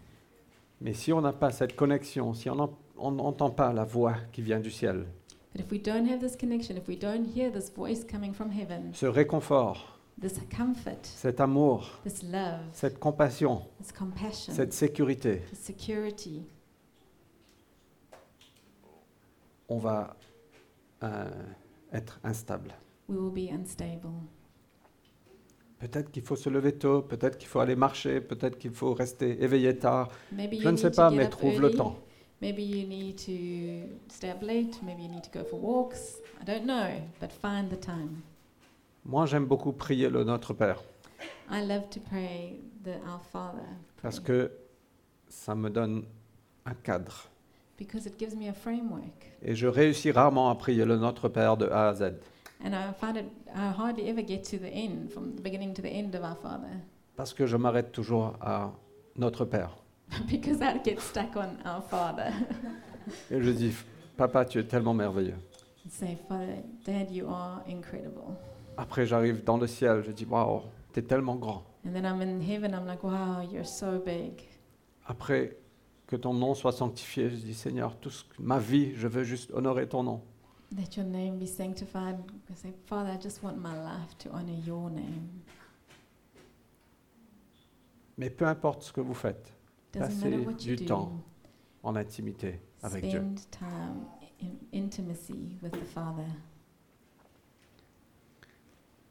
Mais 0.79 0.93
si 0.93 1.11
on 1.11 1.21
n'a 1.21 1.33
pas 1.33 1.51
cette 1.51 1.75
connexion, 1.75 2.33
si 2.33 2.49
on 2.49 3.11
n'entend 3.11 3.49
pas 3.49 3.73
la 3.73 3.83
voix 3.83 4.15
qui 4.31 4.41
vient 4.41 4.59
du 4.59 4.71
ciel, 4.71 5.05
But 5.53 5.61
if 5.65 5.71
we 5.71 5.79
don't 5.79 6.05
have 6.07 6.19
this 6.19 6.35
connection, 6.35 6.77
if 6.77 6.87
we 6.87 6.95
don't 6.95 7.25
hear 7.25 7.49
this 7.49 7.69
voice 7.69 8.03
coming 8.03 8.31
from 8.31 8.51
heaven, 8.51 8.93
ce 8.93 9.07
réconfort, 9.07 9.97
this 10.21 10.39
comfort, 10.55 11.03
cet 11.03 11.39
amour, 11.39 11.99
this 12.03 12.21
love, 12.21 12.59
cette 12.73 12.99
compassion, 12.99 13.61
this 13.79 13.91
compassion, 13.91 14.53
cette 14.53 14.73
sécurité, 14.73 15.41
this 15.49 15.59
security, 15.59 16.43
on 19.67 19.79
va 19.79 20.15
euh, 21.01 21.25
être 21.93 22.19
instable. 22.23 22.73
we 23.07 23.17
will 23.17 23.31
be 23.31 23.49
unstable. 23.51 24.11
Peut-être 25.79 26.11
qu'il 26.11 26.23
faut 26.23 26.35
se 26.35 26.49
lever 26.49 26.73
tôt, 26.73 27.03
peut-être 27.03 27.37
qu'il 27.37 27.47
faut 27.47 27.59
aller 27.59 27.75
marcher, 27.75 28.19
peut-être 28.19 28.57
qu'il 28.57 28.71
faut 28.71 28.93
rester 28.93 29.43
éveillé 29.43 29.77
tard. 29.77 30.09
Maybe 30.31 30.55
Je 30.55 30.63
you 30.63 30.71
ne 30.71 30.77
sais 30.77 30.91
pas, 30.91 31.11
mais 31.11 31.29
trouve 31.29 31.61
le 31.61 31.71
temps. 31.71 31.95
Maybe 32.41 32.59
you 32.59 32.87
need 32.87 33.15
to 33.17 34.11
stay 34.11 34.31
up 34.31 34.41
late. 34.41 34.81
Maybe 34.83 35.03
you 35.03 35.09
need 35.09 35.23
to 35.23 35.39
go 35.39 35.43
for 35.45 35.59
walks. 35.59 36.19
I 36.41 36.45
don't 36.45 36.65
know, 36.65 37.01
but 37.19 37.31
find 37.31 37.69
the 37.69 37.79
time. 37.79 38.21
Moi, 39.05 39.25
j'aime 39.25 39.45
beaucoup 39.45 39.71
prier 39.71 40.09
le 40.09 40.23
Notre 40.23 40.53
Père 40.53 40.83
I 41.49 41.65
love 41.65 41.89
to 41.91 41.99
pray 41.99 42.59
the 42.83 42.99
Our 43.07 43.21
Father 43.31 43.63
parce 44.01 44.19
que 44.19 44.51
ça 45.29 45.55
me 45.55 45.69
donne 45.69 46.03
un 46.65 46.73
cadre. 46.73 47.29
Because 47.77 48.05
it 48.07 48.17
gives 48.19 48.35
me 48.35 48.49
a 48.49 48.53
framework. 48.53 49.31
Et 49.41 49.55
je 49.55 49.67
réussis 49.67 50.11
rarement 50.11 50.49
à 50.49 50.55
prier 50.55 50.85
le 50.85 50.97
Notre 50.97 51.29
Père 51.29 51.57
de 51.57 51.67
A 51.67 51.89
à 51.89 51.93
Z. 51.93 52.13
And 52.63 52.73
I 52.73 52.91
find 52.99 53.17
it, 53.17 53.25
I 53.55 53.71
hardly 53.77 54.09
ever 54.09 54.25
get 54.25 54.41
to 54.49 54.57
the 54.57 54.71
end, 54.73 55.09
from 55.11 55.35
the 55.35 55.41
beginning 55.41 55.73
to 55.75 55.81
the 55.81 55.91
end 55.91 56.15
of 56.15 56.23
Our 56.23 56.35
Father, 56.41 56.73
Parce 57.15 57.33
que 57.33 57.45
je 57.45 57.55
m'arrête 57.57 57.91
toujours 57.91 58.33
à 58.41 58.71
Notre 59.15 59.45
Père. 59.45 59.77
because 60.27 60.61
I 60.61 60.79
get 60.83 60.99
stuck 60.99 61.35
on 61.35 61.57
Our 61.67 61.83
Father. 61.83 62.31
Et 63.31 63.41
je 63.41 63.51
dis, 63.51 63.73
Papa, 64.17 64.43
tu 64.45 64.59
es 64.59 64.63
tellement 64.63 64.93
merveilleux. 64.93 65.35
and 65.85 65.91
say, 65.91 66.17
Father, 66.27 66.63
Dad, 66.85 67.11
you 67.11 67.27
are 67.29 67.61
incredible. 67.69 68.35
Après, 68.75 69.05
j'arrive 69.05 69.43
dans 69.43 69.57
le 69.57 69.67
ciel, 69.67 70.03
je 70.05 70.11
dis, 70.11 70.25
waouh, 70.25 70.61
tu 70.93 70.99
es 70.99 71.03
tellement 71.03 71.35
grand. 71.35 71.63
And 71.85 71.93
then 71.93 72.05
I'm 72.05 72.21
in 72.21 72.41
heaven, 72.41 72.73
I'm 72.73 72.85
like, 72.87 73.03
wow, 73.03 73.41
you're 73.41 73.65
so 73.65 73.99
big. 73.99 74.41
Après 75.07 75.55
que 76.07 76.15
ton 76.15 76.33
nom 76.33 76.53
soit 76.55 76.71
sanctifié, 76.71 77.29
je 77.29 77.35
dis 77.35 77.53
Seigneur, 77.53 77.97
tout 77.99 78.09
ce 78.09 78.23
que- 78.23 78.41
ma 78.41 78.59
vie, 78.59 78.93
je 78.95 79.07
veux 79.07 79.23
juste 79.23 79.51
honorer 79.53 79.87
ton 79.87 80.03
nom. 80.03 80.21
Let 80.75 80.97
your 80.97 81.05
name 81.05 81.37
be 81.37 81.45
sanctified. 81.45 82.17
I 82.49 82.55
say, 82.55 82.73
Father, 82.87 83.13
I 83.13 83.21
just 83.21 83.41
want 83.43 83.55
my 83.57 83.75
life 83.75 84.17
to 84.19 84.29
honor 84.31 84.55
your 84.65 84.89
name. 84.89 85.29
Mais 88.17 88.29
peu 88.29 88.45
importe 88.47 88.83
ce 88.83 88.91
que 88.91 89.01
vous 89.01 89.13
faites 89.13 89.53
Doesn't 89.93 89.99
Passer 90.07 90.29
matter 90.29 90.45
what 90.45 90.51
you 90.65 90.75
du 90.75 90.75
do. 90.77 90.85
temps 90.85 91.11
en 91.83 91.95
intimité 91.95 92.59
avec 92.83 93.05
Dieu. 93.07 93.19
Spend 93.19 93.35
time 93.51 94.05
in 94.41 94.77
intimacy 94.77 95.57
with 95.61 95.71
the 95.71 95.83
Father. 95.85 96.25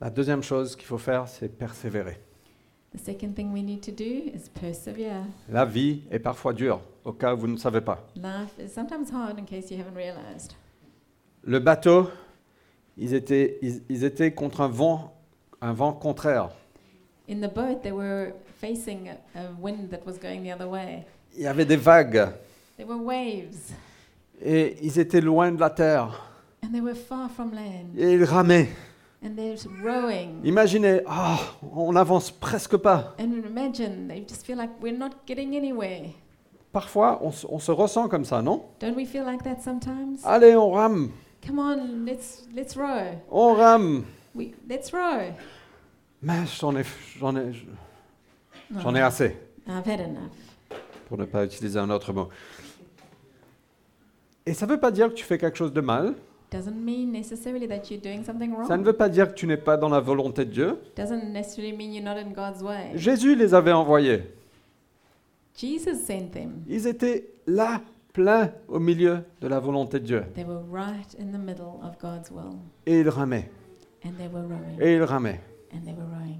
La 0.01 0.11
deuxième 0.11 0.43
chose 0.43 0.77
qu'il 0.77 0.85
faut 0.87 0.99
faire, 0.99 1.27
c'est 1.29 1.49
persévérer. 1.49 2.21
The 2.97 3.13
second 3.13 3.35
thing 3.35 3.53
we 3.53 3.63
need 3.63 3.83
to 3.83 3.93
do 3.93 4.31
is 4.35 4.49
persevere. 4.49 5.27
La 5.51 5.67
vie 5.67 6.03
est 6.11 6.19
parfois 6.19 6.55
dure, 6.55 6.81
au 7.05 7.13
cas 7.13 7.35
où 7.35 7.39
vous 7.39 7.47
ne 7.47 7.59
savez 7.59 7.83
pas. 7.83 8.03
Life 8.17 8.59
is 8.59 8.73
sometimes 8.73 9.11
hard 9.13 9.39
in 9.39 9.45
case 9.45 9.71
you 9.71 9.79
haven't 9.79 9.95
realized. 9.95 10.55
Le 11.45 11.59
bateau, 11.59 12.09
ils 12.97 13.13
étaient, 13.13 13.59
ils, 13.61 13.83
ils 13.91 14.05
étaient 14.05 14.33
contre 14.33 14.63
un 14.63 14.69
vent, 14.69 15.13
un 15.61 15.75
vent 15.75 15.93
contraire. 15.93 16.51
In 17.29 17.41
the 17.41 17.53
boat, 17.53 17.83
they 17.83 17.93
were 17.93 18.33
facing 18.61 19.11
a, 19.35 19.53
wind 19.61 19.91
that 19.91 20.07
was 20.07 20.17
going 20.19 20.43
the 20.43 20.53
other 20.53 20.69
way. 20.69 21.05
Il 21.35 21.43
y 21.43 21.47
avait 21.47 21.67
des 21.67 21.77
vagues 21.77 22.33
There 22.79 22.89
were 22.89 23.03
waves, 23.03 23.75
et 24.43 24.77
ils 24.81 24.99
étaient 24.99 25.21
loin 25.21 25.53
de 25.53 25.61
la 25.61 25.71
terre 25.71 26.19
and 26.63 26.73
they 26.73 26.81
were 26.81 26.97
far 26.97 27.31
from 27.31 27.53
land, 27.53 27.99
et 27.99 28.15
ils 28.15 28.25
ramaient. 28.25 28.69
And 29.23 29.35
they're 29.37 29.57
rowing. 29.83 30.41
Imaginez, 30.45 31.03
ah, 31.07 31.39
on 31.75 31.93
n'avance 31.93 32.31
presque 32.31 32.77
pas. 32.77 33.15
And 33.19 33.45
imagine, 33.47 34.09
they 34.09 34.21
just 34.27 34.45
feel 34.47 34.57
like 34.59 34.71
we're 34.81 34.97
not 34.97 35.27
getting 35.27 35.55
anywhere. 35.57 36.11
Parfois, 36.73 37.19
on, 37.23 37.33
se- 37.33 37.47
on 37.51 37.59
se 37.59 37.73
ressent 37.73 38.09
comme 38.09 38.25
ça, 38.25 38.43
non? 38.43 38.63
Don't 38.81 38.95
we 38.97 39.07
feel 39.07 39.25
like 39.25 39.43
that 39.45 39.63
sometimes? 39.63 40.21
Allez, 40.25 40.55
on 40.55 40.73
rame, 40.73 41.13
Come 41.47 41.59
on, 41.59 42.05
let's 42.05 42.47
let's 42.55 42.77
row. 42.77 43.21
on 43.31 43.55
rame. 43.57 44.05
We 44.35 44.53
let's 44.69 44.93
row. 44.93 45.33
Mais 46.23 46.45
j'en 46.59 46.77
ai, 46.77 46.85
j'en 47.19 47.37
ai, 47.37 47.53
No, 48.71 48.81
j'en 48.81 48.95
ai 48.95 49.01
assez, 49.01 49.37
I've 49.67 49.87
had 49.87 50.01
enough. 50.01 50.33
pour 51.09 51.17
ne 51.19 51.25
pas 51.25 51.45
utiliser 51.45 51.79
un 51.79 51.89
autre 51.91 52.13
mot. 52.13 52.29
Et 54.45 54.55
ça 54.55 54.67
ne 54.67 54.73
veut 54.73 54.81
pas 54.81 54.91
dire 54.91 55.09
que 55.09 55.15
tu 55.15 55.25
fais 55.25 55.39
quelque 55.39 55.57
chose 55.57 55.73
de 55.73 55.81
mal. 55.81 56.15
Doesn't 56.51 56.77
mean 56.77 57.11
necessarily 57.13 57.67
that 57.67 57.91
you're 57.91 58.01
doing 58.01 58.23
something 58.25 58.53
wrong. 58.55 58.69
Ça 58.69 58.77
ne 58.77 58.85
veut 58.85 58.93
pas 58.93 59.09
dire 59.09 59.29
que 59.29 59.35
tu 59.35 59.47
n'es 59.47 59.57
pas 59.57 59.77
dans 59.77 59.89
la 59.89 60.01
volonté 60.01 60.45
de 60.45 60.51
Dieu. 60.53 60.79
Doesn't 60.97 61.33
necessarily 61.33 61.77
mean 61.77 61.93
you're 61.93 62.05
not 62.05 62.17
in 62.21 62.31
God's 62.31 62.63
way. 62.63 62.93
Jésus 62.95 63.35
les 63.35 63.53
avait 63.55 63.73
envoyés. 63.73 64.23
Jesus 65.57 66.05
sent 66.05 66.31
them. 66.33 66.63
Ils 66.69 66.87
étaient 66.87 67.27
là, 67.47 67.81
pleins 68.13 68.51
au 68.69 68.79
milieu 68.79 69.25
de 69.41 69.49
la 69.49 69.59
volonté 69.59 69.99
de 70.01 70.05
Dieu. 70.05 70.23
They 70.35 70.45
were 70.45 70.61
right 70.71 71.17
in 71.19 71.33
the 71.33 71.39
middle 71.43 71.81
of 71.83 71.99
God's 72.01 72.31
will, 72.31 72.59
Et 72.87 73.01
ils 73.01 73.09
ramaient, 73.09 73.51
and 74.05 74.11
they 74.19 74.29
were 74.29 74.43
rowing, 74.47 74.81
et 74.81 74.95
ils 74.97 75.03
ramaient. 75.03 75.41
and 75.75 75.81
they 75.85 75.95
were 75.95 76.07
rowing. 76.07 76.39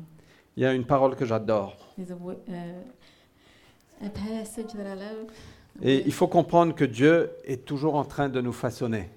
Il 0.57 0.63
y 0.63 0.67
a 0.67 0.73
une 0.73 0.85
parole 0.85 1.17
que 1.17 1.25
j'adore. 1.27 1.77
There's 1.97 2.11
a, 2.11 2.15
wo- 2.15 2.33
uh, 2.49 4.07
a 4.07 4.09
passage 4.11 4.73
that 4.75 4.85
I 4.87 4.95
love. 4.95 5.31
Et 5.83 6.03
il 6.07 6.13
faut 6.13 6.29
comprendre 6.29 6.75
que 6.75 6.85
Dieu 6.87 7.31
est 7.45 7.65
toujours 7.67 7.97
en 7.97 8.05
train 8.05 8.29
de 8.31 8.41
nous 8.41 8.53
façonner. 8.53 9.11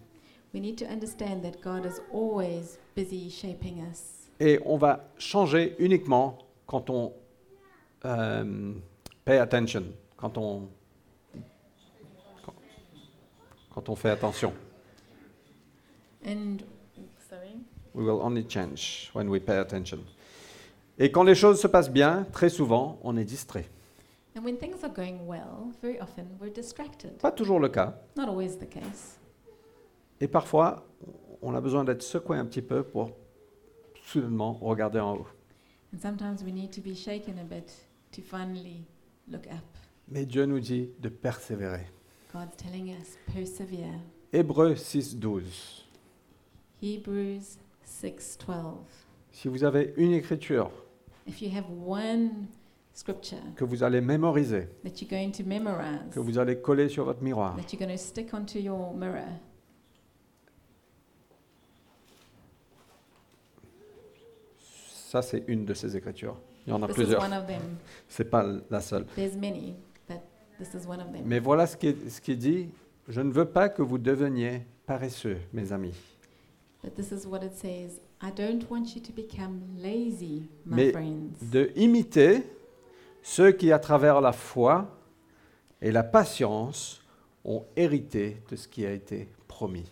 We 0.54 0.60
need 0.60 0.78
to 0.80 0.86
understand 0.86 1.44
that 1.44 1.62
God 1.62 1.86
is 1.86 2.02
always 2.12 2.80
busy 2.96 3.30
shaping 3.30 3.82
us. 3.82 4.30
Et 4.40 4.60
on 4.66 4.78
va 4.78 5.06
changer 5.18 5.76
uniquement 5.80 6.38
quand 6.66 6.90
on 6.90 7.14
euh, 8.06 8.74
pay 9.26 9.38
attention, 9.38 9.84
quand 10.18 10.38
on, 10.38 10.70
quand, 12.44 12.54
quand 13.74 13.90
on 13.90 13.96
fait 13.96 14.10
attention. 14.10 14.54
And 16.26 16.64
sorry. 17.30 17.58
We 17.94 18.04
will 18.04 18.22
only 18.22 18.44
change 18.44 19.12
when 19.14 19.30
we 19.30 19.40
pay 19.40 19.58
attention. 19.58 20.00
Et 20.98 21.12
quand 21.12 21.24
les 21.24 21.36
choses 21.36 21.62
se 21.62 21.68
passent 21.68 21.92
bien, 21.92 22.26
très 22.32 22.50
souvent, 22.50 22.98
on 23.04 23.18
est 23.18 23.24
distrait. 23.24 23.70
And 24.36 24.44
when 24.44 24.58
things 24.58 24.84
are 24.84 24.90
going 24.90 25.28
well, 25.28 25.72
very 25.82 26.00
often 26.00 26.26
we're 26.40 26.54
distracted. 26.54 27.20
Pas 27.20 27.32
toujours 27.32 27.60
le 27.60 27.70
cas. 27.70 27.94
Not 28.16 28.30
always 28.30 28.58
the 28.58 28.66
case. 28.66 29.19
Et 30.22 30.28
parfois, 30.28 30.86
on 31.42 31.54
a 31.56 31.62
besoin 31.62 31.84
d'être 31.84 32.04
secoué 32.04 32.38
un 32.38 32.46
petit 32.46 32.62
peu 32.62 32.84
pour 32.84 33.12
soudainement 34.06 34.54
regarder 34.54 35.00
en 35.00 35.16
haut. 35.16 35.28
And 35.94 36.00
sometimes 36.00 36.44
we 36.44 36.54
need 36.54 36.72
to 36.72 36.82
be 36.82 36.94
shaken 36.96 37.40
a 37.40 37.44
bit 37.44 37.72
to 38.12 38.22
finally 38.22 38.86
look 39.28 39.48
up. 39.48 39.64
Mais 40.08 40.26
Dieu 40.26 40.46
nous 40.46 40.60
dit 40.60 40.90
de 41.00 41.10
persévérer. 41.10 41.88
God's 42.34 42.56
telling 42.58 42.90
us, 42.90 43.18
persevere. 43.34 44.00
Hébreux 44.32 44.76
6, 44.76 45.18
12. 45.18 45.86
Hebrews 46.82 47.58
6:12. 47.86 48.78
Si 49.32 49.48
vous 49.48 49.64
avez 49.64 49.94
une 49.98 50.14
écriture 50.14 50.72
If 51.28 51.42
you 51.42 51.50
have 51.50 51.66
one 51.70 52.48
scripture 52.94 53.38
que 53.56 53.66
vous 53.66 53.84
allez 53.84 54.02
mémoriser, 54.02 54.68
that 54.84 55.02
you're 55.02 55.10
going 55.10 55.32
to 55.32 55.44
memorize, 55.44 56.10
que 56.12 56.20
vous 56.20 56.38
allez 56.38 56.60
coller 56.62 56.90
sur 56.90 57.06
votre 57.06 57.22
miroir, 57.22 57.56
that 57.58 57.74
you're 57.74 57.80
going 57.80 57.96
to 57.96 58.02
stick 58.02 58.34
onto 58.34 58.60
your 58.60 58.94
mirror, 58.94 59.28
ça 65.10 65.24
c'est 65.24 65.44
une 65.48 65.66
de 65.66 65.74
ces 65.74 65.98
écritures. 65.98 66.38
Il 66.68 66.70
y 66.70 66.74
en 66.74 66.84
a 66.84 66.88
this 66.88 66.96
plusieurs. 66.96 67.28
them. 67.48 67.78
C'est 68.08 68.30
pas 68.30 68.46
la 68.70 68.80
seule. 68.80 69.06
There's 69.16 69.36
many, 69.36 69.76
but 70.08 70.20
this 70.60 70.76
is 70.76 70.88
one 70.88 71.02
of 71.02 71.12
them. 71.12 71.24
Mais 71.26 71.40
voilà 71.40 71.66
ce 71.66 71.76
qui, 71.76 71.96
ce 72.10 72.22
qui 72.22 72.38
dit. 72.38 72.70
Je 73.08 73.22
ne 73.22 73.32
veux 73.32 73.46
pas 73.46 73.70
que 73.70 73.82
vous 73.82 73.98
deveniez 73.98 74.68
paresseux, 74.86 75.38
mes 75.52 75.74
amis. 75.74 75.96
But 76.84 76.94
this 76.94 77.12
is 77.12 77.26
what 77.26 77.44
it 77.44 77.56
says. 77.56 78.00
I 78.22 78.32
don't 78.32 78.70
want 78.70 78.96
you 78.96 79.02
to 79.02 79.12
become 79.12 79.62
lazy, 79.82 80.44
my 80.64 80.76
Mais 80.76 80.94
de 81.42 81.72
imiter 81.76 82.44
ceux 83.24 83.52
qui, 83.52 83.72
à 83.72 83.80
travers 83.80 84.22
la 84.22 84.32
foi 84.32 84.96
et 85.82 85.92
la 85.92 86.04
patience, 86.04 87.02
ont 87.44 87.66
hérité 87.76 88.38
de 88.52 88.56
ce 88.56 88.68
qui 88.68 88.86
a 88.86 88.92
été 88.92 89.28
promis. 89.48 89.90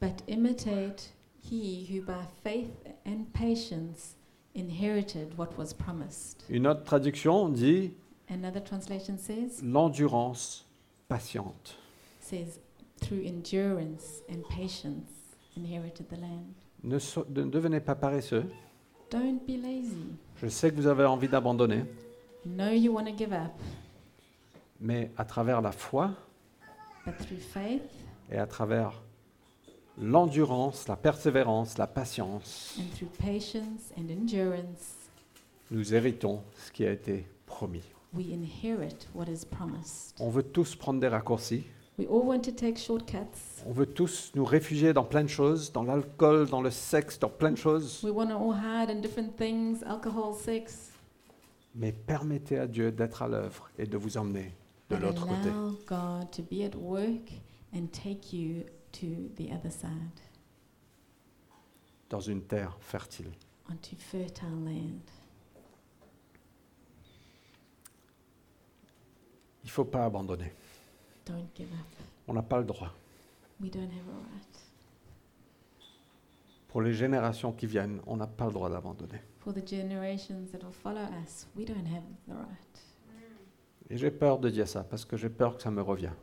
but 0.00 0.22
imitate 0.28 1.12
he 1.42 1.84
who 1.90 2.02
by 2.04 2.22
faith 2.44 2.70
and 3.04 3.24
patience 3.34 4.16
inherited 4.54 5.36
what 5.36 5.56
was 5.58 5.72
promised. 5.74 6.44
Une 6.50 6.66
autre 6.66 6.84
traduction 6.84 7.48
dit 7.48 7.92
Another 8.28 8.60
translation 8.62 9.18
says, 9.18 9.60
l'endurance 9.62 10.64
patiente. 11.08 11.76
says 12.20 12.60
through 13.00 13.22
endurance 13.26 14.22
and 14.30 14.42
patience 14.48 15.10
inherited 15.56 16.08
the 16.08 16.16
land. 16.16 16.54
Ne, 16.84 16.98
so- 16.98 17.26
ne 17.28 17.42
devenez 17.44 17.80
pas 17.80 17.94
paresseux. 17.94 18.44
Don't 19.10 19.40
be 19.46 19.56
lazy. 19.60 20.14
Je 20.40 20.48
sais 20.48 20.70
que 20.70 20.76
vous 20.76 20.86
avez 20.86 21.04
envie 21.04 21.28
d'abandonner, 21.28 21.84
know 22.46 22.70
you 22.70 22.92
want 22.94 23.04
to 23.04 23.12
give 23.16 23.32
up, 23.32 23.52
mais 24.80 25.10
à 25.18 25.24
travers 25.24 25.60
la 25.60 25.72
foi 25.72 26.10
but 27.04 27.16
through 27.18 27.38
faith 27.40 27.82
et 28.30 28.38
à 28.38 28.46
travers 28.46 29.02
l'endurance, 29.98 30.88
la 30.88 30.96
persévérance, 30.96 31.78
la 31.78 31.86
patience, 31.86 32.78
and 32.78 32.94
through 32.96 33.10
patience 33.18 33.92
and 33.98 34.10
endurance, 34.10 35.10
nous 35.70 35.94
héritons 35.94 36.42
ce 36.56 36.70
qui 36.72 36.84
a 36.84 36.92
été 36.92 37.26
promis. 37.46 37.82
we 38.12 38.26
inherit 38.30 39.08
what 39.14 39.26
is 39.26 39.44
promised. 39.44 40.14
On 40.20 40.28
veut 40.28 40.42
tous 40.42 40.76
prendre 40.76 41.00
des 41.00 41.08
raccourcis. 41.08 41.64
We 41.98 42.06
all 42.08 42.26
want 42.26 42.40
to 42.40 42.52
take 42.52 42.78
shortcuts. 42.78 43.62
On 43.66 43.72
veut 43.72 43.86
tous 43.86 44.32
nous 44.34 44.44
réfugier 44.44 44.92
dans 44.92 45.04
plein 45.04 45.22
de 45.22 45.28
choses, 45.28 45.72
dans 45.72 45.82
l'alcool, 45.82 46.48
dans 46.48 46.62
le 46.62 46.70
sexe, 46.70 47.18
dans 47.18 47.28
plein 47.28 47.52
de 47.52 47.58
choses. 47.58 48.02
We 48.02 48.12
want 48.12 48.28
to 48.28 48.36
all 48.36 48.54
hide 48.54 48.90
in 48.90 49.00
different 49.00 49.36
things 49.36 49.82
alcohol, 49.84 50.34
sex. 50.34 50.90
Mais 51.74 51.92
permettez 51.92 52.58
à 52.58 52.66
Dieu 52.66 52.92
d'être 52.92 53.22
à 53.22 53.28
l'œuvre 53.28 53.70
et 53.78 53.86
de 53.86 53.96
vous 53.96 54.16
emmener 54.16 54.54
de 54.90 54.96
but 54.96 55.02
l'autre 55.02 55.26
côté. 55.26 55.48
allow 55.48 55.76
God 55.86 56.30
to 56.30 56.42
be 56.42 56.62
at 56.62 56.76
work 56.76 57.30
and 57.74 57.86
take 57.92 58.32
you 58.34 58.64
to 58.92 59.28
the 59.36 59.50
other 59.52 59.70
side, 59.70 60.20
dans 62.08 62.20
une 62.20 62.42
terre 62.42 62.76
fertile. 62.80 63.30
onto 63.70 63.96
fertile 63.96 64.64
land. 64.64 65.00
Il 69.64 69.66
ne 69.66 69.70
faut 69.70 69.84
pas 69.84 70.04
abandonner. 70.04 70.52
Don't 71.24 71.46
give 71.54 71.72
up. 71.72 71.86
On 72.26 72.34
n'a 72.34 72.42
pas 72.42 72.58
le 72.58 72.64
droit. 72.64 72.92
We 73.60 73.70
don't 73.70 73.90
have 73.90 74.08
a 74.08 74.18
right. 74.32 74.58
Pour 76.68 76.82
les 76.82 76.94
générations 76.94 77.52
qui 77.52 77.66
viennent, 77.66 78.00
on 78.06 78.16
n'a 78.16 78.26
pas 78.26 78.46
le 78.46 78.52
droit 78.52 78.68
d'abandonner. 78.68 79.20
For 79.38 79.52
the 79.52 79.66
generations 79.66 80.50
that 80.52 80.64
will 80.64 80.72
follow 80.72 81.02
us, 81.22 81.46
we 81.56 81.64
don't 81.64 81.86
have 81.86 82.02
the 82.26 82.32
right. 82.32 82.82
Et 83.90 83.96
j'ai 83.98 84.10
peur 84.10 84.38
de 84.38 84.48
dire 84.50 84.66
ça 84.66 84.82
parce 84.82 85.04
que 85.04 85.16
j'ai 85.16 85.28
peur 85.28 85.56
que 85.56 85.62
ça 85.62 85.70
me 85.70 85.82
revienne. 85.82 86.14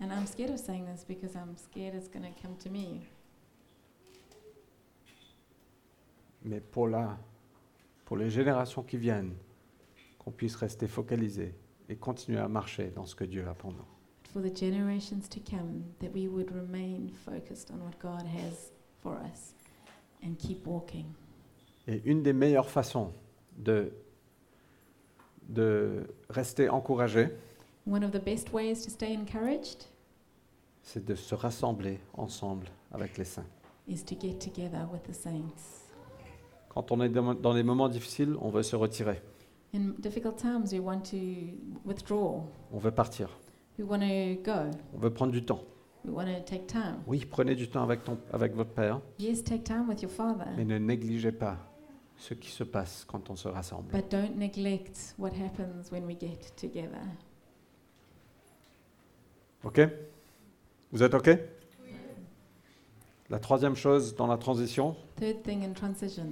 And 0.00 0.12
I'm 0.12 0.26
scared 0.26 0.50
of 0.50 0.60
saying 0.60 0.86
this 0.86 1.04
because 1.04 1.34
I'm 1.34 1.56
scared 1.56 1.94
it's 1.94 2.08
going 2.08 2.22
to 2.24 2.40
come 2.40 2.56
to 2.58 2.70
me. 2.70 3.02
Mais 6.44 6.60
pour 6.60 6.88
la, 6.88 7.18
pour 8.04 8.16
les 8.16 8.30
générations 8.30 8.82
qui 8.84 8.96
viennent, 8.96 9.34
qu'on 10.18 10.30
puisse 10.30 10.54
rester 10.54 10.86
focalisés 10.86 11.54
et 11.88 11.96
continuer 11.96 12.38
à 12.38 12.48
marcher 12.48 12.90
dans 12.94 13.06
ce 13.06 13.14
que 13.16 13.24
Dieu 13.24 13.46
a 13.48 13.54
pour 13.54 13.72
nous. 13.72 13.84
For 14.32 14.40
the 14.40 14.54
generations 14.54 15.28
to 15.30 15.40
come, 15.40 15.84
that 16.00 16.12
we 16.14 16.28
would 16.28 16.52
remain 16.52 17.10
focused 17.24 17.70
on 17.72 17.80
what 17.80 17.98
God 17.98 18.26
has 18.26 18.72
for 19.02 19.16
us 19.16 19.54
and 20.22 20.34
keep 20.38 20.66
walking. 20.66 21.06
Et 21.88 22.02
une 22.04 22.22
des 22.22 22.34
meilleures 22.34 22.68
façons 22.68 23.12
de, 23.56 23.90
de 25.48 26.06
rester 26.28 26.68
encouragé, 26.68 27.30
One 27.88 28.04
of 28.04 28.10
the 28.12 28.18
best 28.20 28.52
ways 28.52 28.82
to 28.84 28.90
stay 28.90 29.14
encouraged 29.16 29.84
c'est 30.82 31.04
de 31.04 31.14
se 31.14 31.34
rassembler 31.34 32.00
ensemble 32.14 32.66
avec 32.92 33.18
les 33.18 33.24
saints. 33.24 33.46
is 33.86 34.02
to 34.04 34.14
get 34.18 34.38
together 34.38 34.86
with 34.92 35.02
the 35.04 35.12
saints. 35.14 35.86
Quand 36.68 36.92
on 36.92 37.00
est 37.02 37.08
dans 37.08 37.54
des 37.54 37.62
moments 37.62 37.88
difficiles, 37.88 38.36
on 38.40 38.50
veut 38.50 38.62
se 38.62 38.76
retirer, 38.76 39.20
In 39.74 39.92
difficult 39.98 40.36
times, 40.36 40.72
we 40.72 40.80
want 40.80 41.00
to 41.10 41.16
withdraw. 41.84 42.42
on 42.72 42.78
veut 42.78 42.90
partir, 42.90 43.28
We 43.78 43.86
want 43.88 44.00
to 44.00 44.42
go. 44.42 44.70
on 44.94 44.98
veut 44.98 45.12
prendre 45.12 45.32
du 45.32 45.44
temps. 45.44 45.60
We 46.04 46.14
want 46.14 46.26
to 46.26 46.40
take 46.44 46.66
time. 46.66 47.02
Oui, 47.06 47.24
prenez 47.24 47.54
du 47.54 47.68
temps 47.68 47.82
avec, 47.82 48.04
ton, 48.04 48.18
avec 48.32 48.54
votre 48.54 48.70
Père, 48.72 49.00
Yes, 49.18 49.42
take 49.44 49.64
time 49.64 49.88
with 49.88 50.00
your 50.02 50.10
Father, 50.12 50.44
mais 50.56 50.64
ne 50.64 50.78
négligez 50.78 51.32
pas 51.32 51.56
ce 52.16 52.34
qui 52.34 52.50
se 52.50 52.64
passe 52.64 53.04
quand 53.06 53.28
on 53.30 53.36
se 53.36 53.48
rassemble. 53.48 53.90
but 53.92 54.10
don't 54.10 54.36
neglect 54.36 55.14
what 55.18 55.30
happens 55.32 55.90
when 55.92 56.04
we 56.06 56.18
get 56.18 56.54
together. 56.56 57.00
OK? 59.64 59.80
Vous 60.92 61.02
êtes 61.02 61.14
OK? 61.14 61.30
La 63.30 63.38
troisième 63.38 63.76
chose 63.76 64.14
dans 64.16 64.26
la 64.26 64.38
transition, 64.38 64.96
Third 65.16 65.42
thing 65.42 65.62
in 65.64 65.72
transition. 65.72 66.26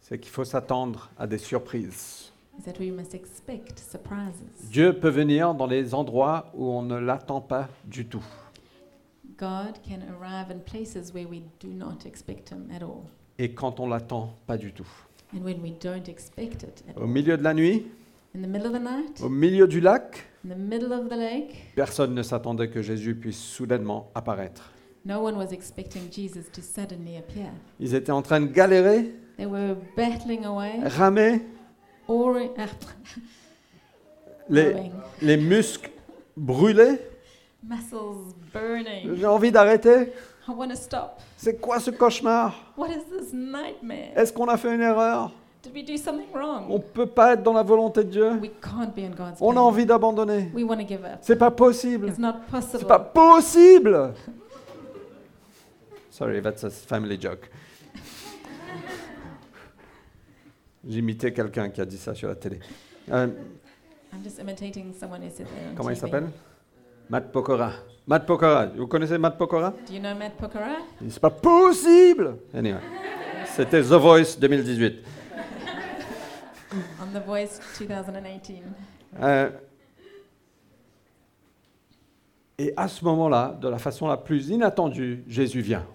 C'est 0.00 0.18
qu'il 0.20 0.30
faut 0.30 0.44
s'attendre 0.44 1.10
à 1.18 1.26
des 1.26 1.38
surprises. 1.38 2.30
is 2.58 2.62
that 2.62 2.78
we 2.78 2.90
must 2.92 3.14
expect 3.14 3.78
surprises. 3.80 4.40
Dieu 4.70 4.92
peut 4.98 5.08
venir 5.08 5.54
dans 5.54 5.66
les 5.66 5.92
endroits 5.92 6.50
où 6.54 6.66
on 6.70 6.82
ne 6.82 6.96
l'attend 6.96 7.40
pas 7.40 7.68
du 7.84 8.06
tout. 8.06 8.24
God 9.38 9.74
can 9.86 9.98
arrive 10.20 10.50
in 10.50 10.60
places 10.60 11.12
where 11.12 11.28
we 11.28 11.42
do 11.60 11.68
not 11.68 12.06
expect 12.06 12.50
Him 12.50 12.68
at 12.72 12.82
all, 12.82 13.02
Et 13.38 13.52
quand 13.52 13.80
on 13.80 13.88
l'attend 13.88 14.34
pas 14.46 14.56
du 14.56 14.72
tout. 14.72 14.86
and 15.34 15.40
when 15.42 15.60
we 15.60 15.72
don't 15.82 16.08
expect 16.08 16.62
it 16.62 16.84
at 16.88 16.98
Au 17.00 17.06
milieu 17.06 17.36
de 17.36 17.42
la 17.42 17.52
nuit, 17.54 17.86
In 18.34 18.42
the 18.42 18.46
middle 18.46 18.66
of 18.68 18.72
the 18.74 18.82
night, 18.82 19.20
au 19.22 19.28
milieu 19.28 19.66
du 19.66 19.80
lac, 19.80 20.26
in 20.46 20.54
the 20.54 20.58
middle 20.58 20.92
of 20.92 21.08
the 21.08 21.16
lake, 21.16 21.72
personne 21.74 22.14
ne 22.14 22.22
s'attendait 22.22 22.70
que 22.70 22.82
Jésus 22.82 23.14
puisse 23.16 23.38
soudainement 23.38 24.10
apparaître. 24.14 24.70
no 25.04 25.20
one 25.20 25.36
was 25.36 25.52
expecting 25.52 26.02
Jesus 26.10 26.50
to 26.52 26.60
suddenly 26.60 27.16
appear. 27.16 27.50
Ils 27.80 27.94
étaient 27.94 28.12
en 28.12 28.22
train 28.22 28.40
de 28.40 28.46
galérer, 28.46 29.12
They 29.36 29.46
were 29.46 29.76
battling 29.96 30.44
away, 30.44 30.80
ramer, 30.84 31.40
or 32.08 32.36
uh, 32.36 32.48
les, 34.48 34.72
rowing, 34.72 34.92
les 35.20 35.36
muscles 35.36 35.90
brûlés. 36.36 36.98
muscles 37.62 38.34
burning. 38.52 39.16
J'ai 39.16 39.26
envie 39.26 39.50
d'arrêter. 39.50 40.12
I 40.48 40.52
want 40.52 40.68
to 40.68 40.76
stop. 40.76 41.20
C'est 41.36 41.60
quoi 41.60 41.80
ce 41.80 41.90
cauchemar? 41.90 42.54
What 42.76 42.88
is 42.88 43.04
this 43.10 43.32
nightmare? 43.32 44.16
Est-ce 44.16 44.32
qu'on 44.32 44.46
a 44.46 44.56
fait 44.56 44.74
une 44.74 44.80
erreur? 44.80 45.32
Did 45.66 45.74
we 45.74 45.82
do 45.82 45.96
something 45.96 46.28
wrong? 46.32 46.66
On 46.70 46.74
ne 46.74 46.82
peut 46.82 47.06
pas 47.06 47.32
être 47.32 47.42
dans 47.42 47.52
la 47.52 47.64
volonté 47.64 48.04
de 48.04 48.10
Dieu. 48.10 48.30
We 48.40 48.50
can't 48.62 48.94
be 48.94 49.00
in 49.00 49.10
God's 49.10 49.38
On 49.40 49.56
a 49.56 49.60
envie 49.60 49.84
d'abandonner. 49.84 50.48
We 50.54 50.62
want 50.64 50.76
to 50.76 50.86
give 50.86 51.04
up. 51.04 51.18
C'est 51.22 51.36
pas 51.36 51.50
possible. 51.50 52.08
It's 52.08 52.18
not 52.18 52.34
C'est 52.44 52.50
possible. 52.52 52.86
pas 52.86 52.98
possible. 53.00 54.14
Sorry, 56.10 56.40
that's 56.40 56.62
a 56.62 56.70
family 56.70 57.18
joke. 57.20 57.50
J'imitais 60.88 61.32
quelqu'un 61.32 61.68
qui 61.70 61.80
a 61.80 61.84
dit 61.84 61.98
ça 61.98 62.14
sur 62.14 62.28
la 62.28 62.36
télé. 62.36 62.60
Euh, 63.10 63.26
I'm 64.12 64.22
just 64.22 64.38
imitating 64.38 64.92
someone 64.94 65.20
who 65.22 65.30
said 65.30 65.46
that 65.46 65.72
on 65.72 65.74
comment 65.74 65.90
il 65.90 65.96
TV. 65.96 66.06
s'appelle? 66.06 66.28
Matt 67.10 67.32
Pokora. 67.32 67.72
Matt 68.06 68.24
Pokora. 68.24 68.66
Vous 68.66 68.86
connaissez 68.86 69.18
Matt 69.18 69.36
Pokora? 69.36 69.74
Do 69.88 69.92
you 69.92 69.98
know 70.00 70.14
Matt 70.14 70.36
Pokora? 70.36 70.76
C'est 71.08 71.18
pas 71.18 71.30
possible. 71.30 72.36
Anyway. 72.54 72.78
C'était 73.56 73.82
The 73.82 73.94
Voice 73.94 74.38
2018. 74.38 75.15
On 77.16 77.20
The 77.20 77.24
Voice 77.24 77.60
2018. 77.78 78.62
Euh, 79.20 79.50
et 82.58 82.72
à 82.76 82.88
ce 82.88 83.04
moment-là, 83.04 83.56
de 83.60 83.68
la 83.68 83.78
façon 83.78 84.06
la 84.06 84.16
plus 84.16 84.48
inattendue, 84.48 85.24
Jésus 85.26 85.60
vient. 85.60 85.86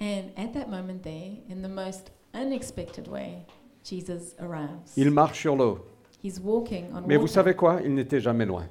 And 0.00 0.24
at 0.36 0.52
that 0.52 0.68
moment 0.68 1.02
there, 1.02 1.38
in 1.50 1.62
the 1.62 1.68
most 1.68 2.12
unexpected 2.34 3.08
way, 3.08 3.46
Jesus 3.82 4.34
arrives. 4.38 4.92
Il 4.96 5.10
marche 5.10 5.40
sur 5.40 5.56
l'eau. 5.56 5.84
He's 6.22 6.40
walking 6.40 6.86
on 6.94 7.02
Mais 7.06 7.16
vous 7.16 7.26
savez 7.28 7.54
quoi? 7.54 7.80
Il 7.84 7.94
n'était 7.94 8.20
jamais 8.20 8.46
loin. 8.46 8.66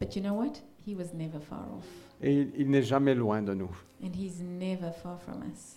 But 0.00 0.14
you 0.16 0.22
know 0.22 0.34
what? 0.34 0.60
He 0.86 0.94
was 0.94 1.14
never 1.14 1.40
far 1.40 1.66
off. 1.76 1.86
Et 2.22 2.32
il, 2.32 2.52
il 2.56 2.70
n'est 2.70 2.82
jamais 2.82 3.14
loin 3.14 3.42
de 3.42 3.54
nous. 3.54 3.70
And 4.02 4.10
he's 4.14 4.40
never 4.42 4.92
far 4.92 5.18
from 5.20 5.42
us. 5.50 5.76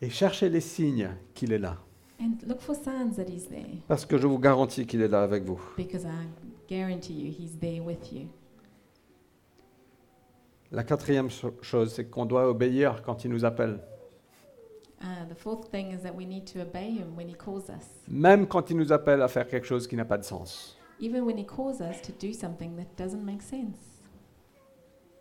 Et 0.00 0.10
cherchez 0.10 0.48
les 0.48 0.60
signes 0.60 1.10
qu'il 1.34 1.52
est 1.52 1.58
là. 1.58 1.78
And 2.20 2.34
look 2.46 2.60
for 2.60 2.74
signs 2.74 3.16
that 3.16 3.28
he's 3.28 3.48
there. 3.48 3.78
Parce 3.86 4.04
que 4.04 4.18
je 4.18 4.26
vous 4.26 4.38
garantis 4.38 4.86
qu'il 4.86 5.00
est 5.02 5.08
là 5.08 5.22
avec 5.22 5.44
vous. 5.44 5.60
Because 5.76 6.04
I 6.04 6.26
guarantee 6.68 7.14
you, 7.14 7.30
he's 7.30 7.56
there 7.60 7.80
with 7.80 8.12
you. 8.12 8.26
La 10.70 10.82
quatrième 10.84 11.30
cho- 11.30 11.54
chose, 11.62 11.92
c'est 11.94 12.10
qu'on 12.10 12.26
doit 12.26 12.48
obéir 12.48 13.02
quand 13.02 13.24
il 13.24 13.30
nous 13.30 13.44
appelle. 13.44 13.80
Uh, 15.00 15.24
the 15.32 15.34
fourth 15.38 15.70
thing 15.70 15.92
is 15.92 16.02
that 16.02 16.12
we 16.14 16.26
need 16.26 16.44
to 16.52 16.60
obey 16.60 16.90
him 16.90 17.16
when 17.16 17.28
he 17.28 17.34
calls 17.34 17.68
us. 17.70 17.86
Même 18.08 18.48
quand 18.48 18.68
il 18.70 18.76
nous 18.76 18.92
appelle 18.92 19.22
à 19.22 19.28
faire 19.28 19.46
quelque 19.46 19.66
chose 19.66 19.86
qui 19.86 19.94
n'a 19.96 20.04
pas 20.04 20.18
de 20.18 20.24
sens. 20.24 20.76
Even 21.00 21.22
when 21.22 21.38
he 21.38 21.46
calls 21.46 21.80
us 21.80 22.02
to 22.02 22.12
do 22.20 22.32
something 22.32 22.74
that 22.76 22.86
doesn't 23.02 23.22
make 23.24 23.40
sense 23.42 23.78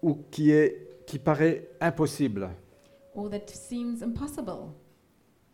Ou 0.01 0.17
qui, 0.31 0.49
est, 0.49 1.05
qui 1.05 1.19
paraît 1.19 1.69
impossible. 1.79 2.49
or 3.15 3.29
that 3.29 3.47
seems 3.49 4.01
impossible. 4.01 4.71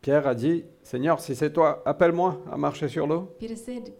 Pierre 0.03 0.27
a 0.27 0.35
dit, 0.35 0.65
Seigneur, 0.83 1.21
si 1.21 1.33
c'est 1.33 1.53
toi, 1.53 1.81
appelle-moi 1.85 2.41
à 2.51 2.57
marcher 2.57 2.89
sur 2.89 3.07
l'eau. 3.07 3.33
Peter 3.39 3.55
said, 3.55 3.93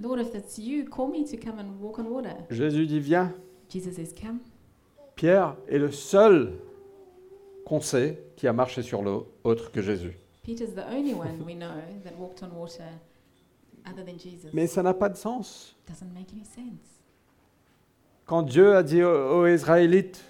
Lord, 0.00 0.20
if 0.20 0.32
it's 0.32 0.56
you, 0.56 0.84
call 0.84 1.08
me 1.08 1.24
to 1.24 1.36
come 1.36 1.58
and 1.58 1.80
walk 1.80 1.98
on 1.98 2.04
water. 2.04 2.30
Jésus 2.48 2.86
dit, 2.86 3.00
viens. 3.00 3.34
Jesus 3.68 3.92
says, 3.94 4.14
Come. 4.14 4.38
Pierre 5.16 5.56
est 5.68 5.78
le 5.78 5.90
seul 5.90 6.52
qu'on 7.66 7.80
sait 7.80 8.22
qui 8.36 8.46
a 8.46 8.52
marché 8.52 8.82
sur 8.82 9.02
l'eau, 9.02 9.32
autre 9.42 9.72
que 9.72 9.82
Jésus. 9.82 10.16
Peter's 10.44 10.74
the 10.76 10.86
only 10.96 11.12
one 11.12 11.42
we 11.44 11.56
know 11.56 11.74
that 12.04 12.12
walked 12.16 12.40
on 12.44 12.56
water 12.56 12.84
other 13.84 14.04
than 14.04 14.16
Jesus. 14.16 14.50
Mais 14.52 14.68
ça 14.68 14.84
n'a 14.84 14.94
pas 14.94 15.08
de 15.08 15.16
sens. 15.16 15.76
Doesn't 15.88 16.14
make 16.14 16.32
any 16.32 16.44
sense. 16.44 17.02
Quand 18.26 18.42
Dieu 18.42 18.76
a 18.76 18.84
dit 18.84 19.02
aux, 19.02 19.40
aux 19.40 19.46
Israélites, 19.48 20.22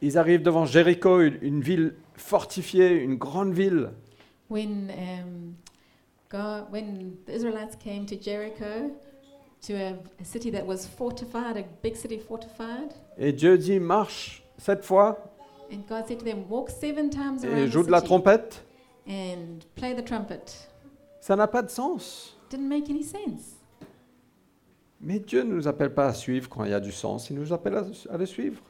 ils 0.00 0.18
arrivent 0.18 0.42
devant 0.42 0.64
Jéricho, 0.66 1.20
une, 1.20 1.38
une 1.40 1.60
ville 1.60 1.94
fortifiée, 2.14 2.96
une 2.96 3.14
grande 3.14 3.52
ville. 3.52 3.90
When, 4.52 4.90
um, 4.90 5.56
God, 6.28 6.70
when 6.70 7.16
the 7.24 7.32
Israelites 7.32 7.74
came 7.74 8.04
to 8.04 8.16
Jericho, 8.16 8.90
to 9.62 9.72
a, 9.74 9.94
a 10.20 10.24
city 10.24 10.50
that 10.50 10.66
was 10.66 10.86
fortified, 10.86 11.56
a 11.56 11.64
big 11.82 11.96
city 11.96 12.18
fortified, 12.18 12.92
Et 13.16 13.32
Dieu 13.32 13.56
dit, 13.56 13.80
marche 13.80 14.42
cette 14.58 14.84
fois 14.84 15.16
and 15.72 15.86
God 15.88 16.06
said 16.06 16.18
to 16.18 16.24
them, 16.26 16.44
Walk 16.50 16.68
seven 16.68 17.08
times 17.08 17.44
et 17.44 17.48
around 17.48 17.70
joue 17.70 17.82
the 17.82 17.86
de 17.86 17.90
la 17.92 18.00
city 18.00 18.08
trompette. 18.08 18.62
and 19.06 19.60
play 19.74 19.94
the 19.94 20.04
trumpet. 20.04 20.68
Ça 21.18 21.34
n'a 21.34 21.46
pas 21.46 21.62
de 21.62 21.70
sens. 21.70 22.36
Didn't 22.50 22.68
make 22.68 22.90
any 22.90 23.02
sense. 23.02 23.56
Mais 25.00 25.18
Dieu 25.18 25.44
ne 25.44 25.54
nous 25.54 25.66
appelle 25.66 25.94
pas 25.94 26.08
à 26.08 26.12
suivre 26.12 26.50
quand 26.50 26.64
il 26.64 26.72
y 26.72 26.74
a 26.74 26.80
du 26.80 26.92
sens, 26.92 27.30
il 27.30 27.36
nous 27.36 27.54
appelle 27.54 27.76
à, 27.76 27.84
à 28.10 28.18
le 28.18 28.26
suivre. 28.26 28.60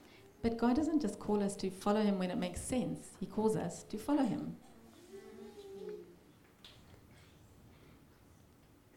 But 0.45 0.57
God 0.57 0.77
doesn't 0.77 1.01
just 1.01 1.19
call 1.19 1.43
us 1.43 1.57
to 1.57 1.71
follow 1.71 2.01
Him 2.03 2.21
when 2.21 2.31
it 2.31 2.39
makes 2.39 2.61
sense, 2.61 3.17
He 3.21 3.27
calls 3.27 3.57
us 3.57 3.85
to 3.89 3.99
follow 3.99 4.23
Him. 4.23 4.55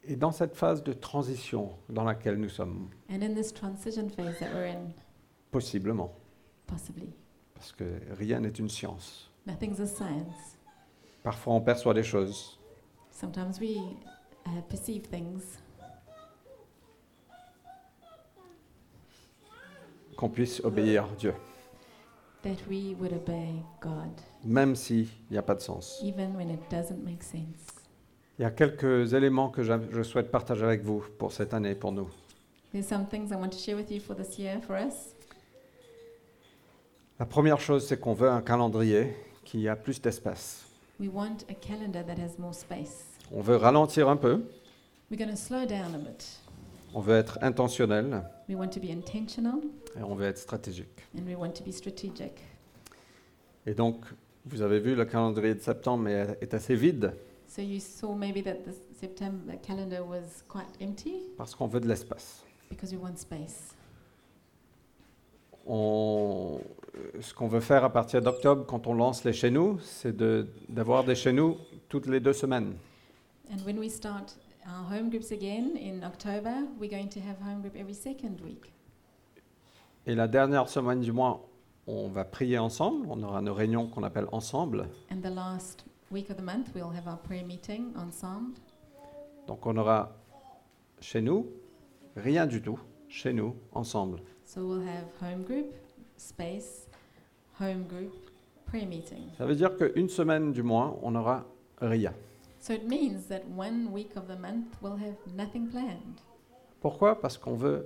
Et 0.07 0.15
dans 0.15 0.31
cette 0.31 0.55
phase 0.55 0.83
de 0.83 0.93
transition 0.93 1.71
dans 1.89 2.03
laquelle 2.03 2.35
nous 2.37 2.49
sommes, 2.49 2.89
And 3.09 3.21
in 3.23 3.33
this 3.33 3.51
transition 3.53 4.09
phase 4.09 4.37
that 4.39 4.53
we're 4.53 4.67
in, 4.67 4.91
possiblement, 5.51 6.11
possibly, 6.67 7.09
parce 7.55 7.71
que 7.71 7.83
rien 8.11 8.39
n'est 8.39 8.49
une 8.59 8.69
science. 8.69 9.31
nothing's 9.47 9.79
a 9.79 9.87
science. 9.87 10.57
Parfois 11.23 11.53
on 11.55 11.61
perçoit 11.61 11.93
des 11.95 12.03
choses, 12.03 12.59
Sometimes 13.09 13.59
we 13.59 13.77
uh, 14.45 14.61
perceive 14.69 15.07
things 15.09 15.41
qu'on 20.17 20.29
puisse 20.29 20.61
obéir 20.63 21.07
Dieu, 21.17 21.33
that 22.43 22.57
we 22.69 22.95
would 22.99 23.11
obey 23.13 23.55
God, 23.81 24.11
même 24.43 24.75
s'il 24.75 25.07
n'y 25.31 25.37
a 25.37 25.41
pas 25.41 25.55
de 25.55 25.61
sens. 25.61 25.99
even 26.03 26.35
when 26.35 26.49
it 26.51 26.59
doesn't 26.69 27.03
make 27.03 27.23
sense. 27.23 27.74
Il 28.37 28.41
y 28.41 28.45
a 28.45 28.51
quelques 28.51 29.13
éléments 29.13 29.49
que 29.49 29.63
je 29.63 30.03
souhaite 30.03 30.29
partager 30.29 30.65
avec 30.65 30.83
vous 30.83 31.03
pour 31.17 31.31
cette 31.31 31.53
année, 31.53 31.73
pour 31.75 31.91
nous. 31.91 32.09
There's 32.73 32.85
some 32.85 33.05
things 33.07 33.29
I 33.31 33.35
want 33.35 33.49
to 33.51 33.57
share 33.57 33.77
with 33.77 33.89
you 33.89 34.01
for 34.01 34.15
this 34.15 34.37
year 34.37 34.59
for 34.61 34.75
us. 34.75 35.13
La 37.17 37.25
première 37.25 37.61
chose, 37.61 37.87
c'est 37.87 37.97
qu'on 37.97 38.13
veut 38.13 38.29
un 38.29 38.41
calendrier 38.41 39.15
qui 39.45 39.69
a 39.69 39.77
plus 39.77 40.01
d'espace. 40.01 40.65
We 40.99 41.09
want 41.13 41.45
a 41.49 41.53
calendar 41.53 42.03
that 42.05 42.21
has 42.21 42.37
more 42.37 42.53
space. 42.53 43.05
On 43.31 43.39
veut 43.41 43.55
ralentir 43.55 44.09
un 44.09 44.17
peu 44.17 44.43
We're 45.09 45.17
going 45.17 45.29
to 45.29 45.37
slow 45.37 45.65
down 45.65 45.95
a 45.95 45.97
bit. 45.97 46.39
On 46.93 46.99
veut 46.99 47.15
être 47.15 47.39
intentionnel 47.41 48.23
We 48.49 48.57
want 48.57 48.69
to 48.69 48.79
be 48.81 48.89
intentional 48.91 49.61
et 49.97 50.03
on 50.03 50.15
veut 50.15 50.25
être 50.25 50.37
stratégique. 50.39 51.07
and 51.17 51.25
we 51.25 51.35
want 51.37 51.51
to 51.51 51.63
be 51.63 51.71
strategic. 51.71 52.33
Et 53.65 53.73
donc, 53.73 54.03
vous 54.45 54.61
avez 54.61 54.79
vu, 54.79 54.93
le 54.95 55.05
calendrier 55.05 55.55
de 55.55 55.61
septembre 55.61 56.07
est 56.09 56.53
assez 56.53 56.75
vide 56.75 57.13
So 57.55 57.61
you 57.61 57.79
saw 57.79 58.13
maybe 58.13 58.41
that 58.43 58.65
the 58.65 58.73
September 58.99 59.55
calendar 59.63 60.03
was 60.03 60.43
quite 60.49 60.67
empty? 60.81 61.21
Parce 61.37 61.55
qu'on 61.55 61.67
veut 61.67 61.79
de 61.79 61.87
l'espace. 61.87 62.43
because 62.69 62.91
we 62.91 62.99
want 63.01 63.15
space. 63.17 63.73
On- 65.65 66.59
ce 67.21 67.33
qu'on 67.33 67.47
veut 67.47 67.61
faire 67.61 67.85
à 67.85 67.89
partir 67.93 68.21
d'octobre, 68.21 68.65
quand 68.65 68.87
on 68.87 68.93
lance 68.93 69.23
les 69.23 69.31
chez 69.31 69.51
nous, 69.51 69.79
c'est 69.79 70.13
de- 70.17 70.47
d'avoir 70.67 71.05
des 71.05 71.15
chez 71.15 71.31
nous 71.31 71.57
toutes 71.87 72.07
les 72.07 72.19
deux 72.19 72.33
semaines. 72.33 72.73
And 73.49 73.63
when 73.65 73.79
we 73.79 73.89
start 73.89 74.35
our 74.67 74.91
home 74.91 75.09
groups 75.09 75.31
again 75.31 75.77
in 75.77 76.03
October, 76.05 76.65
we're 76.77 76.89
going 76.91 77.07
to 77.09 77.19
have 77.21 77.37
home 77.41 77.61
group 77.61 77.75
every 77.77 77.93
second 77.95 78.41
week. 78.43 78.73
Et 80.05 80.13
la 80.13 80.27
dernière 80.27 80.67
semaine 80.67 80.99
du 80.99 81.13
mois, 81.13 81.47
on 81.87 82.09
va 82.09 82.25
prier 82.25 82.57
ensemble. 82.57 83.07
On 83.09 83.23
aura 83.23 83.41
nos 83.41 83.53
réunions 83.53 83.87
qu'on 83.87 84.03
appelle 84.03 84.27
ensemble. 84.33 84.89
And 85.09 85.21
the 85.21 85.33
last 85.33 85.85
week 86.11 86.29
of 86.29 86.37
the 86.37 86.43
month, 86.43 86.69
we'll 86.75 86.91
have 86.91 87.07
our 87.07 87.17
prayer 87.17 87.43
meeting 87.45 87.93
ensemble. 87.97 88.55
Donc 89.47 89.65
on 89.65 89.77
aura 89.77 90.09
chez 90.99 91.21
nous 91.21 91.47
rien 92.15 92.47
du 92.47 92.61
tout, 92.61 92.79
chez 93.09 93.33
nous 93.33 93.55
ensemble. 93.73 94.19
So 94.45 94.61
we'll 94.65 94.85
have 94.87 95.05
home 95.21 95.43
group, 95.43 95.73
space, 96.17 96.87
home 97.59 97.83
group, 97.87 98.13
prayer 98.65 98.85
meeting. 98.87 99.29
Ça 99.37 99.45
veut 99.45 99.55
dire 99.55 99.75
qu'une 99.77 100.09
semaine 100.09 100.51
du 100.51 100.63
mois, 100.63 100.97
on 101.03 101.11
n'aura 101.11 101.45
rien. 101.81 102.13
So 102.59 102.73
it 102.73 102.87
means 102.87 103.27
that 103.29 103.41
one 103.55 103.91
week 103.91 104.15
of 104.15 104.27
the 104.27 104.39
month 104.39 104.75
we'll 104.81 104.97
have 104.97 105.15
nothing 105.35 105.67
planned 105.69 106.19
Pourquoi? 106.81 107.19
Parce 107.19 107.37
qu'on 107.37 107.55
veut 107.55 107.85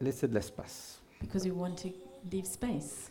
laisser 0.00 0.28
de 0.28 0.34
l'espace. 0.34 1.00
because 1.20 1.44
we 1.44 1.52
want 1.52 1.76
to 1.76 1.88
leave 2.32 2.46
space. 2.46 3.10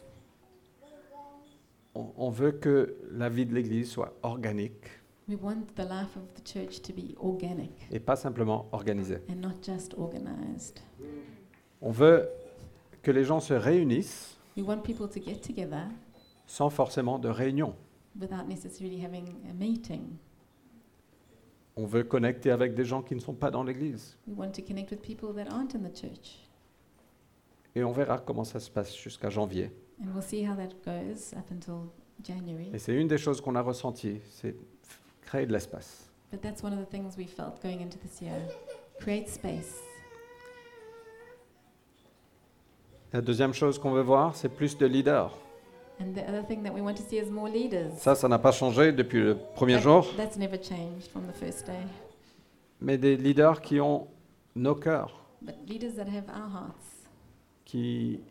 On, 1.99 2.13
on 2.17 2.29
veut 2.29 2.51
que 2.53 2.95
la 3.11 3.27
vie 3.29 3.45
de 3.45 3.53
l'Église 3.53 3.89
soit 3.91 4.13
organique 4.23 4.85
We 5.27 5.37
want 5.41 5.65
the 5.75 5.81
life 5.81 6.15
of 6.15 6.33
the 6.33 6.47
church 6.47 6.81
to 6.81 6.93
be 6.93 7.13
organic 7.19 7.71
et 7.91 7.99
pas 7.99 8.15
simplement 8.15 8.67
organisée. 8.71 9.17
and 9.29 9.35
not 9.35 9.55
just 9.61 9.93
organized. 9.97 10.79
On 11.81 11.91
veut 11.91 12.27
que 13.03 13.11
les 13.11 13.25
gens 13.25 13.39
se 13.41 13.53
réunissent 13.53 14.37
We 14.57 14.65
want 14.65 14.79
people 14.81 15.07
to 15.09 15.19
get 15.21 15.41
together 15.41 15.83
sans 16.47 16.69
forcément 16.69 17.19
de 17.19 17.27
réunion. 17.29 17.75
without 18.19 18.47
necessarily 18.47 19.03
having 19.03 19.25
a 19.49 19.53
meeting. 19.53 20.03
On 21.75 21.85
veut 21.85 22.03
connecter 22.03 22.49
avec 22.51 22.73
des 22.73 22.83
gens 22.85 23.01
qui 23.03 23.13
ne 23.15 23.19
sont 23.19 23.33
pas 23.35 23.51
dans 23.51 23.63
l'Église. 23.63 24.17
We 24.27 24.37
want 24.37 24.51
to 24.53 24.61
connect 24.61 24.89
with 24.91 25.01
people 25.01 25.33
that 25.35 25.51
aren't 25.53 25.75
in 25.75 25.79
the 25.87 25.93
church. 25.95 26.39
Et 27.75 27.83
on 27.83 27.91
verra 27.91 28.17
comment 28.19 28.43
ça 28.45 28.59
se 28.59 28.69
passe 28.71 28.95
jusqu'à 28.97 29.29
janvier. 29.29 29.71
And 30.01 30.13
we'll 30.13 30.21
see 30.23 30.43
how 30.45 30.55
that 30.55 30.73
goes 30.85 31.33
up 31.33 31.49
until 31.51 31.91
January. 32.23 32.69
Et 32.73 32.79
c'est 32.79 32.93
une 32.95 33.07
des 33.07 33.17
choses 33.17 33.41
qu'on 33.41 33.55
a 33.55 33.61
ressenties, 33.61 34.21
c'est 34.31 34.55
créer 35.21 35.45
de 35.45 35.51
l'espace. 35.53 36.09
But 36.31 36.41
that's 36.41 36.63
one 36.63 36.73
of 36.73 36.79
the 36.79 36.89
things 36.89 37.17
we 37.17 37.27
felt 37.27 37.61
going 37.61 37.81
into 37.81 37.97
this 37.97 38.21
year. 38.21 38.35
Create 38.99 39.27
space. 39.29 39.79
La 43.11 43.21
deuxième 43.21 43.53
chose 43.53 43.79
qu'on 43.79 43.91
veut 43.91 44.03
voir, 44.03 44.35
c'est 44.35 44.49
plus 44.49 44.77
de 44.77 44.85
leaders. 44.85 45.31
And 45.99 46.13
the 46.13 46.23
other 46.29 46.45
thing 46.45 46.63
that 46.63 46.71
we 46.73 46.81
want 46.81 46.93
to 46.95 47.03
see 47.03 47.17
is 47.17 47.29
more 47.29 47.49
leaders. 47.49 47.91
Ça, 47.97 48.15
ça 48.15 48.27
n'a 48.27 48.39
pas 48.39 48.51
changé 48.51 48.91
depuis 48.93 49.19
le 49.21 49.35
premier 49.55 49.75
That- 49.75 49.81
jour, 49.81 50.05
That's 50.15 50.37
never 50.37 50.57
changed 50.61 51.07
from 51.11 51.23
the 51.27 51.33
first 51.35 51.65
day. 51.65 51.73
mais 52.79 52.97
des 52.97 53.17
leaders 53.17 53.59
qui 53.61 53.81
ont 53.81 54.07
nos 54.55 54.75
cœurs, 54.75 55.19
But 55.41 55.55
leaders 55.67 55.95
that 55.95 56.07
have 56.07 56.25
our 56.29 56.49
hearts, 56.53 57.07
qui 57.65 58.21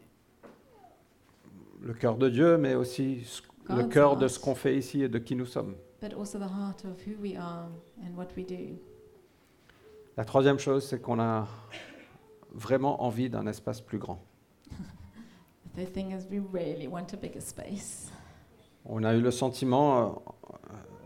le 1.81 1.95
cœur 1.95 2.17
de 2.17 2.29
Dieu, 2.29 2.57
mais 2.59 2.75
aussi 2.75 3.23
ce- 3.25 3.43
le 3.69 3.83
God's 3.83 3.93
cœur 3.93 4.17
de 4.17 4.23
heart. 4.23 4.35
ce 4.35 4.39
qu'on 4.41 4.55
fait 4.55 4.77
ici 4.77 5.03
et 5.03 5.09
de 5.09 5.19
qui 5.19 5.35
nous 5.35 5.47
sommes. 5.47 5.75
but 6.01 6.13
also 6.15 6.39
the 6.39 6.43
heart 6.51 6.85
of 6.85 6.97
who 7.07 7.21
we 7.21 7.37
are 7.37 7.69
and 8.03 8.17
what 8.17 8.29
we 8.37 8.47
do. 8.47 8.79
La 10.17 10.25
troisième 10.25 10.59
chose, 10.59 10.87
c'est 10.87 11.01
qu'on 11.01 11.19
a 11.21 11.47
vraiment 12.53 13.03
envie 13.03 13.29
d'un 13.31 13.47
espace 13.47 13.81
plus 13.81 13.99
grand. 13.99 14.21
The 15.75 15.85
third 15.85 15.93
thing 15.93 16.11
is 16.13 16.27
we 16.31 16.41
really 16.53 16.89
want 16.89 17.13
a 17.13 17.17
bigger 17.17 17.41
space. 17.41 18.11
On 18.85 19.05
a 19.05 19.15
eu 19.15 19.21
le 19.21 19.31
sentiment 19.31 20.07
euh, 20.07 20.11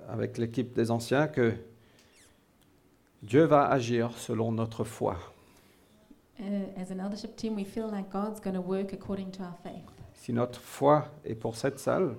avec 0.09 0.39
l'équipe 0.39 0.73
des 0.75 0.91
anciens 0.91 1.27
que 1.27 1.53
Dieu 3.23 3.45
va 3.45 3.67
agir 3.69 4.13
selon 4.19 4.53
notre 4.53 4.85
foi. 4.85 5.17
Uh, 6.41 6.45
as 6.81 6.91
an 6.91 6.99
eldership 6.99 7.37
team, 7.37 7.55
we 7.55 7.65
feel 7.65 7.89
like 7.91 8.11
God's 8.11 8.41
going 8.41 8.55
to 8.55 8.61
work 8.63 8.93
according 8.93 9.31
to 9.33 9.43
our 9.43 9.55
faith. 9.63 9.85
Si 10.23 10.33
notre 10.33 10.61
foi 10.61 11.09
est 11.25 11.35
pour 11.35 11.57
cette 11.57 11.81
salle, 11.81 12.15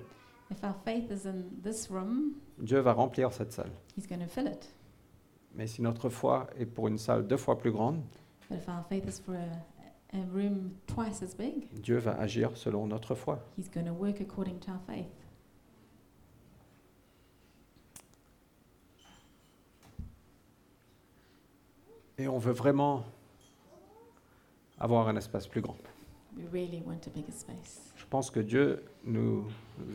If 0.51 0.62
our 0.62 0.76
faith 0.84 1.10
is 1.10 1.26
in 1.26 1.45
this 1.64 1.89
room, 1.89 2.34
Dieu 2.60 2.80
va 2.82 2.91
remplir 2.91 3.32
cette 3.32 3.54
salle. 3.54 3.72
He's 3.95 4.06
going 4.06 4.20
to 4.20 4.28
fill 4.28 4.45
it. 4.45 4.74
Mais 5.56 5.68
si 5.68 5.82
notre 5.82 6.10
foi 6.10 6.47
est 6.60 6.66
pour 6.66 6.89
une 6.89 6.97
salle 6.97 7.26
deux 7.26 7.38
fois 7.38 7.58
plus 7.58 7.72
grande, 7.72 8.01
But 8.49 8.58
if 8.60 8.68
our 8.68 8.84
faith 8.89 9.08
is 9.08 9.22
for 9.22 9.36
a, 9.36 10.18
a 10.18 10.22
room 10.34 10.72
twice 10.86 11.24
as 11.24 11.34
big, 11.34 11.70
Dieu 11.82 11.97
va 11.97 12.20
agir 12.20 12.58
selon 12.58 12.88
notre 12.88 13.16
foi. 13.16 13.39
He's 13.58 13.70
going 13.70 13.86
to 13.86 13.93
work 13.93 14.20
according 14.20 14.60
to 14.60 14.72
our 14.72 14.82
faith. 14.86 15.08
Et 22.18 22.28
on 22.28 22.38
veut 22.38 22.51
vraiment 22.51 23.06
avoir 24.78 25.08
un 25.08 25.16
espace 25.16 25.47
plus 25.47 25.62
grand. 25.62 25.78
We 26.36 26.45
really 26.51 26.81
want 26.86 27.01
a 27.07 27.09
bigger 27.09 27.31
space. 27.31 27.93
Je 27.95 28.05
pense 28.09 28.29
que 28.31 28.39
Dieu 28.39 28.84
nous 29.05 29.45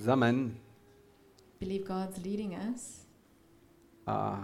amène 0.06 0.52
Believe 1.60 1.84
God's 1.84 2.22
leading 2.24 2.52
us 2.72 3.06
à, 4.06 4.38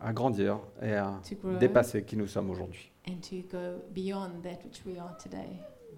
à 0.00 0.12
grandir 0.12 0.60
et 0.80 0.92
à 0.92 1.20
to 1.28 1.34
grow 1.36 1.56
dépasser 1.58 2.04
qui 2.04 2.16
nous 2.16 2.26
sommes 2.28 2.50
aujourd'hui. 2.50 2.92
and 3.08 3.18
to 3.20 3.36
go 3.50 3.82
beyond 3.92 4.40
that 4.42 4.58
which 4.64 4.82
we 4.86 4.98
are 4.98 5.16
today. 5.16 5.48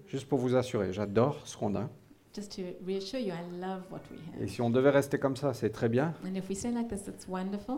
Juste 0.07 0.27
pour 0.27 0.39
vous 0.39 0.55
assurer, 0.55 0.91
j'adore 0.93 1.39
ce 1.45 1.55
qu'on 1.57 1.75
a. 1.75 1.87
Just 2.33 2.55
to 2.55 2.61
reassure 2.85 3.19
you, 3.19 3.33
I 3.33 3.59
love 3.59 3.83
what 3.91 4.01
we 4.11 4.19
Et 4.39 4.43
have. 4.43 4.49
si 4.49 4.61
on 4.61 4.69
devait 4.69 4.89
rester 4.91 5.17
comme 5.19 5.35
ça, 5.35 5.53
c'est 5.53 5.69
très 5.71 5.89
bien, 5.89 6.13
And 6.25 6.33
if 6.35 6.49
we 6.49 6.57
stay 6.57 6.71
like 6.71 6.87
this, 6.87 7.07
it's 7.07 7.27
wonderful, 7.27 7.77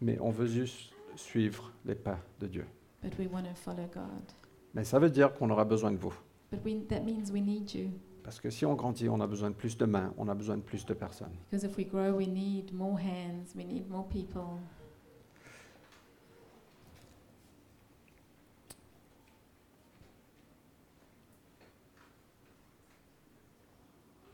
mais 0.00 0.18
on 0.20 0.30
veut 0.30 0.46
juste 0.46 0.92
suivre 1.16 1.72
les 1.84 1.94
pas 1.96 2.18
de 2.40 2.46
Dieu. 2.46 2.66
but 3.02 3.12
we 3.18 3.26
want 3.32 3.42
to 3.44 3.54
follow 3.54 3.86
God. 3.92 4.22
Mais 4.74 4.84
ça 4.84 4.98
veut 5.00 5.10
dire 5.10 5.32
qu'on 5.34 5.50
aura 5.50 5.64
besoin 5.64 5.90
de 5.90 5.96
vous. 5.96 6.14
But 6.50 6.64
we, 6.64 6.84
that 6.88 7.04
means 7.04 7.30
we 7.30 7.40
need 7.40 7.72
you. 7.72 7.90
Parce 8.24 8.40
que 8.40 8.50
si 8.50 8.66
on 8.66 8.74
grandit, 8.74 9.08
on 9.08 9.20
a 9.20 9.26
besoin 9.26 9.50
de 9.50 9.54
plus 9.54 9.76
de 9.76 9.86
mains, 9.86 10.12
on 10.18 10.28
a 10.28 10.34
besoin 10.34 10.56
de 10.56 10.62
plus 10.62 10.84
de 10.84 10.94
personnes. 10.94 11.32
Because 11.50 11.64
if 11.64 11.76
we 11.76 11.84
grow, 11.84 12.16
we 12.16 12.26
need 12.26 12.72
more 12.72 12.98
hands, 12.98 13.54
we 13.56 13.64
need 13.64 13.88
more 13.88 14.06
people. 14.08 14.58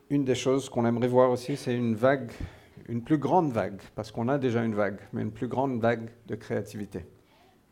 Une 0.09 0.25
des 0.25 0.37
choses 0.37 0.69
qu'on 0.69 0.87
aimerait 0.87 1.09
voir 1.09 1.31
aussi, 1.31 1.57
c'est 1.57 1.75
une 1.75 1.97
vague, 1.97 2.31
une 2.89 3.03
plus 3.03 3.19
grande 3.19 3.51
vague, 3.51 3.81
parce 3.95 4.12
qu'on 4.12 4.29
a 4.29 4.39
déjà 4.39 4.64
une 4.64 4.75
vague, 4.75 5.01
mais 5.12 5.23
une 5.23 5.33
plus 5.33 5.49
grande 5.49 5.81
vague 5.81 6.11
de 6.27 6.37
créativité. 6.37 7.05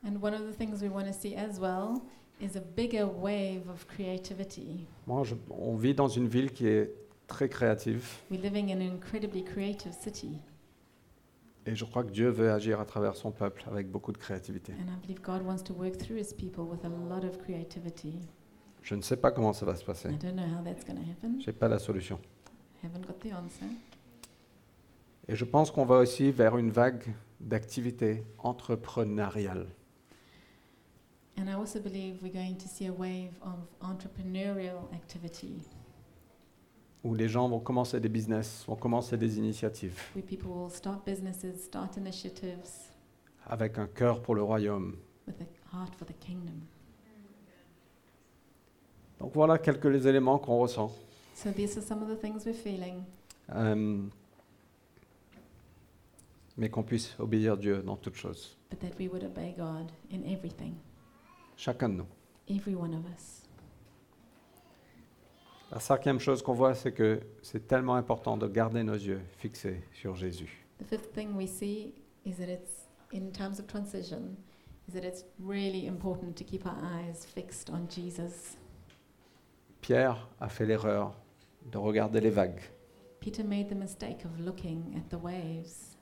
And 0.05 0.17
one 0.21 0.35
of 0.35 0.41
the 0.41 0.57
things 0.57 0.83
we 0.83 0.91
want 0.91 1.07
to 1.07 1.13
see 1.13 1.35
as 1.35 1.59
well 1.61 2.03
is 2.41 2.57
a 2.57 2.61
bigger 2.77 3.05
wave 3.05 3.69
of 3.69 3.87
creativity. 3.87 4.87
Moi, 5.07 5.25
je- 5.25 5.35
on 5.51 5.77
vit 5.77 5.95
dans 5.95 6.09
une 6.09 6.27
ville 6.29 6.53
qui 6.53 6.67
est 6.67 6.93
très 7.27 7.49
créative, 7.49 8.07
We're 8.31 8.41
living 8.43 8.71
in 8.71 8.79
an 8.81 8.95
incredibly 8.95 9.43
creative 9.45 9.93
city, 9.93 10.39
et 11.67 11.75
je 11.75 11.85
crois 11.85 12.05
que 12.05 12.11
Dieu 12.11 12.29
veut 12.29 12.51
agir 12.51 12.81
à 12.81 12.85
travers 12.85 13.17
son 13.17 13.31
peuple 13.31 13.65
avec 13.71 13.91
beaucoup 13.91 14.13
de 14.13 14.19
créativité. 14.19 14.73
and 14.73 14.93
I 14.93 15.07
believe 15.07 15.23
God 15.23 15.43
wants 15.47 15.63
to 15.65 15.75
work 15.75 15.97
through 15.97 16.19
His 16.19 16.35
people 16.35 16.65
with 16.65 16.85
a 16.85 16.89
lot 16.89 17.25
of 17.27 17.39
creativity. 17.39 18.15
Je 18.83 18.95
ne 18.95 19.01
sais 19.01 19.17
pas 19.17 19.31
comment 19.31 19.55
ça 19.55 19.65
va 19.65 19.75
se 19.77 19.85
passer. 19.85 20.11
I 20.11 20.17
don't 20.19 20.35
know 20.35 20.45
how 20.45 20.63
that's 20.63 20.85
going 20.85 20.97
to 20.97 21.11
happen. 21.11 21.41
Je 21.41 21.47
n'ai 21.47 21.57
pas 21.57 21.69
la 21.69 21.79
solution. 21.79 22.19
Haven't 22.83 23.07
got 23.07 23.15
the 23.27 23.33
answer. 23.33 23.65
Et 25.27 25.35
je 25.37 25.45
pense 25.47 25.71
qu'on 25.71 25.87
va 25.87 25.97
aussi 26.01 26.31
vers 26.33 26.59
une 26.59 26.71
vague 26.71 27.15
d'activité 27.41 28.25
entrepreneuriale. 28.39 29.69
And 31.37 31.49
I 31.49 31.55
also 31.55 31.81
believe 31.81 32.23
we're 32.23 32.33
going 32.33 32.57
to 32.57 32.69
see 32.69 32.87
a 32.87 32.93
wave 32.93 33.33
of 33.43 33.59
entrepreneurial 33.81 34.89
activity 34.93 35.61
où 37.03 37.15
les 37.15 37.29
gens 37.29 37.49
vont 37.51 37.61
commencer 37.61 38.01
des 38.01 38.09
business, 38.09 38.65
vont 38.67 38.77
commencer 38.77 39.17
des 39.19 39.37
initiatives, 39.39 40.01
where 40.15 40.25
people 40.25 40.51
will 40.51 40.71
start 40.71 41.05
businesses, 41.05 41.63
start 41.65 41.97
initiatives 41.99 42.93
avec 43.47 43.77
un 43.79 43.87
cœur 43.87 44.23
pour 44.23 44.35
le 44.35 44.43
royaume. 44.43 44.97
with 45.27 45.37
a 45.41 45.77
heart 45.77 45.95
for 45.97 46.07
the 46.07 46.19
kingdom. 46.21 46.61
Donc 49.21 49.33
voilà 49.35 49.59
quelques 49.59 50.07
éléments 50.07 50.39
qu'on 50.39 50.59
ressent. 50.59 50.91
So 51.35 51.51
these 51.51 51.77
are 51.77 51.83
some 51.83 52.03
of 52.03 52.09
the 52.09 52.17
things 52.21 52.45
we're 52.47 52.55
feeling. 52.55 53.03
Euh, 53.55 54.03
mais 56.57 56.71
qu'on 56.71 56.83
puisse 56.85 57.15
obéir 57.19 57.57
Dieu 57.57 57.83
dans 57.83 57.97
toutes 57.97 58.17
choses. 58.17 58.57
but 58.71 58.81
that 58.81 58.97
we 58.99 59.09
would 59.09 59.25
obey 59.25 59.55
God 59.57 59.91
in 60.11 60.23
everything, 60.27 60.75
Chacun 61.57 61.89
de 61.89 61.95
nous. 61.95 62.07
every 62.49 62.75
one 62.75 62.95
of 62.95 63.05
us. 63.07 63.43
La 65.73 65.81
cinquième 65.81 66.21
chose 66.21 66.43
qu'on 66.43 66.53
voit, 66.53 66.75
c'est 66.75 66.93
que 66.93 67.21
c'est 67.43 67.67
tellement 67.67 67.97
important 67.97 68.37
de 68.37 68.47
garder 68.47 68.83
nos 68.85 68.95
yeux 68.95 69.21
fixés 69.39 69.83
sur 69.93 70.15
Jésus. 70.15 70.65
The 70.79 70.85
fifth 70.85 71.13
thing 71.13 71.35
we 71.35 71.49
see 71.49 71.95
is 72.25 72.35
that 72.37 72.49
it's 72.49 72.89
in 73.13 73.31
times 73.33 73.59
of 73.59 73.67
transition, 73.67 74.37
is 74.89 74.93
that 74.93 75.05
it's 75.05 75.25
really 75.41 75.87
important 75.87 76.37
to 76.37 76.45
keep 76.45 76.67
our 76.67 76.77
eyes 76.83 77.25
fixed 77.25 77.71
on 77.71 77.89
Jesus. 77.89 78.57
Pierre 79.81 80.29
a 80.41 80.49
fait 80.49 80.67
l'erreur 80.67 81.15
de 81.71 81.79
regarder 81.79 82.21
les 82.21 82.31
vagues. 82.31 82.61
Peter 83.21 83.43
made 83.43 83.69
the 83.69 83.75
mistake 83.75 84.25
of 84.25 84.39
looking 84.39 84.95
at 84.97 85.09
the 85.09 85.21
waves, 85.21 85.97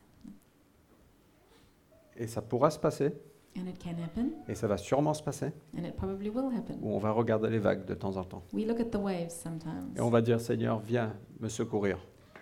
Et 2.16 2.26
ça 2.26 2.42
pourra 2.42 2.70
se 2.70 2.78
passer, 2.78 3.14
and 3.56 3.66
it 3.66 3.78
can 3.82 3.90
happen, 4.02 4.30
et 4.48 4.54
ça 4.54 4.66
va 4.66 4.76
sûrement 4.78 5.14
se 5.14 5.22
passer, 5.22 5.52
and 5.78 5.84
it 5.84 5.94
probably 5.96 6.30
will 6.30 6.54
happen. 6.56 6.78
où 6.82 6.94
on 6.94 6.98
va 6.98 7.10
regarder 7.12 7.50
les 7.50 7.58
vagues 7.58 7.84
de 7.84 7.94
temps 7.94 8.16
en 8.16 8.24
temps. 8.24 8.42
We 8.52 8.66
look 8.66 8.80
at 8.80 8.86
the 8.90 8.96
waves 9.00 9.30
sometimes, 9.30 9.92
Et 9.96 10.00
on 10.00 10.10
va 10.10 10.20
dire, 10.22 10.40
Seigneur, 10.40 10.78
viens 10.80 11.14
me 11.40 11.48
secourir. 11.48 11.98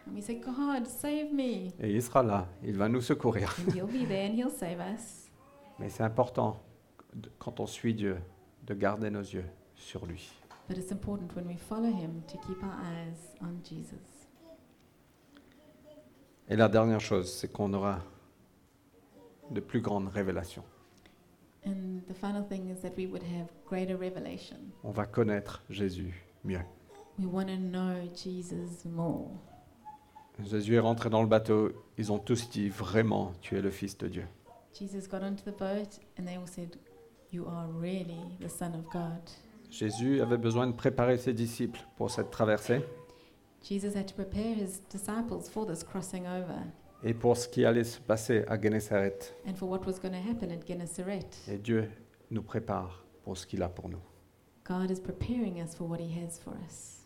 and 0.07 0.15
we 0.15 0.23
say, 0.23 0.37
God, 0.37 0.87
save 0.87 1.33
me. 1.33 1.69
Et 1.81 1.93
il 1.95 2.03
sera 2.03 2.23
là, 2.23 2.47
il 2.63 2.77
va 2.77 2.89
nous 2.89 3.01
secourir. 3.01 3.55
And 3.67 3.73
He'll 3.75 3.87
be 3.87 4.07
there 4.09 4.29
and 4.31 4.35
He'll 4.37 4.51
save 4.51 4.79
us. 4.81 5.29
Mais 5.79 5.89
c'est 5.89 6.03
important, 6.05 6.61
de- 7.15 7.31
quand 7.39 7.61
on 7.61 7.67
suit 7.67 7.95
Dieu, 7.95 8.17
de 8.67 8.75
garder 8.75 9.11
nos 9.11 9.21
yeux 9.21 9.45
sur 9.75 10.07
lui. 10.07 10.31
But 10.69 10.79
it's 10.79 10.93
important 10.93 11.27
when 11.35 11.47
we 11.49 11.57
follow 11.59 11.89
Him 11.91 12.23
to 12.29 12.39
keep 12.47 12.63
our 12.63 12.71
eyes 12.85 13.35
on 13.43 13.59
Jesus. 13.65 13.97
Et 16.49 16.57
la 16.57 16.69
dernière 16.69 17.01
chose, 17.01 17.33
c'est 17.33 17.51
qu'on 17.53 17.73
aura 17.75 17.99
de 19.51 19.61
plus 19.61 19.81
grandes 19.81 20.09
révélations. 20.09 20.65
And 21.65 22.01
the 22.09 22.15
final 22.15 22.43
thing 22.43 22.71
is 22.71 22.81
that 22.83 22.97
we 22.97 23.07
would 23.07 23.23
have 23.23 23.49
greater 23.67 23.97
revelation. 23.97 24.57
On 24.83 24.91
va 24.91 25.07
connaître 25.07 25.63
Jésus 25.69 26.15
mieux. 26.45 26.61
We 27.19 27.27
want 27.27 27.49
to 27.49 27.57
know 27.57 28.09
Jesus 28.15 28.87
more. 28.87 29.29
Jésus 30.43 30.75
est 30.75 30.81
rentré 30.81 31.11
dans 31.11 31.21
le 31.21 31.29
bateau, 31.29 31.71
ils 31.99 32.11
ont 32.11 32.19
tous 32.19 32.49
dit 32.49 32.71
vraiment, 32.71 33.33
tu 33.43 33.59
es 33.59 33.61
le 33.61 33.71
Fils 33.71 33.99
de 33.99 34.09
Dieu. 34.09 34.27
Jesus 34.73 35.07
got 35.07 35.23
onto 35.23 35.43
the 35.45 35.57
boat 35.57 36.01
and 36.19 36.25
they 36.25 36.37
all 36.37 36.47
said, 36.47 36.77
You 37.31 37.47
are 37.47 37.67
really 37.79 38.39
the 38.41 38.49
Son 38.49 38.73
of 38.75 38.85
God. 38.91 39.21
Jésus 39.71 40.21
avait 40.21 40.39
besoin 40.39 40.67
de 40.67 40.73
préparer 40.73 41.19
ses 41.19 41.33
disciples 41.33 41.81
pour 41.97 42.11
cette 42.11 42.31
traversée 42.31 42.81
Jesus 43.63 43.95
had 43.95 44.09
to 44.09 44.15
prepare 44.15 44.55
his 44.55 44.81
disciples 44.91 45.49
for 45.49 45.67
this 45.67 45.83
crossing 45.83 46.27
over 46.27 46.65
et 47.03 47.15
pour 47.15 47.37
ce 47.37 47.49
qui 47.49 47.65
allait 47.65 47.85
se 47.85 47.99
passer 48.01 48.45
à 48.49 48.61
Gennesaret. 48.61 49.19
and 49.47 49.55
for 49.55 49.69
what 49.69 49.81
was 49.87 49.99
going 50.01 50.13
to 50.13 50.31
happen 50.31 50.51
at 50.51 50.67
Gennesaret. 50.67 51.27
Et 51.49 51.59
Dieu 51.59 51.89
nous 52.31 52.43
prépare 52.43 53.05
pour 53.25 53.37
ce 53.37 53.47
qu'il 53.47 53.63
a 53.63 53.69
pour 53.69 53.89
nous. 53.89 54.01
God 54.65 54.91
is 54.91 55.01
preparing 55.01 55.61
us 55.63 55.75
for 55.75 55.89
what 55.89 55.99
he 55.99 56.13
has 56.23 56.39
for 56.39 56.53
us. 56.67 56.99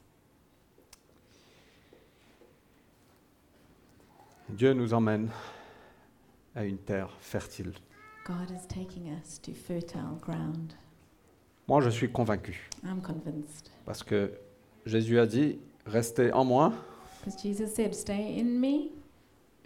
Dieu 4.49 4.73
nous 4.75 4.93
emmène 4.93 5.31
à 6.55 6.65
une 6.65 6.79
terre 6.79 7.11
fertile. 7.21 7.73
God 8.27 8.51
is 8.51 8.67
taking 8.69 9.09
us 9.09 9.41
to 9.43 9.53
fertile 9.53 10.19
ground. 10.21 10.73
Moi, 11.67 11.81
je 11.81 11.91
suis 11.91 12.11
convaincu 12.11 12.69
I'm 12.85 13.01
convinced. 13.01 13.71
parce 13.87 14.03
que 14.03 14.33
Jésus 14.87 15.19
a 15.19 15.27
dit, 15.27 15.59
restez 15.87 16.31
en 16.33 16.45
moi 16.45 16.73
Because 17.25 17.41
Jesus 17.43 17.75
said, 17.75 17.95
Stay 17.95 18.39
in 18.39 18.61
me 18.61 18.91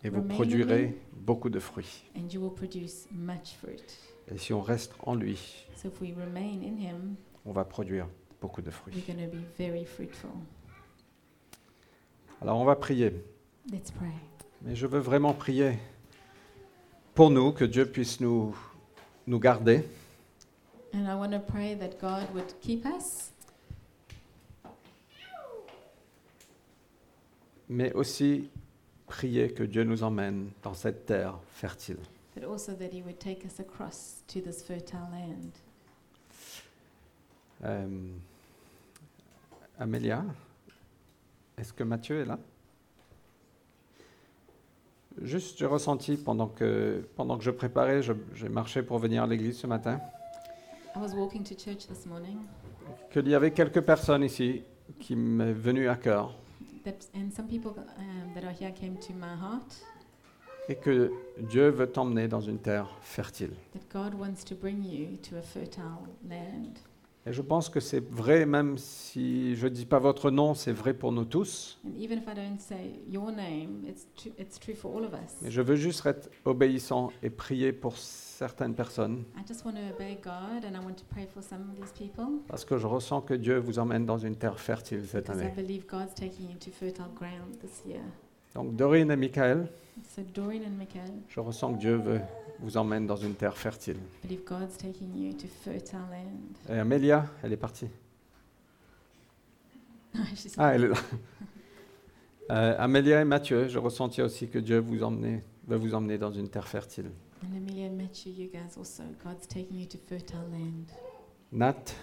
et 0.05 0.11
vous 0.11 0.23
produirez 0.23 0.97
beaucoup 1.13 1.51
de 1.51 1.59
fruits. 1.59 2.05
and 2.17 2.29
you 2.33 2.41
will 2.41 2.55
produce 2.55 3.07
much 3.13 3.55
fruit. 3.63 3.83
Et 4.31 4.39
si 4.39 4.53
on 4.53 4.61
reste 4.61 4.93
en 5.01 5.15
lui, 5.15 5.67
So 5.77 5.89
if 5.89 6.01
we 6.01 6.13
remain 6.15 6.61
in 6.63 6.77
him, 6.79 7.17
on 7.45 7.53
va 7.53 7.65
produire 7.65 8.07
beaucoup 8.41 8.63
de 8.63 8.71
fruits. 8.71 9.03
going 9.07 9.17
to 9.29 9.31
be 9.37 9.43
very 9.57 9.85
fruitful. 9.85 10.31
Alors 12.41 12.59
on 12.59 12.65
va 12.65 12.77
prier. 12.77 13.13
Let's 13.73 13.91
pray. 13.91 14.13
Mais 14.63 14.75
je 14.77 14.87
veux 14.87 15.01
vraiment 15.01 15.35
prier 15.35 15.79
pour 17.15 17.31
nous, 17.31 17.53
que 17.53 17.65
Dieu 17.65 17.85
puisse 17.87 18.21
nous, 18.21 18.57
nous 19.27 19.39
garder, 19.41 19.83
And 20.95 21.05
I 21.05 21.15
want 21.15 21.33
to 21.33 21.41
pray 21.41 21.77
that 21.77 21.99
God 22.01 22.33
would 22.35 22.55
keep 22.61 22.87
us, 22.87 23.33
mais 27.69 27.93
aussi 27.93 28.49
prier 29.09 29.53
que 29.53 29.63
Dieu 29.65 29.85
nous 29.85 30.03
emmène 30.03 30.51
dans 30.63 30.75
cette 30.75 31.07
terre 31.07 31.39
fertile. 31.51 31.99
but 32.35 32.45
also 32.45 32.73
that 32.75 32.91
he 32.93 33.03
would 33.03 33.19
take 33.19 33.45
us 33.45 33.59
across 33.59 34.23
to 34.29 34.41
this 34.41 34.63
fertile 34.63 35.09
land. 35.11 35.51
Euh, 37.65 37.89
Amélia, 39.81 40.25
est-ce 41.57 41.73
que 41.73 41.83
Mathieu 41.83 42.21
est 42.21 42.25
là? 42.27 42.39
Juste, 45.23 45.59
j'ai 45.59 45.67
ressenti 45.67 46.17
pendant 46.17 46.47
que, 46.47 47.05
pendant 47.17 47.39
que 47.39 47.43
je 47.45 47.51
préparais, 47.51 48.03
je- 48.03 48.13
j'ai 48.37 48.49
marché 48.49 48.83
pour 48.85 48.99
venir 48.99 49.25
à 49.25 49.27
l'église 49.27 49.59
ce 49.59 49.67
matin, 49.67 50.01
I 50.95 51.01
was 51.01 51.13
walking 51.15 51.43
to 51.43 51.55
church 51.57 51.87
this 51.89 52.07
morning, 52.07 52.39
qu'il 53.13 53.27
y 53.29 53.35
avait 53.35 53.51
quelques 53.51 53.81
personnes 53.81 54.23
ici 54.23 54.63
qui 55.01 55.17
m'est 55.17 55.53
venu 55.53 55.89
à 55.89 55.97
cœur 55.97 56.37
and 57.15 57.31
some 57.31 57.47
people 57.49 57.73
um, 57.77 58.35
that 58.35 58.45
are 58.45 58.53
here 58.59 58.73
came 58.73 58.97
to 58.99 59.13
my 59.13 59.35
heart 59.41 59.83
et 60.69 60.77
que 60.77 61.11
Dieu 61.39 61.71
veut 61.71 61.87
t'emmener 61.91 62.29
dans 62.29 62.41
une 62.43 62.59
terre 62.59 62.89
fertile. 63.01 63.53
that 63.73 63.81
God 63.93 64.15
wants 64.15 64.45
to 64.45 64.55
bring 64.55 64.85
you 64.85 65.17
to 65.29 65.37
a 65.37 65.43
fertile 65.43 66.07
land. 66.29 66.75
Et 67.27 67.33
je 67.33 67.43
pense 67.43 67.69
que 67.69 67.81
c'est 67.81 68.03
vrai, 68.11 68.47
même 68.47 68.79
si 68.79 69.55
je 69.57 69.65
ne 69.67 69.73
dis 69.73 69.85
pas 69.85 69.99
votre 69.99 70.31
nom, 70.31 70.55
c'est 70.55 70.73
vrai 70.73 70.95
pour 70.95 71.13
nous 71.13 71.25
tous. 71.27 71.79
And 71.85 71.91
even 71.99 72.19
if 72.19 72.25
I 72.27 72.35
don't 72.35 72.59
say 72.61 73.01
your 73.09 73.31
name, 73.33 73.85
it's, 73.87 74.07
tru- 74.17 74.33
it's 74.39 74.59
true 74.59 74.75
for 74.75 74.95
all 74.97 75.05
of 75.05 75.13
us. 75.13 75.35
Mais 75.43 75.51
je 75.51 75.61
veux 75.61 75.77
juste 75.77 76.07
être 76.07 76.31
obéissant 76.45 77.11
et 77.23 77.29
prier 77.31 77.73
pour 77.73 77.97
certaines 78.39 78.75
personnes 78.75 79.25
I 79.37 79.41
just 79.47 79.65
want 79.65 79.73
to 79.73 79.81
obey 79.93 80.17
God 80.23 80.65
and 80.65 80.75
I 80.81 80.85
want 80.85 80.95
to 80.95 81.05
pray 81.11 81.27
for 81.27 81.43
some 81.43 81.71
of 81.71 81.77
these 81.77 81.93
people 81.93 82.41
parce 82.47 82.65
que 82.65 82.79
je 82.79 82.87
ressens 82.87 83.21
que 83.23 83.35
Dieu 83.35 83.59
vous 83.59 83.81
emmène 83.81 84.07
dans 84.07 84.19
une 84.19 84.37
terre 84.37 84.61
fertile 84.61 85.05
cette 85.07 85.29
année. 85.29 85.53
believe 85.57 85.87
God's 85.87 86.15
taking 86.15 86.49
you 86.51 86.57
to 86.59 86.71
fertile 86.71 87.11
ground 87.17 87.59
this 87.61 87.83
year. 87.85 88.01
Donc 88.55 88.77
Dorine 88.77 89.11
et 89.11 89.17
Michael, 89.17 89.69
So 90.15 90.23
Doreen 90.23 90.63
and 90.65 90.77
Michael, 90.79 91.11
je 91.29 91.41
ressens 91.41 91.75
que 91.75 91.79
Dieu 91.79 91.97
veut 91.97 92.21
vous 92.61 92.77
emmène 92.77 93.07
dans 93.07 93.17
une 93.17 93.35
terre 93.35 93.57
fertile. 93.57 93.99
Et 96.69 96.79
Amélia, 96.79 97.27
elle 97.43 97.53
est 97.53 97.57
partie. 97.57 97.89
She's 100.35 100.55
Ah, 100.57 100.75
elle 100.75 100.85
est 100.85 100.89
là. 100.89 100.97
Euh, 102.51 102.75
Amélia 102.79 103.21
et 103.21 103.25
Mathieu, 103.25 103.69
je 103.69 103.79
ressentais 103.79 104.23
aussi 104.23 104.49
que 104.49 104.59
Dieu 104.59 104.79
vous 104.79 105.03
emmenait, 105.03 105.45
veut 105.67 105.77
vous 105.77 105.95
emmener 105.95 106.17
dans 106.17 106.33
une 106.33 106.49
terre 106.49 106.67
fertile. 106.67 107.11
And 107.43 107.57
Amelia 107.57 107.87
and 107.87 107.99
Matthew, 107.99 108.33
you 108.33 108.49
guys 108.49 108.77
also, 108.77 109.05
God's 109.23 109.47
taking 109.47 109.79
you 109.79 109.87
to 109.87 109.99
fertile 109.99 110.47
land. 110.51 110.93
Nat, 111.53 111.95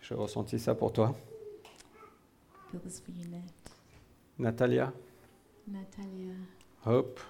je 0.00 0.14
ressentis 0.14 0.58
ça 0.58 0.74
pour 0.74 0.92
toi. 0.92 1.14
Feel 2.70 2.80
this 2.80 3.00
for 3.00 3.10
you, 3.10 3.28
Nat. 3.28 3.40
Natalia, 4.38 4.92
Natalia, 5.66 6.34
Hope, 6.86 7.20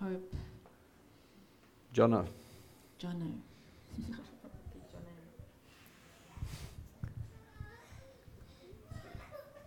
Hope, 0.00 0.34
Jonah. 1.92 2.24
Jono. 2.98 3.26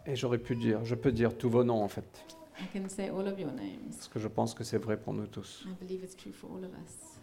Et 0.07 0.15
j'aurais 0.15 0.37
pu 0.37 0.55
dire, 0.55 0.85
je 0.85 0.95
peux 0.95 1.11
dire 1.11 1.37
tous 1.37 1.49
vos 1.49 1.63
noms 1.63 1.83
en 1.83 1.87
fait, 1.87 2.25
I 2.59 2.67
can 2.71 2.87
say 2.87 3.09
all 3.09 3.27
of 3.27 3.39
your 3.39 3.51
names. 3.51 3.95
parce 3.95 4.07
que 4.07 4.19
je 4.19 4.27
pense 4.27 4.53
que 4.53 4.63
c'est 4.63 4.77
vrai 4.77 4.97
pour 4.97 5.13
nous 5.13 5.27
tous. 5.27 5.65
I 5.67 5.85
believe 5.85 6.03
it's 6.03 6.15
true 6.15 6.31
for 6.31 6.51
all 6.51 6.63
of 6.63 6.71
us. 6.71 7.19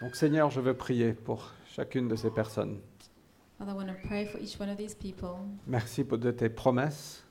Donc 0.00 0.16
Seigneur, 0.16 0.50
je 0.50 0.60
veux 0.60 0.74
prier 0.74 1.12
pour 1.12 1.52
chacune 1.66 2.08
de 2.08 2.16
ces 2.16 2.30
personnes. 2.30 2.80
Father, 3.58 3.72
I 3.72 3.74
want 3.74 3.86
to 3.86 4.08
pray 4.08 4.26
for 4.26 4.40
each 4.40 4.58
one 4.58 4.68
of 4.68 4.76
these 4.76 4.94
people. 4.94 5.36
Merci 5.66 6.02
pour 6.04 6.18
de 6.18 6.30
tes 6.32 6.48
promesses. 6.48 7.22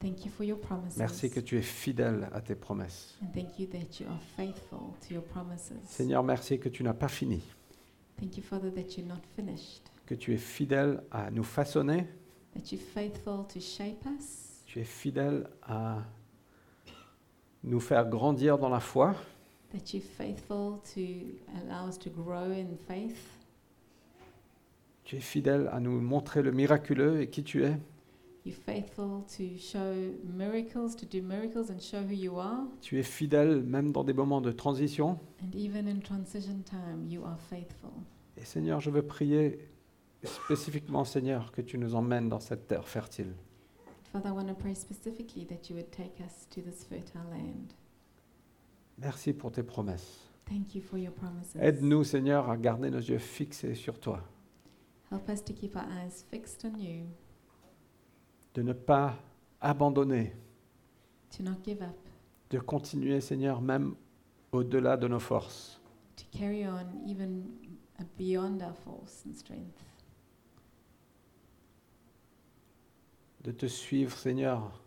Thank 0.00 0.24
you 0.24 0.30
for 0.30 0.44
your 0.44 0.58
promises. 0.58 0.96
Merci 0.98 1.30
que 1.30 1.40
tu 1.40 1.58
es 1.58 1.62
fidèle 1.62 2.28
à 2.32 2.40
tes 2.40 2.54
promesses. 2.54 3.16
And 3.22 3.26
thank 3.34 3.58
you 3.58 3.66
that 3.68 4.00
you 4.00 4.06
are 4.08 4.20
faithful 4.36 4.94
to 5.06 5.14
your 5.14 5.22
promises. 5.22 5.76
Seigneur, 5.84 6.22
merci 6.22 6.58
que 6.58 6.68
tu 6.70 6.82
n'as 6.82 6.94
pas 6.94 7.08
fini, 7.08 7.42
Thank 8.18 8.36
you, 8.36 8.42
Father, 8.42 8.70
that 8.70 8.96
you're 8.96 9.06
not 9.06 9.22
finished, 9.36 9.90
que 10.06 10.14
tu 10.14 10.34
es 10.34 10.38
fidèle 10.38 11.02
à 11.10 11.30
nous 11.30 11.44
façonner, 11.44 12.06
that 12.54 12.72
you're 12.72 12.80
faithful 12.80 13.46
to 13.46 13.60
shape 13.60 14.04
us, 14.06 14.49
tu 14.70 14.78
es 14.78 14.84
fidèle 14.84 15.48
à 15.62 15.98
nous 17.64 17.80
faire 17.80 18.08
grandir 18.08 18.56
dans 18.56 18.68
la 18.68 18.78
foi, 18.78 19.16
that 19.72 19.92
you're 19.92 20.00
faithful 20.00 20.78
to 20.94 21.00
allow 21.58 21.88
us 21.88 21.98
to 21.98 22.08
grow 22.08 22.52
in 22.52 22.76
faith, 22.86 23.18
tu 25.02 25.16
es 25.16 25.20
fidèle 25.20 25.68
à 25.72 25.80
nous 25.80 26.00
montrer 26.00 26.42
le 26.42 26.52
miraculeux 26.52 27.20
et 27.20 27.28
qui 27.28 27.42
tu 27.42 27.64
es. 27.64 27.76
You're 28.46 28.54
faithful 28.54 29.24
to 29.36 29.58
show 29.58 29.92
miracles, 30.22 30.94
to 30.94 31.04
do 31.04 31.20
miracles 31.20 31.68
and 31.72 31.80
show 31.80 32.02
who 32.02 32.14
you 32.14 32.38
are. 32.38 32.68
Tu 32.80 33.00
es 33.00 33.02
fidèle 33.02 33.64
même 33.64 33.90
dans 33.90 34.04
des 34.04 34.14
moments 34.14 34.40
de 34.40 34.52
transition. 34.52 35.18
And 35.42 35.52
even 35.52 35.88
in 35.88 35.98
transition 35.98 36.62
time, 36.62 37.08
you 37.08 37.24
are 37.24 37.40
faithful. 37.40 37.90
Et 38.36 38.44
Seigneur, 38.44 38.78
je 38.78 38.90
veux 38.90 39.02
prier 39.02 39.68
spécifiquement, 40.22 41.04
Seigneur, 41.04 41.50
que 41.50 41.60
tu 41.60 41.76
nous 41.76 41.96
emmènes 41.96 42.28
dans 42.28 42.40
cette 42.40 42.68
terre 42.68 42.86
fertile. 42.86 43.34
Father, 44.12 44.28
I 44.28 44.32
want 44.32 44.48
to 44.48 44.54
pray 44.54 44.74
specifically 44.74 45.44
that 45.44 45.70
you 45.70 45.76
would 45.76 45.92
take 45.92 46.20
us 46.24 46.46
to 46.50 46.60
this 46.62 46.84
fertile 46.84 47.28
land. 47.30 47.74
Merci 48.98 49.32
pour 49.32 49.50
tes 49.52 49.62
promesses. 49.62 50.26
Thank 50.46 50.74
you 50.74 50.82
for 50.82 50.98
your 50.98 51.12
promises. 51.12 51.54
Aide-nous, 51.60 52.02
Seigneur, 52.04 52.50
à 52.50 52.56
garder 52.56 52.90
nos 52.90 52.98
yeux 53.00 53.18
fixés 53.18 53.74
sur 53.76 53.98
toi, 54.00 54.20
Help 55.12 55.28
us 55.28 55.40
to 55.42 55.52
keep 55.52 55.76
our 55.76 55.84
eyes 55.84 56.24
fixed 56.30 56.64
on 56.64 56.76
you, 56.78 57.06
de 58.54 58.62
ne 58.62 58.72
pas 58.72 59.14
abandonner, 59.60 60.32
to 61.36 61.42
not 61.44 61.62
give 61.64 61.80
up, 61.82 61.96
de 62.50 62.58
continuer, 62.58 63.20
Seigneur, 63.20 63.60
même 63.60 63.94
au-delà 64.52 64.96
de 64.96 65.06
nos 65.08 65.20
forces. 65.20 65.78
to 66.16 66.24
carry 66.36 66.64
on 66.66 66.84
even 67.06 67.44
uh, 68.00 68.04
beyond 68.18 68.60
our 68.62 68.74
force 68.74 69.22
and 69.24 69.34
strength, 69.36 69.82
de 73.42 73.52
te 73.52 73.66
suivre, 73.66 74.16
Seigneur, 74.16 74.80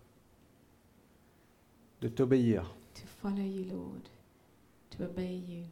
de 2.01 2.07
t'obéir, 2.07 2.75
to 2.93 3.05
follow 3.05 3.41
you, 3.43 3.65
Lord, 3.65 4.09
to 4.91 5.03
obey 5.03 5.37
you, 5.37 5.65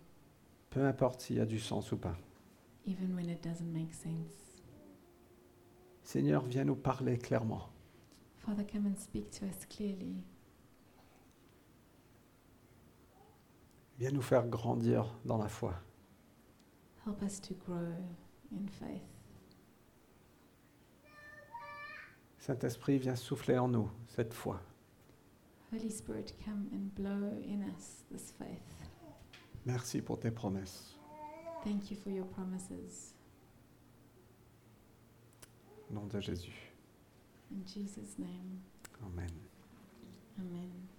peu 0.70 0.86
importe 0.86 1.22
s'il 1.22 1.38
y 1.38 1.40
a 1.42 1.46
du 1.46 1.60
sens 1.60 1.92
ou 1.92 1.98
pas. 1.98 2.16
even 2.86 3.16
when 3.16 3.30
it 3.30 3.42
doesn't 3.44 3.72
make 3.72 3.94
sense. 3.94 4.34
Seigneur, 6.04 6.44
viens 6.44 6.64
nous 6.66 6.76
parler 6.76 7.18
clairement. 7.18 7.70
Father, 8.40 8.66
come 8.66 8.88
and 8.88 8.96
speak 8.98 9.30
to 9.32 9.46
us 9.46 9.66
clearly. 9.70 10.16
Viens 14.00 14.12
nous 14.12 14.24
faire 14.24 14.48
grandir 14.48 15.06
dans 15.26 15.38
la 15.38 15.48
foi. 15.48 15.76
Help 17.06 17.22
us 17.22 17.40
to 17.40 17.54
grow 17.54 17.94
in 18.52 18.68
faith. 18.68 19.11
Saint-Esprit, 22.42 22.98
viens 22.98 23.16
souffler 23.16 23.60
en 23.60 23.68
nous 23.68 23.88
cette 24.08 24.34
foi. 24.34 24.60
Holy 25.72 25.92
Spirit, 25.92 26.34
come 26.44 26.68
and 26.74 26.90
blow 26.96 27.40
in 27.48 27.62
us 27.70 28.04
this 28.12 28.32
faith. 28.32 28.90
Merci 29.64 30.02
pour 30.02 30.20
tes 30.20 30.32
promesses. 30.32 30.98
Thank 31.64 31.92
you 31.92 31.98
for 31.98 32.10
your 32.10 32.26
promises. 32.26 33.14
Au 35.90 35.94
nom 35.94 36.08
de 36.08 36.20
Jésus. 36.20 36.74
In 37.52 37.64
Jesus' 37.64 38.18
name, 38.18 38.60
Amen. 39.04 39.30
amen. 40.40 40.91